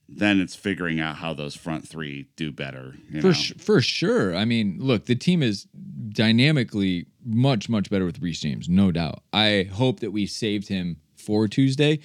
Then 0.08 0.40
it's 0.40 0.54
figuring 0.54 1.00
out 1.00 1.16
how 1.16 1.32
those 1.32 1.56
front 1.56 1.88
three 1.88 2.28
do 2.36 2.52
better. 2.52 2.94
You 3.10 3.20
For 3.20 3.32
for 3.58 3.80
sure. 3.80 4.36
I 4.36 4.44
mean, 4.44 4.76
look, 4.78 5.06
the 5.06 5.14
team 5.14 5.42
is 5.42 5.66
dynamically 6.10 7.06
much 7.24 7.68
much 7.68 7.90
better 7.90 8.04
with 8.04 8.20
Reece 8.20 8.40
James, 8.40 8.68
no 8.68 8.92
doubt. 8.92 9.22
I 9.32 9.68
hope 9.72 10.00
that 10.00 10.12
we 10.12 10.26
saved 10.26 10.68
him 10.68 10.98
for 11.16 11.48
Tuesday. 11.48 12.00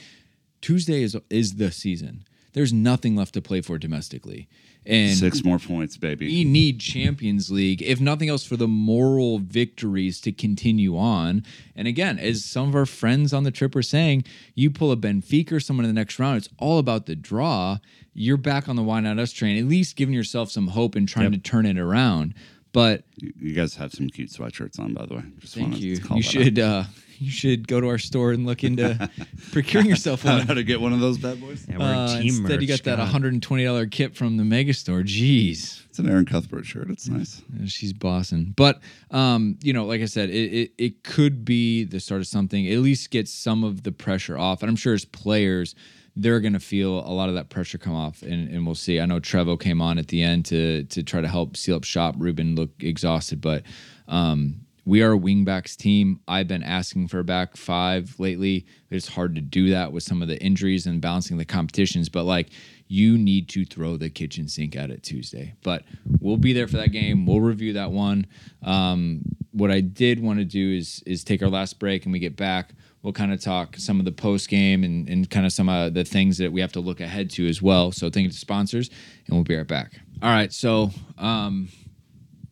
Tuesday 0.62 1.04
is 1.04 1.18
is 1.30 1.56
the 1.56 1.72
season. 1.72 2.24
There's 2.54 2.74
nothing 2.74 3.16
left 3.16 3.34
to 3.36 3.42
play 3.42 3.62
for 3.62 3.78
domestically, 3.78 4.48
and 4.90 5.16
Six 5.16 5.44
more 5.44 5.60
points, 5.60 5.98
baby. 5.98 6.26
we 6.26 6.44
need 6.44 6.80
Champions 6.80 7.52
League, 7.52 7.82
if 7.84 8.02
nothing 8.02 8.28
else, 8.28 8.44
for 8.44 8.58
the 8.58 8.68
moral 8.68 9.38
victories 9.38 10.20
to 10.22 10.32
continue 10.32 10.98
on. 10.98 11.46
And 11.76 11.88
again, 11.88 12.18
as 12.18 12.44
some 12.44 12.70
of 12.70 12.76
our 12.76 12.88
friends 12.88 13.32
on 13.32 13.44
the 13.44 13.52
trip 13.52 13.76
were 13.76 13.84
saying, 13.84 14.26
you 14.56 14.72
pull 14.72 14.92
a 14.92 14.98
Benfica 14.98 15.54
or 15.54 15.60
someone 15.60 15.86
in 15.86 15.94
the 15.94 16.00
next 16.00 16.18
round, 16.18 16.38
it's 16.38 16.50
all 16.58 16.80
about 16.80 17.06
the 17.06 17.16
draw. 17.16 17.78
You're 18.14 18.38
back 18.38 18.68
on 18.68 18.76
the 18.76 18.84
why 18.84 19.00
not 19.00 19.20
us 19.20 19.32
train, 19.32 19.58
at 19.58 19.66
least 19.66 19.96
giving 19.96 20.16
yourself 20.16 20.50
some 20.50 20.68
hope 20.70 20.96
and 20.96 21.08
trying 21.08 21.32
to 21.32 21.38
turn 21.38 21.66
it 21.68 21.78
around. 21.78 22.34
But 22.72 23.04
You 23.18 23.34
you 23.40 23.54
guys 23.54 23.76
have 23.76 23.92
some 23.92 24.10
cute 24.10 24.30
sweatshirts 24.30 24.80
on, 24.80 24.94
by 24.94 25.06
the 25.06 25.16
way. 25.16 25.24
Just 25.40 25.56
thank 25.56 25.80
you. 25.80 26.00
call 26.00 26.18
You 26.18 26.24
should 26.24 26.60
uh, 26.60 26.84
you 27.18 27.32
should 27.32 27.68
go 27.68 27.82
to 27.82 27.88
our 27.88 27.98
store 27.98 28.32
and 28.32 28.46
look 28.46 28.64
into 28.64 29.10
procuring 29.52 29.88
yourself 29.88 30.26
out. 30.26 30.38
one. 30.40 30.48
how 30.48 30.54
to 30.54 30.64
get 30.64 30.80
one 30.80 30.94
of 30.94 31.00
those 31.00 31.18
bad 31.18 31.42
boys. 31.42 31.66
Yeah, 31.68 31.80
we're 31.80 31.84
Uh, 31.86 32.08
team 32.22 32.28
instead, 32.28 32.62
you 32.62 32.68
merch, 32.70 32.84
got 32.84 32.98
that 32.98 33.12
$120 33.12 33.92
kit 33.92 34.16
from 34.16 34.38
the 34.38 34.46
mega 34.46 34.74
store. 34.74 35.02
Jeez. 35.02 35.84
It's 35.90 36.00
an 36.00 36.08
Erin 36.08 36.26
Cuthbert 36.26 36.66
shirt. 36.66 36.90
It's 36.90 37.10
nice. 37.10 37.42
Yeah, 37.60 37.66
She's 37.66 37.92
bossing. 37.92 38.54
But 38.56 38.80
um, 39.12 39.58
you 39.64 39.74
know, 39.74 39.86
like 39.86 40.02
I 40.02 40.06
said, 40.06 40.30
it, 40.30 40.54
it 40.54 40.72
it 40.78 41.04
could 41.04 41.44
be 41.44 41.84
the 41.84 42.00
start 42.00 42.22
of 42.22 42.28
something. 42.28 42.72
At 42.72 42.80
least 42.80 43.10
get 43.10 43.28
some 43.28 43.64
of 43.64 43.82
the 43.84 43.92
pressure 43.92 44.38
off. 44.38 44.62
And 44.62 44.70
I'm 44.70 44.76
sure 44.76 44.94
as 44.94 45.04
players, 45.06 45.74
they're 46.22 46.40
gonna 46.40 46.60
feel 46.60 47.00
a 47.00 47.14
lot 47.14 47.30
of 47.30 47.36
that 47.36 47.50
pressure 47.50 47.78
come 47.78 47.96
off. 47.96 48.22
And, 48.22 48.50
and 48.50 48.66
we'll 48.66 48.76
see. 48.76 49.00
I 49.00 49.06
know 49.06 49.20
Trevoh 49.20 49.60
came 49.60 49.82
on 49.82 49.98
at 49.98 50.08
the 50.08 50.22
end 50.22 50.46
to 50.46 50.84
to 50.84 51.04
try 51.04 51.22
to 51.22 51.28
help 51.28 51.58
seal 51.58 51.76
up 51.76 51.84
shop. 51.84 52.16
Ruben 52.18 52.56
looked 52.56 52.84
exhausted, 52.84 53.42
but 53.42 53.64
um 54.08 54.62
we 54.90 55.04
are 55.04 55.14
a 55.14 55.20
wingbacks 55.20 55.76
team. 55.76 56.20
I've 56.28 56.48
been 56.48 56.64
asking 56.64 57.10
for 57.10 57.20
a 57.20 57.24
back 57.24 57.56
five 57.56 58.16
lately. 58.18 58.66
It's 58.90 59.08
hard 59.08 59.36
to 59.36 59.42
do 59.42 59.70
that 59.70 59.92
with 59.92 60.02
some 60.02 60.24
of 60.24 60.28
the 60.28 60.42
injuries 60.42 60.88
and 60.88 61.00
balancing 61.00 61.38
the 61.38 61.46
competitions. 61.46 62.10
But 62.10 62.24
like, 62.24 62.50
you 62.88 63.16
need 63.16 63.50
to 63.50 63.66
throw 63.66 63.98
the 63.98 64.10
kitchen 64.10 64.48
sink 64.48 64.76
at 64.76 64.90
it 64.90 65.04
Tuesday. 65.04 65.54
But 65.62 65.84
we'll 66.20 66.38
be 66.38 66.54
there 66.54 66.68
for 66.68 66.78
that 66.78 66.92
game. 66.92 67.28
We'll 67.28 67.40
review 67.40 67.74
that 67.74 67.92
one. 67.92 68.26
Um, 68.64 69.22
what 69.52 69.70
I 69.70 69.82
did 69.82 70.22
want 70.22 70.40
to 70.40 70.46
do 70.46 70.76
is 70.76 71.04
is 71.06 71.24
take 71.24 71.44
our 71.44 71.50
last 71.50 71.78
break 71.78 72.06
and 72.06 72.12
we 72.12 72.18
get 72.18 72.36
back. 72.36 72.72
We'll 73.02 73.14
kind 73.14 73.32
of 73.32 73.42
talk 73.42 73.78
some 73.78 74.00
of 74.00 74.06
the 74.06 74.12
post 74.12 74.50
game 74.50 74.84
and, 74.84 75.08
and 75.08 75.30
kind 75.30 75.46
of 75.46 75.54
some 75.54 75.70
of 75.70 75.94
the 75.94 76.04
things 76.04 76.38
that 76.40 76.52
we 76.52 76.60
have 76.60 76.74
to 76.74 76.82
look 76.82 77.00
ahead 77.00 77.30
to 77.32 77.48
as 77.48 77.62
well. 77.62 77.92
So 77.92 78.10
thank 78.10 78.26
you 78.26 78.32
to 78.32 78.38
sponsors, 78.38 78.90
and 79.26 79.36
we'll 79.36 79.46
be 79.46 79.56
right 79.56 79.68
back. 79.68 79.94
All 80.22 80.30
right. 80.30 80.52
So 80.52 80.92
um, 81.18 81.70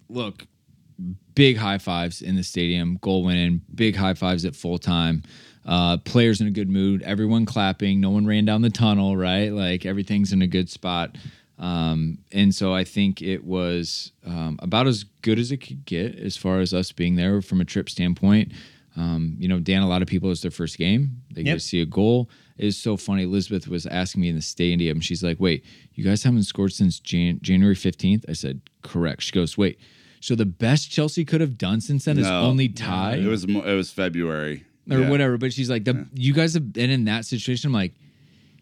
look, 0.09 0.45
big 1.35 1.57
high 1.57 1.77
fives 1.77 2.21
in 2.21 2.35
the 2.35 2.43
stadium, 2.43 2.97
goal 3.01 3.23
winning, 3.23 3.61
big 3.75 3.95
high 3.95 4.13
fives 4.13 4.45
at 4.45 4.55
full 4.55 4.77
time. 4.77 5.23
Uh, 5.65 5.97
players 5.97 6.39
in 6.39 6.47
a 6.47 6.51
good 6.51 6.69
mood, 6.69 7.01
everyone 7.01 7.45
clapping, 7.45 7.99
no 7.99 8.09
one 8.09 8.25
ran 8.25 8.45
down 8.45 8.61
the 8.61 8.69
tunnel, 8.69 9.17
right? 9.17 9.51
Like 9.51 9.85
everything's 9.85 10.31
in 10.31 10.41
a 10.41 10.47
good 10.47 10.69
spot. 10.69 11.17
Um, 11.59 12.19
and 12.31 12.55
so 12.55 12.73
I 12.73 12.83
think 12.83 13.21
it 13.21 13.43
was 13.43 14.13
um, 14.25 14.57
about 14.61 14.87
as 14.87 15.03
good 15.03 15.39
as 15.39 15.51
it 15.51 15.57
could 15.57 15.85
get 15.85 16.17
as 16.17 16.37
far 16.37 16.59
as 16.59 16.73
us 16.73 16.91
being 16.91 17.15
there 17.15 17.41
from 17.41 17.59
a 17.59 17.65
trip 17.65 17.89
standpoint. 17.89 18.53
Um, 18.97 19.35
you 19.39 19.47
know, 19.47 19.59
Dan, 19.59 19.83
a 19.83 19.87
lot 19.87 20.01
of 20.01 20.07
people, 20.07 20.31
it's 20.31 20.41
their 20.41 20.51
first 20.51 20.77
game. 20.77 21.21
They 21.31 21.43
get 21.43 21.53
to 21.53 21.59
see 21.59 21.81
a 21.81 21.85
goal. 21.85 22.29
It's 22.57 22.75
so 22.77 22.97
funny. 22.97 23.23
Elizabeth 23.23 23.67
was 23.67 23.85
asking 23.85 24.21
me 24.23 24.29
in 24.29 24.35
the 24.35 24.41
stadium. 24.41 24.99
She's 24.99 25.23
like, 25.23 25.39
"Wait, 25.39 25.63
you 25.93 26.03
guys 26.03 26.23
haven't 26.23 26.43
scored 26.43 26.73
since 26.73 26.99
Jan- 26.99 27.39
January 27.43 27.75
fifteenth?" 27.75 28.25
I 28.27 28.33
said, 28.33 28.61
"Correct." 28.81 29.21
She 29.21 29.31
goes, 29.31 29.55
"Wait, 29.57 29.77
so 30.19 30.33
the 30.33 30.45
best 30.47 30.89
Chelsea 30.89 31.23
could 31.23 31.41
have 31.41 31.57
done 31.59 31.79
since 31.81 32.05
then 32.05 32.17
is 32.17 32.25
only 32.25 32.69
tie 32.69 33.17
It 33.17 33.25
was 33.27 33.43
it 33.43 33.53
was 33.75 33.91
February 33.91 34.63
or 34.89 35.01
Yeah. 35.01 35.09
whatever?" 35.11 35.37
But 35.37 35.53
she's 35.53 35.69
like, 35.69 35.83
the, 35.85 36.07
"You 36.15 36.33
guys 36.33 36.55
have 36.55 36.73
been 36.73 36.89
in 36.89 37.05
that 37.05 37.25
situation." 37.25 37.67
I'm 37.69 37.73
like, 37.73 37.93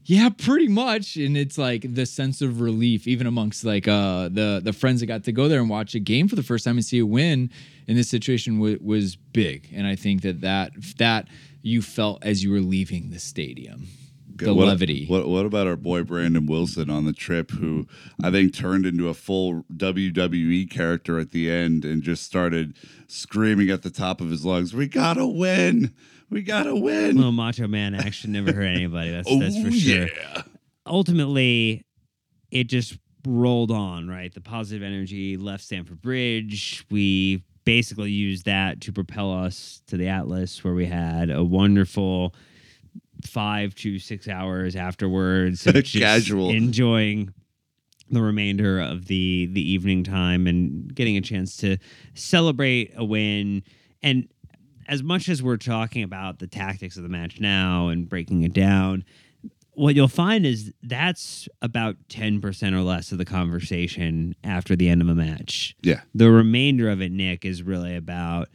"Yeah, 0.05 0.29
pretty 0.29 0.67
much." 0.67 1.17
And 1.17 1.35
it's 1.35 1.57
like 1.57 1.93
the 1.93 2.05
sense 2.05 2.41
of 2.41 2.61
relief, 2.61 3.07
even 3.07 3.27
amongst 3.27 3.65
like 3.65 3.87
uh, 3.87 4.29
the 4.29 4.61
the 4.63 4.73
friends 4.73 4.99
that 4.99 5.07
got 5.07 5.23
to 5.25 5.31
go 5.31 5.47
there 5.47 5.59
and 5.59 5.69
watch 5.69 5.95
a 5.95 5.99
game 5.99 6.27
for 6.27 6.35
the 6.35 6.43
first 6.43 6.65
time 6.65 6.77
and 6.77 6.85
see 6.85 6.99
a 6.99 7.05
win 7.05 7.49
in 7.87 7.95
this 7.95 8.09
situation 8.09 8.55
w- 8.55 8.79
was 8.81 9.15
big. 9.15 9.69
And 9.73 9.87
I 9.87 9.95
think 9.95 10.21
that 10.21 10.41
that 10.41 10.71
that 10.97 11.27
you 11.61 11.81
felt 11.81 12.23
as 12.23 12.43
you 12.43 12.51
were 12.51 12.59
leaving 12.59 13.09
the 13.09 13.19
stadium, 13.19 13.87
the 14.35 14.53
what, 14.53 14.67
levity. 14.67 15.05
What 15.07 15.27
what 15.27 15.45
about 15.45 15.67
our 15.67 15.75
boy 15.75 16.03
Brandon 16.03 16.45
Wilson 16.45 16.89
on 16.89 17.05
the 17.05 17.13
trip, 17.13 17.51
who 17.51 17.87
I 18.23 18.31
think 18.31 18.53
turned 18.53 18.85
into 18.85 19.09
a 19.09 19.13
full 19.13 19.63
WWE 19.75 20.69
character 20.69 21.19
at 21.19 21.31
the 21.31 21.49
end 21.49 21.83
and 21.85 22.03
just 22.03 22.23
started 22.23 22.75
screaming 23.07 23.69
at 23.69 23.81
the 23.81 23.89
top 23.89 24.21
of 24.21 24.29
his 24.29 24.45
lungs, 24.45 24.73
"We 24.73 24.87
gotta 24.87 25.25
win! 25.25 25.93
We 26.29 26.41
gotta 26.41 26.75
win!" 26.75 27.17
Little 27.17 27.31
macho 27.31 27.67
man 27.67 27.95
action 27.95 28.31
never 28.31 28.51
hurt 28.53 28.63
anybody. 28.65 29.11
That's 29.11 29.27
oh 29.29 29.39
that's 29.39 29.61
for 29.61 29.71
sure. 29.71 30.07
yeah! 30.07 30.41
ultimately 30.85 31.85
it 32.51 32.65
just 32.65 32.97
rolled 33.25 33.71
on, 33.71 34.07
right? 34.07 34.33
The 34.33 34.41
positive 34.41 34.83
energy 34.83 35.37
left 35.37 35.63
Stamford 35.63 36.01
Bridge. 36.01 36.85
We 36.91 37.43
basically 37.65 38.11
used 38.11 38.45
that 38.45 38.81
to 38.81 38.93
propel 38.93 39.33
us 39.33 39.81
to 39.87 39.97
the 39.97 40.07
Atlas, 40.07 40.63
where 40.63 40.73
we 40.73 40.85
had 40.85 41.29
a 41.29 41.43
wonderful 41.43 42.33
five 43.23 43.73
to 43.75 43.97
six 43.97 44.27
hours 44.27 44.75
afterwards 44.75 45.63
just 45.63 45.97
Casual. 45.97 46.49
enjoying 46.51 47.33
the 48.09 48.21
remainder 48.21 48.79
of 48.79 49.07
the 49.07 49.47
the 49.51 49.71
evening 49.71 50.03
time 50.03 50.45
and 50.45 50.93
getting 50.93 51.17
a 51.17 51.21
chance 51.21 51.57
to 51.57 51.77
celebrate 52.13 52.93
a 52.95 53.03
win 53.03 53.63
and 54.03 54.27
as 54.87 55.03
much 55.03 55.29
as 55.29 55.41
we're 55.41 55.57
talking 55.57 56.03
about 56.03 56.39
the 56.39 56.47
tactics 56.47 56.97
of 56.97 57.03
the 57.03 57.09
match 57.09 57.39
now 57.39 57.87
and 57.87 58.07
breaking 58.09 58.43
it 58.43 58.53
down 58.53 59.03
what 59.75 59.95
you'll 59.95 60.07
find 60.07 60.45
is 60.45 60.73
that's 60.83 61.47
about 61.61 61.95
10% 62.09 62.73
or 62.73 62.81
less 62.81 63.11
of 63.11 63.17
the 63.17 63.25
conversation 63.25 64.35
after 64.43 64.75
the 64.75 64.89
end 64.89 65.01
of 65.01 65.09
a 65.09 65.15
match. 65.15 65.75
Yeah. 65.81 66.01
The 66.13 66.31
remainder 66.31 66.89
of 66.89 67.01
it, 67.01 67.11
Nick, 67.11 67.45
is 67.45 67.61
really 67.61 67.95
about 67.95 68.49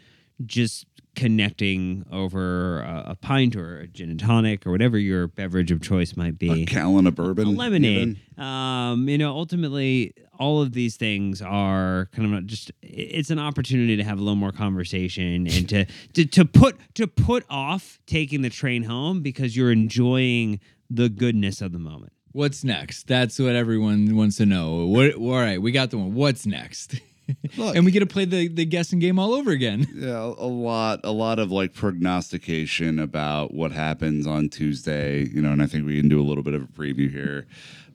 just 0.44 0.86
connecting 1.16 2.06
over 2.10 2.80
a, 2.80 3.04
a 3.08 3.16
pint 3.16 3.56
or 3.56 3.80
a 3.80 3.86
gin 3.86 4.10
and 4.10 4.20
tonic 4.20 4.66
or 4.66 4.70
whatever 4.70 4.96
your 4.96 5.26
beverage 5.26 5.70
of 5.70 5.82
choice 5.82 6.16
might 6.16 6.38
be 6.38 6.62
A 6.62 6.64
gallon 6.64 7.06
of 7.06 7.14
bourbon, 7.14 7.48
a 7.48 7.50
lemonade. 7.50 8.18
Um, 8.38 9.08
you 9.08 9.18
know, 9.18 9.32
ultimately, 9.32 10.14
all 10.40 10.62
of 10.62 10.72
these 10.72 10.96
things 10.96 11.40
are 11.42 12.08
kind 12.12 12.34
of 12.34 12.46
just. 12.46 12.72
It's 12.82 13.30
an 13.30 13.38
opportunity 13.38 13.96
to 13.96 14.02
have 14.02 14.18
a 14.18 14.22
little 14.22 14.36
more 14.36 14.50
conversation 14.52 15.46
and 15.46 15.68
to 15.68 15.84
to 16.14 16.24
to 16.24 16.44
put 16.44 16.76
to 16.94 17.06
put 17.06 17.44
off 17.48 18.00
taking 18.06 18.42
the 18.42 18.50
train 18.50 18.82
home 18.82 19.20
because 19.20 19.56
you're 19.56 19.70
enjoying 19.70 20.58
the 20.88 21.08
goodness 21.08 21.60
of 21.60 21.72
the 21.72 21.78
moment. 21.78 22.12
What's 22.32 22.64
next? 22.64 23.06
That's 23.06 23.38
what 23.38 23.54
everyone 23.54 24.16
wants 24.16 24.38
to 24.38 24.46
know. 24.46 24.86
What? 24.86 25.14
All 25.14 25.32
right, 25.32 25.60
we 25.60 25.72
got 25.72 25.90
the 25.90 25.98
one. 25.98 26.14
What's 26.14 26.46
next? 26.46 26.94
Look. 27.56 27.76
and 27.76 27.84
we 27.84 27.92
get 27.92 28.00
to 28.00 28.06
play 28.06 28.24
the 28.24 28.48
the 28.48 28.64
guessing 28.64 28.98
game 28.98 29.18
all 29.18 29.34
over 29.34 29.50
again. 29.52 29.86
Yeah, 29.94 30.18
a 30.18 30.48
lot, 30.48 31.00
a 31.04 31.12
lot 31.12 31.38
of 31.38 31.52
like 31.52 31.74
prognostication 31.74 32.98
about 32.98 33.52
what 33.52 33.70
happens 33.70 34.26
on 34.26 34.48
Tuesday, 34.48 35.28
you 35.28 35.42
know, 35.42 35.52
and 35.52 35.62
I 35.62 35.66
think 35.66 35.86
we 35.86 36.00
can 36.00 36.08
do 36.08 36.20
a 36.20 36.24
little 36.24 36.42
bit 36.42 36.54
of 36.54 36.62
a 36.62 36.66
preview 36.66 37.10
here. 37.10 37.46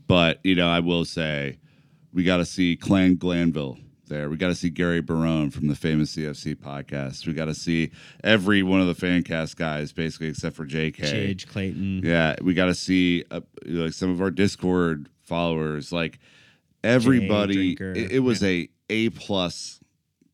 But, 0.08 0.40
you 0.44 0.54
know, 0.56 0.70
I 0.70 0.80
will 0.82 1.04
say 1.04 1.58
we 2.16 2.24
got 2.24 2.38
to 2.38 2.46
see 2.46 2.76
Clan 2.78 3.16
Glanville 3.18 3.78
there. 4.08 4.30
We 4.30 4.38
got 4.38 4.48
to 4.48 4.56
see 4.56 4.70
Gary 4.70 5.02
Barone 5.02 5.52
from 5.52 5.68
the 5.68 5.76
famous 5.76 6.16
CFC 6.16 6.56
podcast. 6.56 7.28
We 7.28 7.34
got 7.34 7.46
to 7.46 7.54
see 7.54 7.92
every 8.24 8.64
one 8.64 8.80
of 8.80 8.88
the 8.88 8.96
fan 8.96 9.24
cast 9.24 9.58
guys, 9.58 9.92
basically, 9.92 10.28
except 10.28 10.56
for 10.56 10.66
JK. 10.66 10.96
Chage, 10.96 11.48
Clayton. 11.48 12.02
Yeah, 12.04 12.36
we 12.42 12.54
got 12.54 12.66
to 12.68 12.74
see 12.76 13.26
uh, 13.30 13.42
like 13.66 13.94
some 13.94 14.10
of 14.12 14.22
our 14.22 14.32
Discord 14.32 15.10
followers, 15.24 15.92
like 15.92 16.20
everybody. 16.84 17.74
It, 17.80 18.14
it 18.14 18.20
was 18.20 18.44
a 18.44 18.70
A 18.90 19.10
plus 19.10 19.80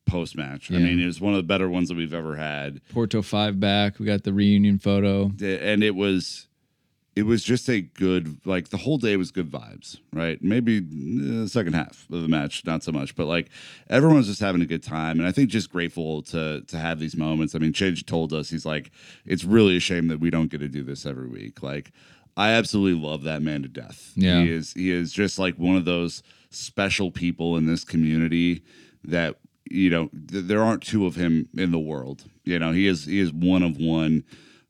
post 0.05 0.35
match. 0.35 0.69
I 0.71 0.75
mean, 0.75 0.99
it 0.99 1.05
was 1.05 1.21
one 1.21 1.33
of 1.33 1.37
the 1.37 1.43
better 1.43 1.69
ones 1.69 1.87
that 1.89 1.97
we've 1.97 2.13
ever 2.13 2.35
had, 2.35 2.81
Porto 2.89 3.21
five 3.21 3.59
back. 3.59 3.97
We 3.97 4.05
got 4.05 4.23
the 4.23 4.33
reunion 4.33 4.77
photo. 4.77 5.31
and 5.41 5.83
it 5.83 5.95
was. 5.95 6.47
It 7.13 7.23
was 7.23 7.43
just 7.43 7.69
a 7.69 7.81
good, 7.81 8.39
like 8.45 8.69
the 8.69 8.77
whole 8.77 8.97
day 8.97 9.17
was 9.17 9.31
good 9.31 9.51
vibes, 9.51 9.97
right? 10.13 10.41
Maybe 10.41 10.79
the 10.79 11.47
second 11.49 11.73
half 11.73 12.07
of 12.09 12.21
the 12.21 12.29
match, 12.29 12.65
not 12.65 12.83
so 12.83 12.93
much, 12.93 13.15
but 13.15 13.25
like 13.27 13.49
everyone 13.89 14.17
was 14.17 14.27
just 14.27 14.39
having 14.39 14.61
a 14.61 14.65
good 14.65 14.81
time, 14.81 15.19
and 15.19 15.27
I 15.27 15.33
think 15.33 15.49
just 15.49 15.69
grateful 15.69 16.21
to 16.23 16.61
to 16.61 16.77
have 16.77 16.99
these 16.99 17.17
moments. 17.17 17.53
I 17.53 17.59
mean, 17.59 17.73
Chage 17.73 18.05
told 18.05 18.31
us 18.31 18.49
he's 18.49 18.65
like, 18.65 18.91
it's 19.25 19.43
really 19.43 19.75
a 19.75 19.81
shame 19.81 20.07
that 20.07 20.21
we 20.21 20.29
don't 20.29 20.49
get 20.49 20.59
to 20.59 20.69
do 20.69 20.83
this 20.83 21.05
every 21.05 21.27
week. 21.27 21.61
Like, 21.61 21.91
I 22.37 22.51
absolutely 22.51 23.01
love 23.05 23.23
that 23.23 23.41
man 23.41 23.61
to 23.63 23.67
death. 23.67 24.13
Yeah. 24.15 24.41
he 24.41 24.51
is 24.51 24.73
he 24.73 24.91
is 24.91 25.11
just 25.11 25.37
like 25.37 25.55
one 25.55 25.75
of 25.75 25.83
those 25.85 26.23
special 26.49 27.11
people 27.11 27.57
in 27.57 27.65
this 27.65 27.83
community 27.83 28.61
that 29.03 29.37
you 29.69 29.89
know 29.89 30.09
th- 30.29 30.45
there 30.45 30.63
aren't 30.63 30.83
two 30.83 31.05
of 31.05 31.15
him 31.15 31.49
in 31.57 31.71
the 31.71 31.79
world. 31.79 32.23
You 32.45 32.57
know, 32.57 32.71
he 32.71 32.87
is 32.87 33.05
he 33.05 33.19
is 33.19 33.33
one 33.33 33.63
of 33.63 33.77
one. 33.77 34.23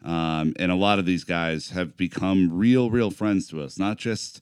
Um, 0.03 0.53
and 0.57 0.71
a 0.71 0.75
lot 0.75 0.99
of 0.99 1.05
these 1.05 1.23
guys 1.23 1.69
have 1.69 1.95
become 1.95 2.49
real, 2.51 2.89
real 2.89 3.11
friends 3.11 3.47
to 3.49 3.61
us, 3.61 3.77
not 3.77 3.97
just 3.97 4.41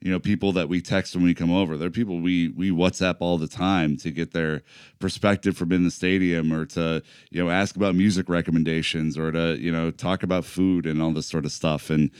you 0.00 0.12
know 0.12 0.20
people 0.20 0.52
that 0.52 0.68
we 0.68 0.80
text 0.80 1.14
when 1.14 1.24
we 1.24 1.34
come 1.34 1.50
over. 1.50 1.76
They're 1.76 1.90
people 1.90 2.20
we 2.20 2.48
we 2.48 2.70
whatsapp 2.70 3.16
all 3.20 3.38
the 3.38 3.48
time 3.48 3.96
to 3.98 4.10
get 4.10 4.32
their 4.32 4.62
perspective 4.98 5.56
from 5.56 5.72
in 5.72 5.84
the 5.84 5.90
stadium 5.90 6.52
or 6.52 6.66
to 6.66 7.02
you 7.30 7.42
know 7.42 7.50
ask 7.50 7.74
about 7.76 7.94
music 7.94 8.28
recommendations 8.28 9.18
or 9.18 9.32
to 9.32 9.56
you 9.58 9.72
know 9.72 9.90
talk 9.90 10.22
about 10.22 10.44
food 10.44 10.86
and 10.86 11.02
all 11.02 11.12
this 11.12 11.26
sort 11.26 11.44
of 11.44 11.52
stuff. 11.52 11.90
And 11.90 12.10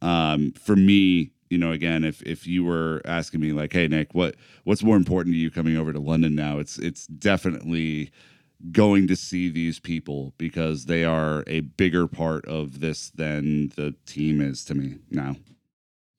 um, 0.00 0.52
for 0.52 0.76
me 0.76 1.32
you 1.50 1.58
know 1.58 1.72
again 1.72 2.04
if 2.04 2.22
if 2.22 2.46
you 2.46 2.64
were 2.64 3.00
asking 3.04 3.40
me 3.40 3.52
like 3.52 3.72
hey 3.72 3.86
nick 3.86 4.12
what 4.14 4.34
what's 4.64 4.82
more 4.82 4.96
important 4.96 5.32
to 5.32 5.38
you 5.38 5.50
coming 5.50 5.76
over 5.76 5.92
to 5.92 6.00
london 6.00 6.34
now? 6.34 6.58
It's 6.58 6.78
it's 6.78 7.06
definitely 7.06 8.10
going 8.72 9.06
to 9.08 9.16
see 9.16 9.48
these 9.48 9.78
people 9.78 10.32
because 10.38 10.86
they 10.86 11.04
are 11.04 11.44
a 11.46 11.60
bigger 11.60 12.06
part 12.06 12.44
of 12.46 12.80
this 12.80 13.10
than 13.10 13.68
the 13.76 13.94
team 14.06 14.40
is 14.40 14.64
to 14.64 14.74
me 14.74 14.96
now 15.10 15.36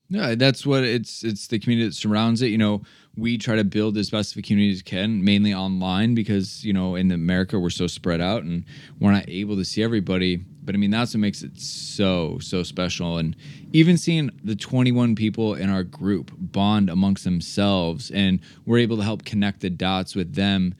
Yeah, 0.09 0.35
that's 0.35 0.65
what 0.65 0.83
it's 0.83 1.23
it's 1.23 1.47
the 1.47 1.59
community 1.59 1.89
that 1.89 1.93
surrounds 1.93 2.41
it. 2.41 2.47
You 2.47 2.57
know, 2.57 2.81
we 3.17 3.37
try 3.37 3.57
to 3.57 3.65
build 3.65 3.97
as 3.97 4.09
best 4.09 4.31
of 4.31 4.37
a 4.37 4.41
community 4.41 4.73
as 4.73 4.81
can, 4.81 5.23
mainly 5.23 5.53
online 5.53 6.15
because, 6.15 6.63
you 6.63 6.71
know, 6.71 6.95
in 6.95 7.11
America 7.11 7.59
we're 7.59 7.69
so 7.69 7.87
spread 7.87 8.21
out 8.21 8.43
and 8.43 8.63
we're 8.99 9.11
not 9.11 9.27
able 9.27 9.57
to 9.57 9.65
see 9.65 9.83
everybody. 9.83 10.37
But 10.37 10.75
I 10.75 10.77
mean 10.77 10.91
that's 10.91 11.13
what 11.13 11.19
makes 11.19 11.43
it 11.43 11.59
so, 11.59 12.39
so 12.39 12.63
special. 12.63 13.17
And 13.17 13.35
even 13.73 13.97
seeing 13.97 14.31
the 14.43 14.55
21 14.55 15.15
people 15.15 15.55
in 15.55 15.69
our 15.69 15.83
group 15.83 16.31
bond 16.37 16.89
amongst 16.89 17.25
themselves 17.25 18.09
and 18.11 18.39
we're 18.65 18.77
able 18.77 18.97
to 18.97 19.03
help 19.03 19.25
connect 19.25 19.59
the 19.59 19.69
dots 19.69 20.15
with 20.15 20.35
them 20.35 20.73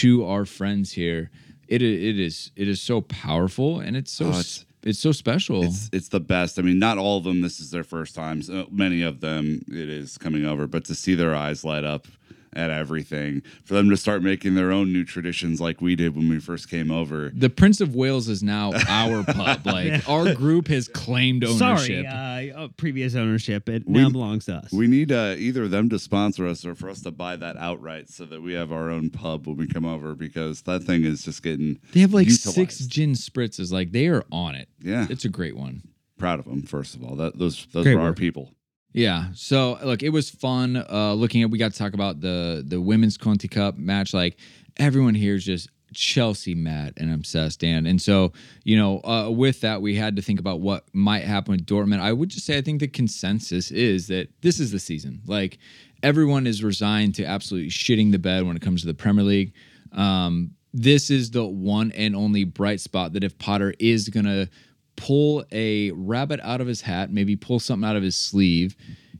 to 0.00 0.24
our 0.26 0.44
friends 0.44 0.92
here. 0.92 1.30
It, 1.68 1.80
it 1.82 2.18
is 2.18 2.50
it 2.56 2.68
is 2.68 2.80
so 2.82 3.00
powerful 3.00 3.80
and 3.80 3.96
it's 3.96 4.12
so 4.12 4.26
Oh, 4.26 4.28
it's- 4.30 4.64
it's 4.84 4.98
so 4.98 5.12
special. 5.12 5.62
It's 5.62 5.88
it's 5.92 6.08
the 6.08 6.18
best. 6.18 6.58
I 6.58 6.62
mean, 6.62 6.80
not 6.80 6.98
all 6.98 7.18
of 7.18 7.22
them. 7.24 7.40
This 7.40 7.60
is 7.60 7.70
their 7.70 7.84
first 7.84 8.16
times. 8.16 8.50
Many 8.70 9.02
of 9.02 9.20
them, 9.20 9.62
it 9.68 9.88
is 9.88 10.18
coming 10.18 10.44
over. 10.44 10.66
But 10.66 10.84
to 10.86 10.94
see 10.96 11.14
their 11.14 11.36
eyes 11.36 11.64
light 11.64 11.84
up 11.84 12.08
at 12.54 12.70
everything, 12.70 13.42
for 13.64 13.74
them 13.74 13.88
to 13.90 13.96
start 13.96 14.22
making 14.22 14.54
their 14.54 14.70
own 14.72 14.92
new 14.92 15.04
traditions 15.04 15.60
like 15.60 15.80
we 15.80 15.96
did 15.96 16.14
when 16.14 16.28
we 16.28 16.38
first 16.38 16.68
came 16.68 16.90
over. 16.90 17.30
The 17.34 17.48
Prince 17.50 17.80
of 17.80 17.94
Wales 17.94 18.28
is 18.28 18.42
now 18.42 18.72
our 18.88 19.22
pub. 19.24 19.66
Like 19.66 20.08
our 20.08 20.34
group 20.34 20.68
has 20.68 20.88
claimed 20.88 21.44
ownership. 21.44 22.06
Sorry, 22.06 22.52
uh, 22.52 22.60
oh, 22.64 22.68
previous 22.76 23.14
ownership. 23.14 23.68
It 23.68 23.84
We- 23.86 24.00
now 24.02 24.10
belongs 24.10 24.46
to 24.46 24.54
us. 24.56 24.72
We 24.72 24.86
need 24.86 25.12
uh, 25.12 25.34
either 25.38 25.68
them 25.68 25.88
to 25.90 25.98
sponsor 25.98 26.46
us 26.46 26.64
or 26.64 26.74
for 26.74 26.88
us 26.90 27.00
to 27.02 27.10
buy 27.10 27.36
that 27.36 27.56
outright 27.56 28.08
so 28.10 28.24
that 28.26 28.42
we 28.42 28.52
have 28.54 28.72
our 28.72 28.90
own 28.90 29.10
pub 29.10 29.46
when 29.46 29.56
we 29.56 29.66
come 29.66 29.84
over 29.86 30.14
because 30.14 30.62
that 30.62 30.82
thing 30.84 31.04
is 31.04 31.22
just 31.24 31.42
getting. 31.42 31.78
they 31.92 32.00
have 32.00 32.12
like 32.14 32.26
utilized. 32.28 32.54
six 32.54 32.86
gin 32.86 33.12
spritzes. 33.12 33.72
Like 33.72 33.92
they 33.92 34.08
are 34.08 34.24
on 34.30 34.54
it. 34.54 34.68
Yeah, 34.80 35.06
It's 35.08 35.24
a 35.24 35.28
great 35.28 35.56
one. 35.56 35.82
proud 36.18 36.38
of 36.38 36.44
them. 36.44 36.62
First 36.62 36.94
of 36.94 37.02
all, 37.04 37.16
that 37.16 37.38
those 37.38 37.66
those 37.72 37.84
Great 37.84 37.96
are 37.96 38.00
our 38.00 38.12
people. 38.12 38.52
Yeah. 38.92 39.26
So 39.34 39.78
look, 39.82 40.02
it 40.02 40.10
was 40.10 40.30
fun 40.30 40.76
uh 40.76 41.14
looking 41.14 41.42
at 41.42 41.50
we 41.50 41.58
got 41.58 41.72
to 41.72 41.78
talk 41.78 41.94
about 41.94 42.20
the 42.20 42.64
the 42.66 42.80
women's 42.80 43.16
Conti 43.16 43.48
Cup 43.48 43.76
match. 43.78 44.12
Like 44.14 44.38
everyone 44.76 45.14
here 45.14 45.34
is 45.34 45.44
just 45.44 45.68
Chelsea 45.94 46.54
mad 46.54 46.94
and 46.96 47.12
obsessed, 47.12 47.60
Dan. 47.60 47.86
And 47.86 48.00
so, 48.00 48.32
you 48.64 48.76
know, 48.76 49.00
uh, 49.04 49.30
with 49.30 49.60
that, 49.60 49.82
we 49.82 49.94
had 49.94 50.16
to 50.16 50.22
think 50.22 50.40
about 50.40 50.60
what 50.60 50.84
might 50.92 51.24
happen 51.24 51.52
with 51.52 51.66
Dortmund. 51.66 52.00
I 52.00 52.12
would 52.12 52.28
just 52.28 52.46
say 52.46 52.56
I 52.56 52.62
think 52.62 52.80
the 52.80 52.88
consensus 52.88 53.70
is 53.70 54.06
that 54.08 54.28
this 54.40 54.58
is 54.58 54.72
the 54.72 54.78
season. 54.78 55.20
Like 55.26 55.58
everyone 56.02 56.46
is 56.46 56.64
resigned 56.64 57.14
to 57.16 57.24
absolutely 57.24 57.70
shitting 57.70 58.12
the 58.12 58.18
bed 58.18 58.46
when 58.46 58.56
it 58.56 58.62
comes 58.62 58.80
to 58.82 58.86
the 58.86 58.94
Premier 58.94 59.24
League. 59.24 59.52
Um, 59.92 60.52
this 60.72 61.10
is 61.10 61.30
the 61.30 61.44
one 61.44 61.92
and 61.92 62.16
only 62.16 62.44
bright 62.44 62.80
spot 62.80 63.12
that 63.12 63.24
if 63.24 63.38
Potter 63.38 63.74
is 63.78 64.08
gonna 64.08 64.48
pull 64.96 65.44
a 65.52 65.90
rabbit 65.92 66.40
out 66.42 66.60
of 66.60 66.66
his 66.66 66.82
hat, 66.82 67.10
maybe 67.12 67.36
pull 67.36 67.58
something 67.60 67.88
out 67.88 67.96
of 67.96 68.02
his 68.02 68.16
sleeve, 68.16 68.76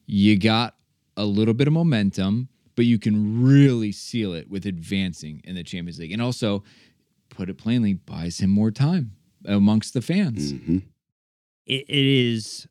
you 0.07 0.39
got 0.39 0.77
a 1.17 1.25
little 1.25 1.55
bit 1.55 1.67
of 1.67 1.73
momentum, 1.73 2.49
but 2.77 2.85
you 2.85 2.99
can 2.99 3.43
really 3.43 3.93
seal 3.93 4.33
it 4.33 4.49
with 4.51 4.67
advancing 4.67 5.41
in 5.45 5.55
the 5.55 5.63
Champions 5.63 5.99
League. 5.99 6.13
And 6.13 6.23
also, 6.23 6.63
put 7.31 7.49
it 7.49 7.59
plainly, 7.59 7.95
buys 7.95 8.39
him 8.41 8.51
more 8.51 8.71
time 8.71 9.13
amongst 9.45 9.95
the 9.95 10.03
fans. 10.03 10.53
hmm 10.53 10.79
it, 11.65 11.85
it 11.89 12.05
is 12.07 12.67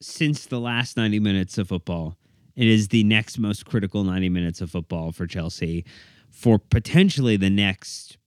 since 0.00 0.46
the 0.46 0.60
last 0.60 0.96
90 0.96 1.18
minutes 1.20 1.58
of 1.58 1.68
football 1.68 2.16
it 2.56 2.66
is 2.66 2.88
the 2.88 3.04
next 3.04 3.38
most 3.38 3.64
critical 3.64 4.04
90 4.04 4.28
minutes 4.28 4.60
of 4.60 4.70
football 4.70 5.12
for 5.12 5.26
chelsea 5.26 5.84
for 6.30 6.58
potentially 6.58 7.36
the 7.36 7.48
next 7.50 8.18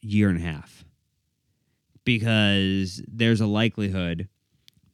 year 0.00 0.28
and 0.28 0.38
a 0.38 0.42
half 0.42 0.84
because 2.06 3.02
there's 3.06 3.42
a 3.42 3.46
likelihood 3.46 4.26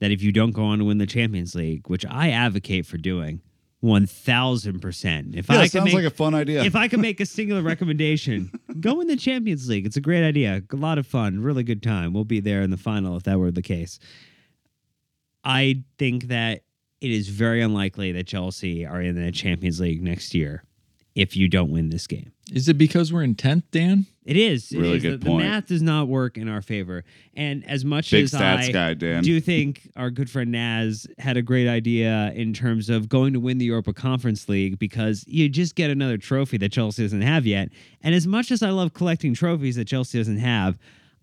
that 0.01 0.11
if 0.11 0.21
you 0.21 0.33
don't 0.33 0.51
go 0.51 0.65
on 0.65 0.81
to 0.81 0.85
win 0.85 0.99
the 0.99 1.07
champions 1.07 1.55
league 1.55 1.89
which 1.89 2.05
i 2.07 2.31
advocate 2.31 2.85
for 2.85 2.97
doing 2.99 3.41
1000% 3.85 5.37
if 5.37 5.49
Yeah, 5.49 5.59
i 5.61 5.67
sounds 5.67 5.87
make 5.87 5.95
like 5.95 6.05
a 6.05 6.11
fun 6.11 6.35
idea. 6.35 6.63
if 6.63 6.77
I 6.77 6.87
could 6.89 7.01
make 7.01 7.19
a 7.21 7.27
singular 7.39 7.63
recommendation, 7.63 8.51
go 8.79 9.01
in 9.01 9.09
the 9.09 9.17
Champions 9.17 9.69
League. 9.69 9.87
It's 9.87 9.97
a 9.97 10.01
great 10.01 10.25
idea. 10.25 10.63
A 10.73 10.77
lot 10.77 10.99
of 10.99 11.07
fun. 11.07 11.43
Really 11.43 11.65
good 11.65 11.83
time. 11.83 12.13
We'll 12.13 12.23
be 12.25 12.39
there 12.39 12.63
in 12.63 12.71
the 12.71 12.77
final 12.77 13.17
if 13.17 13.25
that 13.25 13.41
were 13.41 13.51
the 13.51 13.61
case. 13.61 13.99
I 15.43 15.83
think 15.99 16.29
that 16.29 16.63
it 17.01 17.11
is 17.11 17.29
very 17.29 17.61
unlikely 17.61 18.13
that 18.13 18.29
Chelsea 18.29 18.87
are 18.87 19.03
in 19.03 19.17
the 19.17 19.33
Champions 19.33 19.81
League 19.81 20.01
next 20.01 20.33
year 20.33 20.63
if 21.17 21.37
you 21.37 21.49
don't 21.49 21.73
win 21.73 21.89
this 21.91 22.07
game. 22.07 22.31
Is 22.53 22.69
it 22.69 22.75
because 22.79 23.13
we're 23.13 23.23
in 23.23 23.35
10th, 23.35 23.65
Dan? 23.71 24.07
It 24.25 24.37
is. 24.37 24.71
It 24.73 24.79
Really 24.79 24.97
is. 24.99 25.03
good 25.03 25.21
the, 25.21 25.27
point. 25.27 25.43
The 25.43 25.49
math 25.49 25.67
does 25.67 25.83
not 25.83 26.07
work 26.07 26.37
in 26.37 26.49
our 26.49 26.61
favor. 26.63 27.03
And 27.35 27.65
as 27.67 27.85
much 27.85 28.11
Big 28.11 28.25
as 28.25 28.33
stats 28.33 28.69
I 28.69 28.73
guy, 28.73 28.95
Dan. 28.95 29.23
do 29.23 29.41
think 29.41 29.91
our 29.97 30.11
good 30.11 30.29
friend 30.31 30.53
Naz 30.53 31.07
had 31.19 31.37
a 31.37 31.43
great 31.43 31.67
idea 31.67 32.31
in 32.35 32.53
terms 32.53 32.91
of 32.91 33.09
going 33.09 33.33
to 33.33 33.41
win 33.41 33.59
the 33.59 33.65
Europa 33.65 33.93
Conference 33.93 34.49
League 34.49 34.79
because 34.79 35.25
you 35.27 35.49
just 35.49 35.75
get 35.75 35.91
another 35.91 36.19
trophy 36.19 36.59
that 36.59 36.71
Chelsea 36.73 37.03
doesn't 37.03 37.23
have 37.23 37.47
yet. 37.47 37.71
And 38.03 38.15
as 38.15 38.27
much 38.27 38.51
as 38.51 38.63
I 38.63 38.71
love 38.71 38.93
collecting 38.93 39.35
trophies 39.35 39.77
that 39.77 39.87
Chelsea 39.89 40.19
doesn't 40.19 40.39
have, 40.39 40.79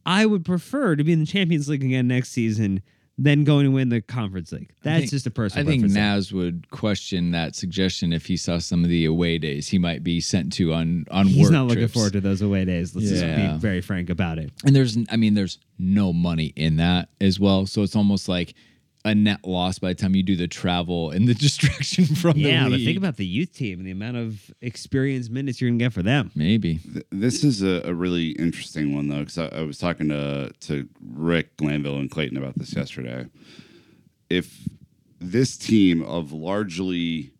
I 0.06 0.26
would 0.26 0.44
prefer 0.44 0.96
to 0.96 1.04
be 1.04 1.14
in 1.14 1.20
the 1.20 1.26
Champions 1.26 1.70
League 1.70 1.84
again 1.84 2.08
next 2.08 2.30
season 2.30 2.82
than 3.22 3.44
going 3.44 3.66
to 3.66 3.72
win 3.72 3.90
the 3.90 4.02
Conference 4.02 4.52
League. 4.54 4.70
That's 4.82 5.00
think- 5.02 5.12
just 5.12 5.28
a 5.28 5.32
personal 5.32 5.68
I 5.68 5.70
think. 5.70 5.84
Naz 5.92 6.32
would 6.32 6.70
question 6.72 7.32
that 7.32 7.54
suggestion 7.54 8.14
if 8.14 8.26
he 8.26 8.38
saw 8.38 8.60
some 8.60 8.84
of 8.84 8.90
the 8.90 9.04
away 9.06 9.38
days 9.38 9.68
he 9.68 9.78
might 9.78 10.04
be 10.04 10.22
sent 10.22 10.54
to 10.54 10.72
on 10.74 11.06
on 11.12 11.28
He's 11.28 11.50
not 11.52 11.64
looking 11.68 11.82
trips. 11.82 11.94
forward 11.94 12.14
to 12.14 12.22
those 12.22 12.42
away 12.42 12.64
days. 12.66 12.96
Let's 12.96 13.10
just 13.10 13.24
be 13.24 13.48
very 13.58 13.82
frank 13.82 14.10
about 14.10 14.40
it. 14.40 14.52
And 14.66 14.74
there's, 14.76 14.98
I 15.12 15.18
mean, 15.18 15.34
there's 15.34 15.60
no 15.78 16.14
money 16.14 16.54
in 16.56 16.78
that 16.78 17.10
as 17.20 17.40
well. 17.40 17.66
So 17.66 17.84
it's 17.84 17.96
almost 17.96 18.30
like 18.30 18.54
a 19.10 19.16
net 19.16 19.46
loss 19.46 19.80
by 19.80 19.90
the 19.90 19.96
time 19.96 20.16
you 20.16 20.24
do 20.24 20.36
the 20.36 20.48
travel 20.48 21.12
and 21.12 21.28
the 21.28 21.34
distraction 21.46 22.06
from 22.06 22.34
the 22.34 22.42
Yeah, 22.50 22.70
but 22.70 22.80
think 22.80 22.98
about 22.98 23.18
the 23.18 23.26
youth 23.26 23.54
team 23.54 23.80
and 23.80 23.88
the 23.88 23.92
amount 23.92 24.18
of 24.18 24.52
experience 24.62 25.30
minutes 25.30 25.60
you're 25.60 25.70
going 25.70 25.80
to 25.80 25.86
get 25.86 25.94
for 25.94 26.04
them. 26.04 26.32
maybe. 26.36 26.78
Th- 26.78 27.06
This 27.12 27.44
is 27.44 27.62
a, 27.62 27.82
a 27.86 27.94
really 27.94 28.30
interesting 28.32 28.94
one 28.96 29.10
though, 29.10 29.20
because 29.20 29.38
I, 29.38 29.48
I 29.48 29.62
was 29.62 29.78
talking 29.78 30.10
to 30.10 30.52
to 30.62 30.88
Rick 31.02 31.58
Glanville 31.58 31.98
and 31.98 32.10
Clayton 32.10 32.38
about 32.38 32.58
this 32.58 32.76
yesterday. 32.76 33.28
If 34.30 34.68
this 35.20 35.58
team 35.58 36.02
of 36.04 36.32
largely, 36.32 37.32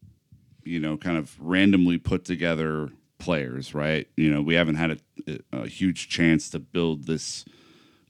you 0.64 0.80
know, 0.80 0.98
kind 0.98 1.18
of 1.18 1.36
randomly 1.40 1.98
put 1.98 2.26
together 2.26 2.90
players, 3.20 3.74
right? 3.74 4.08
You 4.18 4.32
know, 4.32 4.42
we 4.42 4.56
haven't 4.56 4.76
had 4.76 5.00
a, 5.28 5.40
a 5.54 5.68
huge 5.68 6.10
chance 6.10 6.50
to 6.50 6.60
build 6.60 7.06
this 7.06 7.46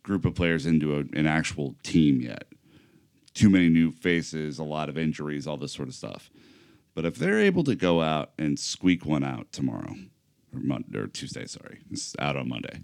group 0.04 0.24
of 0.26 0.34
players 0.34 0.66
into 0.66 0.96
a, 0.96 1.00
an 1.18 1.28
actual 1.28 1.76
team 1.84 2.22
yet. 2.22 2.46
Too 3.34 3.50
many 3.50 3.70
new 3.70 3.92
faces, 3.92 4.60
a 4.60 4.64
lot 4.64 4.90
of 4.90 4.98
injuries, 4.98 5.48
all 5.48 5.58
this 5.58 5.74
sort 5.74 5.88
of 5.88 5.96
stuff. 5.96 6.30
but 6.96 7.06
if 7.06 7.16
they're 7.16 7.40
able 7.40 7.64
to 7.64 7.76
go 7.76 8.02
out 8.02 8.32
and 8.38 8.60
squeak 8.60 9.06
one 9.06 9.24
out 9.24 9.52
tomorrow 9.52 9.96
or 10.54 10.60
Monday 10.60 10.98
or 10.98 11.08
Tuesday, 11.08 11.46
sorry, 11.46 11.80
it's 11.92 12.16
out 12.20 12.36
on 12.36 12.50
Monday. 12.50 12.82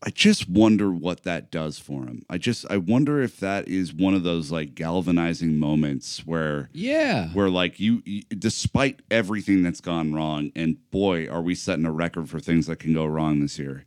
I 0.00 0.10
just 0.10 0.48
wonder 0.48 0.92
what 0.92 1.24
that 1.24 1.50
does 1.50 1.80
for 1.80 2.04
him. 2.04 2.22
I 2.30 2.38
just 2.38 2.64
I 2.70 2.76
wonder 2.76 3.20
if 3.20 3.40
that 3.40 3.66
is 3.66 3.92
one 3.92 4.14
of 4.14 4.22
those 4.22 4.52
like 4.52 4.76
galvanizing 4.76 5.58
moments 5.58 6.24
where 6.24 6.68
Yeah. 6.72 7.30
where 7.30 7.50
like 7.50 7.80
you, 7.80 8.02
you 8.06 8.22
despite 8.38 9.00
everything 9.10 9.64
that's 9.64 9.80
gone 9.80 10.12
wrong 10.14 10.52
and 10.54 10.76
boy 10.92 11.26
are 11.28 11.42
we 11.42 11.56
setting 11.56 11.84
a 11.84 11.90
record 11.90 12.28
for 12.30 12.38
things 12.38 12.66
that 12.66 12.78
can 12.78 12.94
go 12.94 13.06
wrong 13.06 13.40
this 13.40 13.58
year 13.58 13.84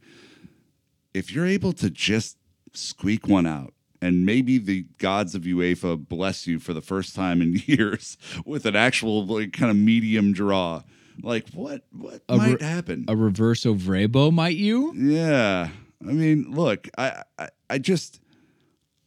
if 1.13 1.31
you're 1.33 1.45
able 1.47 1.71
to 1.73 1.89
just 1.89 2.37
squeak 2.73 3.25
one 3.29 3.45
out 3.45 3.73
and 4.01 4.25
maybe 4.25 4.57
the 4.57 4.85
gods 4.97 5.35
of 5.35 5.43
UEFA 5.43 5.97
bless 6.07 6.47
you 6.47 6.59
for 6.59 6.73
the 6.73 6.81
first 6.81 7.15
time 7.15 7.41
in 7.41 7.53
years 7.65 8.17
with 8.45 8.65
an 8.65 8.75
actual 8.75 9.25
like 9.25 9.53
kind 9.53 9.69
of 9.71 9.77
medium 9.77 10.33
draw 10.33 10.81
like 11.23 11.47
what 11.53 11.83
what 11.91 12.21
A 12.29 12.37
might 12.37 12.59
re- 12.59 12.65
happen 12.67 13.05
A 13.07 13.15
reverse 13.15 13.63
Ovrebo, 13.63 14.31
might 14.33 14.55
you? 14.57 14.93
yeah. 14.95 15.69
I 16.01 16.11
mean, 16.13 16.49
look, 16.49 16.87
I, 16.97 17.21
I 17.37 17.49
I 17.69 17.77
just 17.77 18.19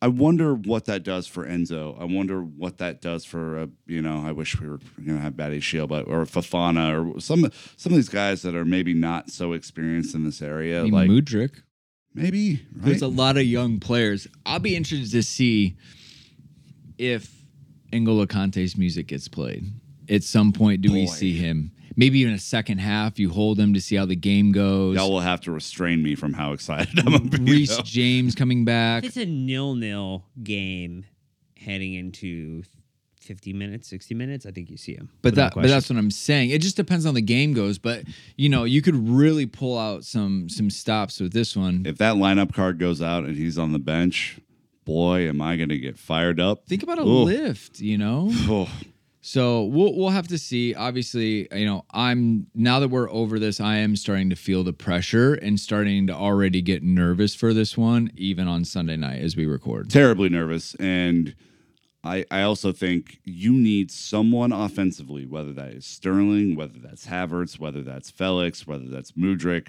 I 0.00 0.06
wonder 0.06 0.54
what 0.54 0.84
that 0.84 1.02
does 1.02 1.26
for 1.26 1.44
Enzo. 1.44 2.00
I 2.00 2.04
wonder 2.04 2.40
what 2.40 2.78
that 2.78 3.00
does 3.00 3.24
for 3.24 3.58
uh, 3.58 3.66
you 3.86 4.00
know. 4.00 4.22
I 4.24 4.30
wish 4.30 4.60
we 4.60 4.68
were 4.68 4.78
going 5.04 5.16
to 5.16 5.20
have 5.22 5.32
Badiashile, 5.32 5.88
but 5.88 6.06
or 6.06 6.24
Fofana 6.24 7.16
or 7.16 7.20
some 7.20 7.50
some 7.76 7.92
of 7.92 7.96
these 7.96 8.08
guys 8.10 8.42
that 8.42 8.54
are 8.54 8.64
maybe 8.64 8.94
not 8.94 9.30
so 9.30 9.54
experienced 9.54 10.14
in 10.14 10.22
this 10.24 10.40
area. 10.40 10.80
I 10.80 10.84
mean, 10.84 10.92
like 10.92 11.10
Mudryk. 11.10 11.62
Maybe 12.14 12.60
right? 12.76 12.86
There's 12.86 13.02
a 13.02 13.08
lot 13.08 13.36
of 13.36 13.44
young 13.44 13.80
players. 13.80 14.26
I'll 14.46 14.60
be 14.60 14.76
interested 14.76 15.10
to 15.10 15.22
see 15.22 15.76
if 16.96 17.30
N'Golo 17.92 18.26
Kante's 18.26 18.76
music 18.76 19.08
gets 19.08 19.28
played. 19.28 19.64
At 20.08 20.22
some 20.22 20.52
point, 20.52 20.82
do 20.82 20.92
we 20.92 21.06
see 21.06 21.32
him? 21.36 21.72
Maybe 21.96 22.18
even 22.20 22.34
a 22.34 22.38
second 22.38 22.78
half. 22.78 23.18
You 23.18 23.30
hold 23.30 23.58
him 23.58 23.72
to 23.74 23.80
see 23.80 23.96
how 23.96 24.04
the 24.04 24.16
game 24.16 24.52
goes. 24.52 24.96
Y'all 24.96 25.10
will 25.10 25.20
have 25.20 25.40
to 25.42 25.52
restrain 25.52 26.02
me 26.02 26.14
from 26.14 26.32
how 26.32 26.52
excited 26.52 26.98
I'm 27.06 27.28
gonna. 27.28 27.44
Reece. 27.44 27.78
James 27.82 28.34
coming 28.34 28.64
back. 28.64 29.04
If 29.04 29.10
it's 29.10 29.16
a 29.16 29.26
nil-nil 29.26 30.24
game 30.42 31.06
heading 31.56 31.94
into 31.94 32.64
50 33.24 33.52
minutes, 33.52 33.88
60 33.88 34.14
minutes, 34.14 34.46
I 34.46 34.50
think 34.50 34.70
you 34.70 34.76
see 34.76 34.94
him. 34.94 35.10
But 35.22 35.34
that, 35.34 35.54
but 35.54 35.66
that's 35.66 35.88
what 35.88 35.98
I'm 35.98 36.10
saying. 36.10 36.50
It 36.50 36.60
just 36.60 36.76
depends 36.76 37.06
on 37.06 37.14
the 37.14 37.22
game 37.22 37.52
goes. 37.54 37.78
But 37.78 38.04
you 38.36 38.48
know, 38.48 38.64
you 38.64 38.82
could 38.82 39.08
really 39.08 39.46
pull 39.46 39.78
out 39.78 40.04
some 40.04 40.48
some 40.48 40.70
stops 40.70 41.20
with 41.20 41.32
this 41.32 41.56
one. 41.56 41.84
If 41.86 41.98
that 41.98 42.14
lineup 42.16 42.52
card 42.54 42.78
goes 42.78 43.00
out 43.02 43.24
and 43.24 43.36
he's 43.36 43.58
on 43.58 43.72
the 43.72 43.78
bench, 43.78 44.38
boy, 44.84 45.28
am 45.28 45.40
I 45.40 45.56
going 45.56 45.70
to 45.70 45.78
get 45.78 45.98
fired 45.98 46.38
up. 46.38 46.66
Think 46.66 46.82
about 46.82 46.98
a 46.98 47.02
Ooh. 47.02 47.24
lift. 47.24 47.80
You 47.80 47.98
know. 47.98 48.30
Oh, 48.46 48.68
So 49.26 49.64
we'll 49.64 49.96
we'll 49.96 50.10
have 50.10 50.28
to 50.28 50.36
see. 50.36 50.74
Obviously, 50.74 51.48
you 51.50 51.64
know, 51.64 51.86
I'm 51.92 52.46
now 52.54 52.78
that 52.80 52.88
we're 52.88 53.10
over 53.10 53.38
this, 53.38 53.58
I 53.58 53.76
am 53.76 53.96
starting 53.96 54.28
to 54.28 54.36
feel 54.36 54.62
the 54.64 54.74
pressure 54.74 55.32
and 55.32 55.58
starting 55.58 56.06
to 56.08 56.12
already 56.12 56.60
get 56.60 56.82
nervous 56.82 57.34
for 57.34 57.54
this 57.54 57.74
one, 57.78 58.10
even 58.16 58.48
on 58.48 58.66
Sunday 58.66 58.96
night 58.98 59.22
as 59.22 59.34
we 59.34 59.46
record. 59.46 59.88
terribly 59.88 60.28
nervous 60.28 60.74
and 60.74 61.34
I, 62.04 62.26
I 62.30 62.42
also 62.42 62.70
think 62.70 63.18
you 63.24 63.52
need 63.52 63.90
someone 63.90 64.52
offensively, 64.52 65.24
whether 65.24 65.52
that 65.54 65.70
is 65.72 65.86
Sterling, 65.86 66.54
whether 66.54 66.78
that's 66.78 67.06
Havertz, 67.06 67.58
whether 67.58 67.82
that's 67.82 68.10
Felix, 68.10 68.66
whether 68.66 68.86
that's 68.86 69.12
Mudryk, 69.12 69.68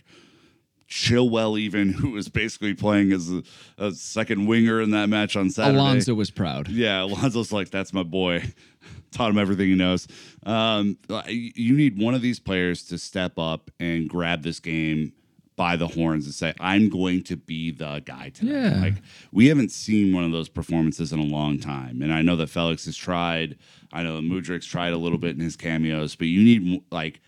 Chilwell, 0.90 1.58
even 1.58 1.90
who 1.94 2.12
was 2.12 2.28
basically 2.28 2.74
playing 2.74 3.14
as 3.14 3.32
a, 3.32 3.44
a 3.78 3.92
second 3.92 4.48
winger 4.48 4.82
in 4.82 4.92
that 4.92 5.08
match 5.08 5.38
on 5.38 5.50
Saturday. 5.50 5.78
Alonso 5.78 6.14
was 6.14 6.30
proud. 6.30 6.68
Yeah, 6.68 7.04
Alonso's 7.04 7.54
like, 7.54 7.70
that's 7.70 7.94
my 7.94 8.04
boy. 8.04 8.44
Taught 9.12 9.32
him 9.32 9.38
everything 9.38 9.70
he 9.70 9.76
knows. 9.76 10.08
Um, 10.46 10.98
you 11.28 11.74
need 11.76 11.98
one 11.98 12.14
of 12.16 12.22
these 12.22 12.40
players 12.40 12.84
to 12.88 12.98
step 12.98 13.40
up 13.40 13.72
and 13.80 14.10
grab 14.10 14.44
this 14.44 14.60
game 14.60 15.14
by 15.56 15.76
the 15.78 15.88
horns 15.88 16.26
and 16.26 16.34
say, 16.34 16.54
I'm 16.60 16.90
going 16.90 17.24
to 17.24 17.38
be 17.38 17.72
the 17.72 18.02
guy 18.06 18.30
today. 18.30 18.52
Yeah. 18.52 18.80
Like, 18.82 18.96
we 19.32 19.48
haven't 19.48 19.72
seen 19.72 20.14
one 20.14 20.24
of 20.26 20.32
those 20.34 20.50
performances 20.50 21.14
in 21.14 21.20
a 21.20 21.24
long 21.24 21.60
time. 21.60 22.02
And 22.02 22.14
I 22.14 22.22
know 22.22 22.36
that 22.36 22.48
Felix 22.48 22.86
has 22.86 22.98
tried. 22.98 23.58
I 23.94 24.04
know 24.04 24.18
that 24.18 24.24
Mudryk's 24.24 24.66
tried 24.66 24.92
a 24.94 24.98
little 24.98 25.18
bit 25.18 25.36
in 25.36 25.40
his 25.42 25.56
cameos, 25.56 26.16
but 26.16 26.28
you 26.28 26.44
need 26.44 26.84
like 26.92 27.22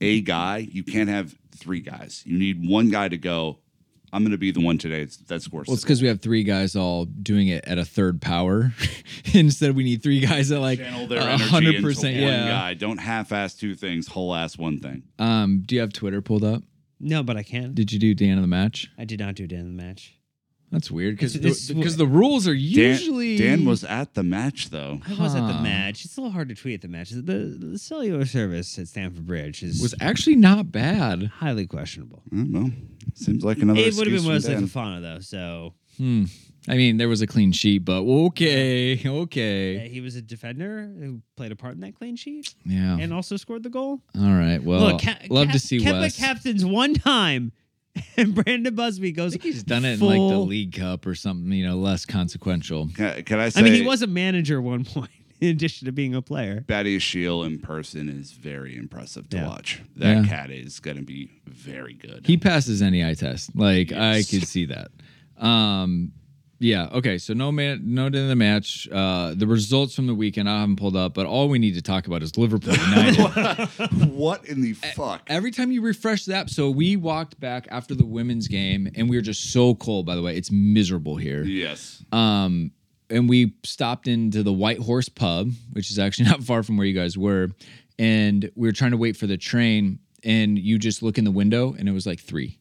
a 0.00 0.22
guy. 0.22 0.66
You 0.70 0.82
can't 0.82 1.10
have 1.10 1.34
three 1.54 1.80
guys. 1.80 2.22
You 2.24 2.38
need 2.38 2.66
one 2.66 2.88
guy 2.88 3.08
to 3.08 3.18
go, 3.18 3.58
I'm 4.14 4.22
going 4.22 4.30
to 4.32 4.38
be 4.38 4.50
the 4.50 4.60
one 4.64 4.78
today 4.78 5.06
that 5.26 5.42
scores. 5.42 5.66
Well, 5.66 5.74
it's 5.74 5.82
because 5.84 6.00
we 6.00 6.08
have 6.08 6.20
three 6.22 6.42
guys 6.44 6.76
all 6.76 7.04
doing 7.04 7.48
it 7.48 7.66
at 7.66 7.76
a 7.78 7.84
third 7.84 8.22
power. 8.22 8.72
Instead, 9.34 9.76
we 9.76 9.84
need 9.84 10.02
three 10.02 10.20
guys 10.20 10.48
that 10.50 10.60
like 10.60 10.78
channel 10.78 11.06
their 11.06 11.20
a 11.20 11.24
energy 11.24 11.44
hundred 11.50 11.74
into 11.74 11.86
percent. 11.88 12.14
one 12.14 12.22
Yeah. 12.32 12.46
guy. 12.48 12.74
Don't 12.74 12.98
half-ass 12.98 13.54
two 13.56 13.74
things, 13.74 14.06
whole-ass 14.08 14.56
one 14.56 14.78
thing. 14.78 15.02
Um, 15.18 15.64
do 15.66 15.74
you 15.74 15.80
have 15.82 15.92
Twitter 15.92 16.22
pulled 16.22 16.44
up? 16.44 16.62
No, 17.04 17.22
but 17.22 17.36
I 17.36 17.42
can. 17.42 17.74
Did 17.74 17.92
you 17.92 17.98
do 17.98 18.14
Dan 18.14 18.38
of 18.38 18.42
the 18.42 18.48
match? 18.48 18.90
I 18.98 19.04
did 19.04 19.20
not 19.20 19.34
do 19.34 19.46
Dan 19.46 19.60
in 19.60 19.76
the 19.76 19.82
match. 19.82 20.14
That's 20.72 20.90
weird 20.90 21.14
because 21.14 21.36
It's- 21.36 21.68
it's- 21.70 21.76
because 21.76 21.96
the 21.98 22.06
rules 22.06 22.48
are 22.48 22.54
Dan, 22.54 22.62
usually 22.64 23.36
Dan 23.36 23.64
was 23.64 23.84
at 23.84 24.14
the 24.14 24.24
match 24.24 24.70
though. 24.70 25.00
I 25.06 25.14
was 25.14 25.34
at 25.36 25.46
the 25.46 25.52
Huh. 25.52 25.62
match. 25.62 26.04
It's 26.04 26.16
a 26.16 26.20
little 26.20 26.32
hard 26.32 26.48
to 26.48 26.54
tweet 26.56 26.74
at 26.74 26.80
the 26.80 26.88
match. 26.88 27.10
The, 27.10 27.22
the 27.22 27.78
cellular 27.78 28.24
service 28.24 28.76
at 28.78 28.88
Stamford 28.88 29.24
Bridge 29.26 29.62
is 29.62 29.80
was 29.80 29.94
actually 30.00 30.34
not 30.36 30.72
bad. 30.72 31.24
highly 31.36 31.66
questionable. 31.66 32.22
Well, 32.32 32.72
seems 33.14 33.44
like 33.44 33.58
another. 33.58 33.78
It 33.78 33.94
would 33.94 34.06
have 34.06 34.06
been 34.06 34.14
excuse 34.14 34.24
mostly 34.24 34.54
from 34.54 34.64
Dan. 34.66 34.68
Fofana 34.68 35.00
though, 35.02 35.20
so 35.20 35.74
Hmm. 35.98 36.24
I 36.68 36.76
mean, 36.76 36.96
there 36.96 37.08
was 37.08 37.20
a 37.20 37.26
clean 37.26 37.52
sheet, 37.52 37.80
but 37.84 38.00
okay, 38.02 38.98
okay, 39.06 39.88
he 39.88 40.00
was 40.00 40.16
a 40.16 40.22
defender 40.22 40.90
who 40.98 41.20
played 41.36 41.52
a 41.52 41.56
part 41.56 41.74
in 41.74 41.80
that 41.80 41.94
clean 41.94 42.16
sheet 42.16 42.54
yeah. 42.64 42.96
and 42.98 43.12
also 43.12 43.36
scored 43.36 43.62
the 43.62 43.68
goal. 43.70 44.00
All 44.18 44.32
right. 44.32 44.62
Well, 44.62 44.80
Look, 44.80 45.02
Ca- 45.02 45.18
love 45.28 45.48
Ca- 45.48 45.52
to 45.52 45.58
see 45.58 45.78
Kepa 45.80 46.00
Wes. 46.00 46.16
captains 46.16 46.64
one 46.64 46.94
time, 46.94 47.52
and 48.16 48.34
Brandon 48.34 48.74
Busby 48.74 49.08
I 49.08 49.10
goes. 49.10 49.32
think 49.32 49.42
he's 49.42 49.62
done 49.62 49.84
it 49.84 50.00
in 50.00 50.06
like 50.06 50.16
the 50.16 50.38
League 50.38 50.72
Cup 50.74 51.04
or 51.06 51.14
something, 51.14 51.52
you 51.52 51.66
know, 51.66 51.76
less 51.76 52.06
consequential. 52.06 52.88
Can, 52.94 53.22
can 53.24 53.40
I 53.40 53.50
say? 53.50 53.60
I 53.60 53.62
mean, 53.62 53.74
he 53.74 53.82
was 53.82 54.00
a 54.02 54.06
manager 54.06 54.56
at 54.58 54.64
one 54.64 54.84
point, 54.86 55.10
in 55.42 55.48
addition 55.50 55.84
to 55.84 55.92
being 55.92 56.14
a 56.14 56.22
player. 56.22 56.64
Badiashile 56.66 57.44
in 57.46 57.58
person 57.58 58.08
is 58.08 58.32
very 58.32 58.74
impressive 58.76 59.28
to 59.28 59.36
Yeah. 59.36 59.48
watch. 59.48 59.82
That 59.96 60.22
Yeah. 60.22 60.26
cat 60.26 60.50
is 60.50 60.80
going 60.80 60.96
to 60.96 61.02
be 61.02 61.30
very 61.46 61.92
good. 61.92 62.26
He 62.26 62.38
passes 62.38 62.80
any 62.80 63.04
eye 63.04 63.14
test. 63.14 63.54
Like 63.54 63.92
I 63.92 64.22
could 64.22 64.48
see 64.48 64.64
that. 64.64 64.88
Um, 65.36 66.12
yeah. 66.58 66.88
Okay. 66.92 67.18
So 67.18 67.34
no 67.34 67.50
man, 67.52 67.82
no 67.84 68.06
in 68.06 68.12
the 68.12 68.36
match. 68.36 68.88
Uh, 68.90 69.34
the 69.34 69.46
results 69.46 69.94
from 69.94 70.06
the 70.06 70.14
weekend 70.14 70.48
I 70.48 70.60
haven't 70.60 70.76
pulled 70.76 70.96
up, 70.96 71.14
but 71.14 71.26
all 71.26 71.48
we 71.48 71.58
need 71.58 71.74
to 71.74 71.82
talk 71.82 72.06
about 72.06 72.22
is 72.22 72.36
Liverpool 72.36 72.74
United. 72.74 73.18
what 74.10 74.44
in 74.46 74.60
the 74.60 74.72
fuck? 74.72 75.22
Every 75.26 75.50
time 75.50 75.70
you 75.72 75.82
refresh 75.82 76.24
the 76.24 76.34
app, 76.34 76.50
so 76.50 76.70
we 76.70 76.96
walked 76.96 77.38
back 77.40 77.66
after 77.70 77.94
the 77.94 78.06
women's 78.06 78.48
game, 78.48 78.90
and 78.94 79.10
we 79.10 79.16
were 79.16 79.22
just 79.22 79.52
so 79.52 79.74
cold. 79.74 80.06
By 80.06 80.14
the 80.14 80.22
way, 80.22 80.36
it's 80.36 80.50
miserable 80.50 81.16
here. 81.16 81.42
Yes. 81.42 82.02
Um, 82.12 82.72
and 83.10 83.28
we 83.28 83.54
stopped 83.64 84.08
into 84.08 84.42
the 84.42 84.52
White 84.52 84.78
Horse 84.78 85.08
Pub, 85.08 85.50
which 85.72 85.90
is 85.90 85.98
actually 85.98 86.24
not 86.30 86.42
far 86.42 86.62
from 86.62 86.76
where 86.76 86.86
you 86.86 86.94
guys 86.94 87.18
were, 87.18 87.50
and 87.98 88.50
we 88.54 88.68
were 88.68 88.72
trying 88.72 88.92
to 88.92 88.96
wait 88.96 89.16
for 89.16 89.26
the 89.26 89.36
train. 89.36 89.98
And 90.26 90.58
you 90.58 90.78
just 90.78 91.02
look 91.02 91.18
in 91.18 91.24
the 91.24 91.30
window, 91.30 91.74
and 91.78 91.86
it 91.86 91.92
was 91.92 92.06
like 92.06 92.18
three. 92.18 92.58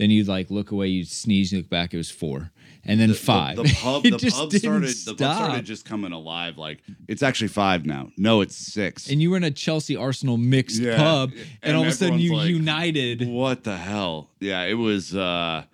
Then 0.00 0.08
you'd 0.10 0.28
like 0.28 0.50
look 0.50 0.70
away, 0.70 0.88
you'd 0.88 1.08
sneeze, 1.08 1.52
you 1.52 1.58
look 1.58 1.68
back, 1.68 1.92
it 1.92 1.98
was 1.98 2.10
four, 2.10 2.50
and 2.86 2.98
then 2.98 3.10
The- 3.10 3.14
five. 3.14 3.56
The, 3.56 3.62
the 3.70 3.74
pub, 3.74 4.02
the 4.02 4.10
pub 4.12 4.50
started. 4.52 4.88
The 4.88 5.14
pub 5.14 5.36
started 5.36 5.64
just 5.66 5.84
coming 5.84 6.12
alive. 6.12 6.56
Like 6.56 6.78
it's 7.06 7.22
actually 7.22 7.48
five 7.48 7.84
now. 7.84 8.10
No, 8.16 8.40
it's 8.40 8.56
six. 8.56 9.10
and 9.10 9.20
you 9.20 9.30
were 9.30 9.36
in 9.36 9.44
a 9.44 9.50
Chelsea 9.50 9.96
Arsenal 9.96 10.38
mixed 10.38 10.80
Yeah. 10.80 10.96
pub, 10.96 11.32
and, 11.32 11.46
And 11.62 11.76
all 11.76 11.82
of 11.82 11.88
a 11.88 11.92
sudden 11.92 12.18
you 12.18 12.34
like, 12.34 12.48
united. 12.48 13.28
What 13.28 13.62
the 13.64 13.76
hell? 13.76 14.30
Yeah, 14.40 14.62
it 14.64 14.74
was. 14.74 15.14
uh 15.14 15.64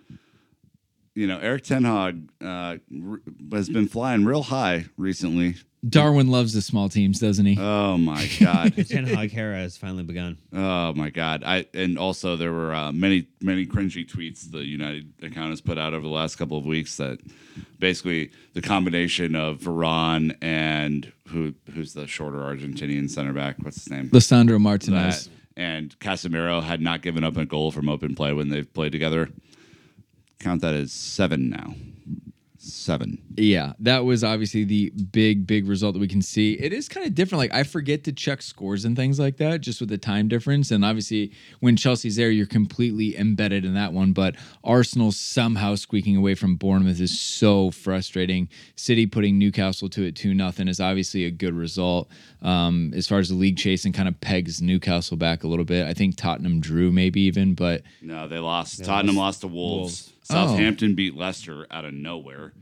You 1.15 1.27
know, 1.29 1.39
Eric 1.39 1.63
Ten 1.63 1.85
Hag 1.85 2.29
uh, 2.43 2.77
r- 3.09 3.21
has 3.53 3.69
been 3.71 3.87
flying 3.89 4.25
real 4.25 4.43
high 4.43 4.87
recently. 4.97 5.55
Darwin 5.89 6.29
loves 6.29 6.53
the 6.53 6.63
small 6.63 6.89
teams, 6.89 7.21
doesn't 7.21 7.47
he? 7.47 7.57
Oh 7.59 7.97
my 7.99 8.29
god. 8.41 8.73
The 8.75 8.85
Ten 8.89 9.07
Hag 9.07 9.35
era 9.37 9.57
has 9.57 9.77
finally 9.77 10.03
begun. 10.03 10.39
Oh 10.53 10.93
my 10.95 11.11
god! 11.11 11.43
I 11.45 11.67
and 11.75 11.99
also 11.99 12.37
there 12.37 12.53
were 12.53 12.75
uh, 12.75 12.93
many 12.93 13.29
many 13.41 13.67
cringy 13.67 14.09
tweets 14.09 14.51
the 14.51 14.65
United 14.65 15.13
account 15.23 15.51
has 15.51 15.61
put 15.61 15.79
out 15.79 15.95
over 15.95 16.03
the 16.03 16.13
last 16.13 16.37
couple 16.37 16.59
of 16.59 16.67
weeks 16.67 16.97
that 16.97 17.19
basically 17.79 18.31
the 18.55 18.63
combination 18.63 19.35
of 19.35 19.59
Varane 19.59 20.37
and 20.43 21.13
who 21.29 21.55
who's 21.73 21.93
the 21.93 22.07
shorter 22.07 22.39
Argentinian 22.39 23.09
center 23.11 23.33
back? 23.33 23.57
What's 23.61 23.85
his 23.85 23.91
name? 23.91 24.09
Lisandro 24.11 24.61
Martinez. 24.61 25.27
That 25.27 25.33
and 25.57 25.99
Casemiro 26.01 26.63
had 26.63 26.81
not 26.81 27.01
given 27.03 27.25
up 27.25 27.37
a 27.37 27.47
goal 27.47 27.71
from 27.71 27.89
open 27.89 28.15
play 28.15 28.33
when 28.33 28.51
they've 28.51 28.73
played 28.73 28.93
together. 28.93 29.31
Count 30.39 30.61
that 30.61 30.75
as 30.75 30.93
seven 30.93 31.49
now. 31.49 31.75
Seven. 32.87 33.19
Yeah, 33.37 33.73
that 33.81 34.05
was 34.05 34.25
obviously 34.25 34.65
the 34.65 34.91
big, 34.91 35.47
big 35.47 35.69
result 35.69 35.95
that 35.95 35.99
we 35.99 36.09
can 36.09 36.23
see. 36.23 36.55
It 36.55 36.73
is 36.73 36.89
kind 36.89 37.07
of 37.07 37.15
different. 37.15 37.41
Like 37.41 37.55
I 37.55 37.65
forget 37.65 38.05
to 38.05 38.13
check 38.13 38.41
scores 38.41 38.85
and 38.85 38.97
things 38.97 39.19
like 39.19 39.37
that, 39.39 39.61
just 39.61 39.81
with 39.81 39.91
the 39.91 39.99
time 39.99 40.29
difference. 40.29 40.71
And 40.71 40.85
obviously, 40.85 41.33
when 41.61 41.77
Chelsea's 41.77 42.17
there, 42.17 42.31
you're 42.31 42.47
completely 42.47 43.19
embedded 43.19 43.65
in 43.65 43.75
that 43.75 43.93
one. 43.93 44.13
But 44.13 44.37
Arsenal 44.65 45.13
somehow 45.13 45.75
squeaking 45.75 46.17
away 46.17 46.35
from 46.35 46.57
Bournemouth 46.57 47.01
is 47.01 47.21
so 47.21 47.71
frustrating. 47.71 48.49
City 48.77 49.07
putting 49.07 49.39
Newcastle 49.39 49.89
to 49.91 50.05
it 50.05 50.17
two 50.17 50.33
nothing 50.33 50.69
is 50.69 50.81
obviously 50.81 51.25
a 51.25 51.31
good 51.31 51.55
result. 51.55 52.09
Um, 52.41 52.93
as 52.95 53.09
far 53.09 53.19
as 53.19 53.29
the 53.29 53.35
league 53.35 53.57
chase 53.57 53.85
and 53.85 53.93
kind 53.93 54.09
of 54.09 54.21
pegs 54.21 54.63
Newcastle 54.63 55.17
back 55.17 55.43
a 55.43 55.49
little 55.49 55.65
bit. 55.65 55.87
I 55.87 55.93
think 55.93 56.17
Tottenham 56.17 56.61
drew 56.61 56.93
maybe 56.93 57.23
even, 57.23 57.55
but 57.55 57.83
No, 58.01 58.29
they 58.29 58.39
lost. 58.39 58.85
Tottenham 58.85 59.17
lost, 59.17 59.41
to 59.41 59.49
Wolves. 59.49 60.13
Southampton 60.23 60.95
beat 60.95 61.15
Leicester 61.15 61.67
out 61.71 61.85
of 61.85 61.95
nowhere. 61.95 62.53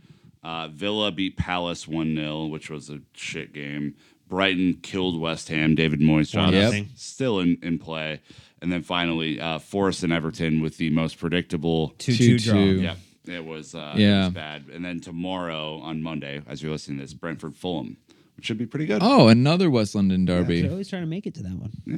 Uh, 0.44 0.68
Villa 0.68 1.10
beat 1.10 1.36
Palace 1.36 1.88
1 1.88 2.14
0, 2.14 2.46
which 2.46 2.68
was 2.70 2.90
a 2.90 3.00
shit 3.14 3.52
game. 3.54 3.94
Brighton 4.28 4.74
killed 4.82 5.18
West 5.20 5.48
Ham. 5.48 5.74
David 5.74 6.00
Moyes 6.00 6.30
job 6.30 6.52
Yep. 6.52 6.86
still 6.96 7.40
in, 7.40 7.58
in 7.62 7.78
play. 7.78 8.20
And 8.60 8.70
then 8.72 8.82
finally, 8.82 9.40
uh, 9.40 9.58
Forest 9.58 10.02
and 10.04 10.12
Everton 10.12 10.60
with 10.60 10.76
the 10.78 10.90
most 10.90 11.18
predictable. 11.18 11.94
Two 11.98 12.14
two 12.16 12.38
draw. 12.38 12.54
2-2. 12.56 12.82
Yeah, 12.82 12.96
it 13.26 13.44
was, 13.44 13.74
uh, 13.74 13.94
it 13.96 14.00
Yeah. 14.00 14.24
was 14.26 14.34
bad. 14.34 14.64
And 14.72 14.84
then 14.84 15.00
tomorrow 15.00 15.78
on 15.78 16.02
Monday, 16.02 16.40
as 16.46 16.62
you're 16.62 16.72
listening 16.72 16.98
to 16.98 17.04
this, 17.04 17.14
Brentford 17.14 17.54
Fulham, 17.56 17.96
which 18.36 18.46
should 18.46 18.58
be 18.58 18.66
pretty 18.66 18.86
good. 18.86 19.00
oh, 19.02 19.28
another 19.28 19.70
West 19.70 19.94
London 19.94 20.24
derby. 20.24 20.62
They're 20.62 20.70
always 20.70 20.88
trying 20.88 21.02
to 21.02 21.08
make 21.08 21.26
it 21.26 21.34
to 21.36 21.42
that 21.42 21.56
one. 21.58 21.72
Yeah. 21.86 21.96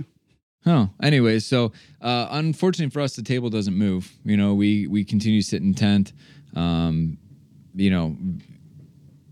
Oh, 0.69 0.91
anyways, 1.01 1.47
so 1.47 1.73
uh, 2.01 2.27
unfortunately 2.31 2.91
for 2.91 3.01
us, 3.01 3.15
the 3.15 3.23
table 3.23 3.49
doesn't 3.51 3.77
move. 3.77 4.13
You 4.25 4.37
know, 4.37 4.53
we 4.55 4.89
we 4.89 5.05
continue 5.05 5.41
to 5.41 5.47
sit 5.47 5.63
in 5.63 5.75
tenth. 5.75 6.13
Um, 6.57 7.19
you 7.77 7.91
know, 7.91 8.17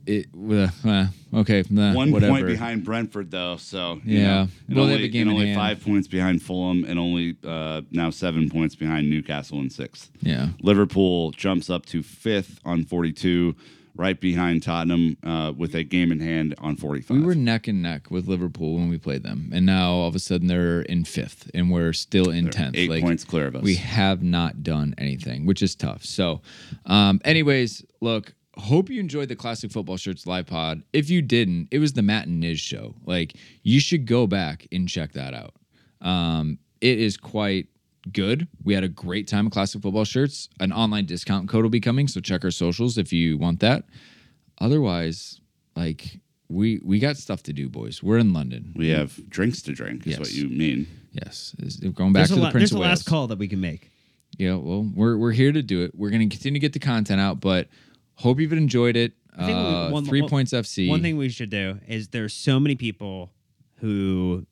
it 0.06 0.26
uh, 0.84 1.06
okay. 1.32 1.64
nah, 1.70 1.94
One 1.94 2.10
whatever. 2.10 2.32
point 2.34 2.46
behind 2.46 2.84
Brentford, 2.84 3.30
though. 3.30 3.56
So 3.56 4.00
you 4.04 4.18
Yeah. 4.18 4.26
know, 4.26 4.36
Well, 4.36 4.48
they 4.68 4.80
only, 4.82 4.92
have 4.92 5.02
a 5.04 5.08
game 5.08 5.28
and 5.28 5.34
only 5.36 5.46
hand. 5.46 5.58
five 5.58 5.80
points 5.82 6.06
behind 6.08 6.42
Fulham, 6.42 6.84
and 6.84 6.98
only 6.98 7.36
uh, 7.42 7.80
now 7.90 8.10
seven 8.10 8.50
points 8.50 8.74
behind 8.74 9.08
Newcastle 9.08 9.60
in 9.60 9.70
sixth. 9.70 10.10
Yeah, 10.20 10.48
Liverpool 10.60 11.30
jumps 11.30 11.70
up 11.70 11.86
to 11.86 12.02
fifth 12.02 12.60
on 12.66 12.84
forty-two, 12.84 13.56
right 13.96 14.20
behind 14.20 14.62
Tottenham 14.62 15.16
uh, 15.22 15.52
with 15.56 15.74
a 15.74 15.84
game 15.84 16.10
in 16.10 16.20
hand 16.20 16.54
on 16.58 16.76
forty-five. 16.76 17.16
we 17.16 17.22
were 17.24 17.34
neck 17.34 17.68
and 17.68 17.82
neck 17.82 18.10
with 18.10 18.26
Liverpool 18.26 18.74
when 18.74 18.88
we 18.88 18.98
played 18.98 19.22
them, 19.22 19.50
and 19.54 19.64
now 19.64 19.92
all 19.92 20.08
of 20.08 20.14
a 20.14 20.18
sudden 20.18 20.48
they're 20.48 20.82
in 20.82 21.04
fifth, 21.04 21.50
and 21.54 21.70
we're 21.70 21.92
still 21.92 22.30
in 22.30 22.50
tenth. 22.50 22.76
eight 22.76 23.02
points 23.02 23.24
clear 23.24 23.46
of 23.46 23.56
us. 23.56 23.62
We 23.62 23.76
have 23.76 24.22
not 24.22 24.62
done 24.62 24.94
anything, 24.98 25.46
which 25.46 25.62
is 25.62 25.74
tough. 25.74 26.04
So, 26.04 26.42
um, 26.86 27.20
anyways, 27.24 27.84
look, 28.00 28.34
hope 28.56 28.90
you 28.90 29.00
enjoyed 29.00 29.28
the 29.28 29.36
Classic 29.36 29.70
Football 29.70 29.96
Shirts 29.96 30.26
live 30.26 30.46
pod. 30.46 30.82
If 30.92 31.10
you 31.10 31.22
didn't, 31.22 31.68
it 31.70 31.78
was 31.78 31.92
the 31.92 32.02
Matt 32.02 32.26
and 32.26 32.42
Niz 32.42 32.58
show. 32.58 32.94
Like, 33.04 33.34
you 33.62 33.80
should 33.80 34.06
go 34.06 34.26
back 34.26 34.66
and 34.72 34.88
check 34.88 35.12
that 35.12 35.34
out. 35.34 35.54
Um, 36.00 36.58
it 36.80 36.98
is 36.98 37.16
quite 37.16 37.68
good. 38.12 38.48
We 38.62 38.74
had 38.74 38.84
a 38.84 38.88
great 38.88 39.26
time 39.28 39.46
at 39.46 39.52
Classic 39.52 39.80
Football 39.82 40.04
Shirts. 40.04 40.48
An 40.60 40.72
online 40.72 41.06
discount 41.06 41.48
code 41.48 41.62
will 41.62 41.70
be 41.70 41.80
coming, 41.80 42.08
so 42.08 42.20
check 42.20 42.44
our 42.44 42.50
socials 42.50 42.98
if 42.98 43.12
you 43.12 43.38
want 43.38 43.60
that. 43.60 43.84
Otherwise, 44.60 45.40
like, 45.76 46.20
we 46.48 46.80
we 46.84 46.98
got 46.98 47.16
stuff 47.16 47.42
to 47.44 47.52
do, 47.52 47.68
boys. 47.68 48.02
We're 48.02 48.18
in 48.18 48.32
London. 48.32 48.72
we 48.76 48.88
have 48.88 49.18
drinks 49.28 49.62
to 49.62 49.72
drink. 49.72 50.06
Is 50.06 50.12
Yes. 50.12 50.18
what 50.20 50.32
you 50.32 50.48
mean? 50.48 50.86
Yes, 51.12 51.54
is- 51.58 51.76
going 51.78 52.12
back 52.12 52.20
There's 52.20 52.28
to 52.28 52.34
a, 52.34 52.36
the 52.36 52.42
la- 52.42 52.50
Prince 52.50 52.62
there's 52.70 52.72
of 52.72 52.76
a 52.78 52.80
Wales. 52.80 52.90
last 52.90 53.06
call 53.06 53.26
that 53.28 53.38
we 53.38 53.48
can 53.48 53.60
make. 53.60 53.90
Yeah, 54.38 54.54
well, 54.56 54.88
we're 54.94 55.16
we're 55.16 55.32
here 55.32 55.52
to 55.52 55.62
do 55.62 55.82
it. 55.82 55.92
We're 55.94 56.10
going 56.10 56.28
to 56.28 56.34
continue 56.34 56.58
to 56.60 56.62
get 56.64 56.72
the 56.72 56.78
content 56.80 57.20
out, 57.20 57.40
but 57.40 57.68
hope 58.16 58.38
you've 58.40 58.52
enjoyed 58.52 58.96
it. 58.96 59.12
I 59.36 59.46
think 59.46 59.58
we- 59.58 59.64
Uh, 59.64 59.90
one- 59.90 60.04
three 60.04 60.20
one- 60.20 60.30
points 60.30 60.52
FC. 60.52 60.88
One 60.88 61.02
thing 61.02 61.16
we 61.16 61.28
should 61.28 61.50
do 61.50 61.80
is 61.88 62.08
there's 62.08 62.32
so 62.34 62.60
many 62.60 62.74
people 62.76 63.32
who 63.76 64.46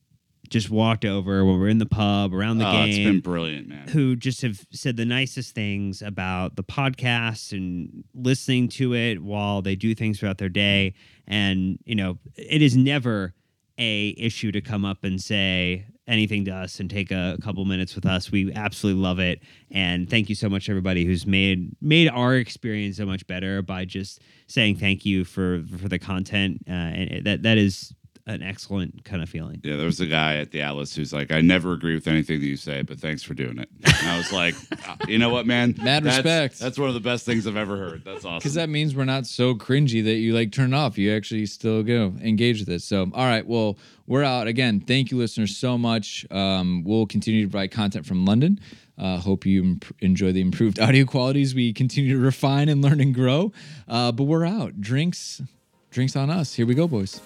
just 0.53 0.69
walked 0.69 1.07
over 1.07 1.45
when 1.45 1.59
we're 1.59 1.69
in 1.69 1.79
the 1.79 1.87
pub 1.87 2.35
around 2.35 2.59
the 2.59 2.69
oh, 2.69 2.85
it's 2.85 2.99
been 2.99 3.07
game 3.07 3.21
brilliant, 3.21 3.69
man. 3.69 3.89
who 3.89 4.15
just 4.15 4.43
have 4.43 4.65
said 4.71 4.97
the 4.99 5.05
nicest 5.07 5.55
things 5.55 6.03
about 6.03 6.57
the 6.57 6.63
podcast 6.63 7.53
and 7.53 8.05
listening 8.15 8.69
to 8.69 8.95
it 8.95 9.23
while 9.23 9.63
they 9.63 9.75
do 9.75 9.95
things 9.95 10.21
throughout 10.21 10.37
their 10.39 10.51
day. 10.51 10.95
And 11.27 11.79
you 11.85 11.95
know 11.95 12.19
it 12.37 12.61
is 12.61 12.77
never 12.77 13.35
a 13.79 14.15
issue 14.19 14.53
to 14.53 14.61
come 14.61 14.85
up 14.85 15.03
and 15.03 15.21
say 15.21 15.87
anything 16.07 16.45
to 16.45 16.51
us 16.51 16.79
and 16.79 16.91
take 16.91 17.11
a 17.11 17.39
couple 17.43 17.65
minutes 17.65 17.95
with 17.95 18.05
us. 18.05 18.31
We 18.31 18.53
absolutely 18.53 19.01
love 19.01 19.19
it. 19.19 19.41
And 19.71 20.11
thank 20.11 20.29
you 20.29 20.35
so 20.35 20.51
much 20.51 20.69
everybody 20.69 21.07
who's 21.07 21.27
made 21.27 21.75
made 21.81 22.09
our 22.11 22.35
experience 22.35 22.99
so 22.99 23.07
much 23.07 23.27
better 23.27 23.63
by 23.63 23.87
just 23.87 24.21
saying 24.49 24.77
thank 24.77 25.07
you 25.07 25.25
for 25.25 25.65
for 25.81 25.89
the 25.89 25.99
content 25.99 26.63
uh, 26.69 26.73
and 26.73 27.25
that 27.25 27.43
that 27.45 27.57
is 27.57 27.95
an 28.27 28.41
excellent 28.41 29.05
kind 29.05 29.21
of 29.21 29.29
feeling 29.29 29.61
Yeah, 29.65 29.75
there 29.77 29.87
was 29.87 30.01
a 30.01 30.07
guy 30.07 30.37
at 30.37 30.53
the 30.53 30.61
Atlas 30.63 30.95
who's 30.95 31.13
like, 31.13 31.33
I 31.33 31.41
never 31.41 31.73
agree 31.73 31.95
with 31.95 32.07
anything 32.07 32.39
that 32.39 32.47
you 32.47 32.57
say, 32.57 32.83
but 32.83 33.01
thanks 33.01 33.23
for 33.25 33.35
doing 33.35 33.59
it. 33.59 33.69
And 33.85 34.09
I 34.09 34.17
was 34.17 34.33
like, 34.33 34.55
"Uh, 34.89 34.95
you 35.09 35.19
know 35.19 35.31
what, 35.31 35.45
man? 35.45 35.75
Mad 35.83 36.05
That's- 36.05 36.19
respect. 36.19 36.59
That's 36.61 36.79
one 36.79 36.87
of 36.89 36.95
the 36.95 37.01
best 37.01 37.27
things 37.27 37.49
I've 37.49 37.57
ever 37.57 37.77
heard. 37.77 38.05
That's 38.05 38.25
awesome. 38.25 38.39
because 38.39 38.55
that 38.55 38.69
means 38.69 38.95
we're 38.95 39.05
not 39.07 39.27
so 39.27 39.55
cringy 39.55 40.05
that 40.05 40.15
you 40.15 40.35
like 40.35 40.53
turn 40.53 40.73
off. 40.73 40.97
You 40.99 41.13
actually 41.17 41.47
still 41.47 41.83
go 41.83 42.15
engage 42.23 42.61
with 42.61 42.69
it. 42.69 42.83
So, 42.83 43.11
all 43.13 43.27
right, 43.27 43.45
well, 43.45 43.77
we're 44.07 44.23
out 44.23 44.47
again. 44.47 44.79
Thank 44.81 45.11
you, 45.11 45.19
listeners, 45.19 45.57
so 45.57 45.77
much. 45.77 46.25
Um, 46.31 46.85
we'll 46.85 47.07
continue 47.07 47.45
to 47.45 47.51
provide 47.51 47.73
content 47.73 48.07
from 48.07 48.25
London. 48.25 48.61
Uh, 48.99 49.17
hope 49.19 49.45
you 49.45 49.63
imp- 49.65 49.97
enjoy 50.01 50.31
the 50.31 50.41
improved 50.41 50.79
audio 50.81 51.05
qualities 51.05 51.57
we 51.57 51.73
continue 51.73 52.13
to 52.17 52.23
refine 52.23 52.69
and 52.69 52.83
learn 52.83 53.01
and 53.01 53.15
grow. 53.15 53.51
Uh, 53.89 54.13
but 54.13 54.25
we're 54.25 54.45
out. 54.47 54.81
Drinks, 54.81 55.43
drinks 55.91 56.15
on 56.15 56.31
us. 56.31 56.55
Here 56.55 56.67
we 56.67 56.75
go, 56.75 56.87
boys. 56.87 57.21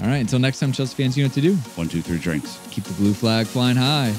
All 0.00 0.08
right. 0.08 0.16
Until 0.16 0.38
next 0.38 0.60
time, 0.60 0.72
Chelsea 0.72 0.94
fans, 0.94 1.16
you 1.16 1.24
know 1.24 1.28
what 1.28 1.34
to 1.34 1.40
do. 1.40 1.54
One, 1.76 1.88
two, 1.88 2.02
three 2.02 2.18
drinks. 2.18 2.58
Keep 2.70 2.84
the 2.84 2.94
blue 2.94 3.14
flag 3.14 3.46
flying 3.46 3.76
high. 3.76 4.12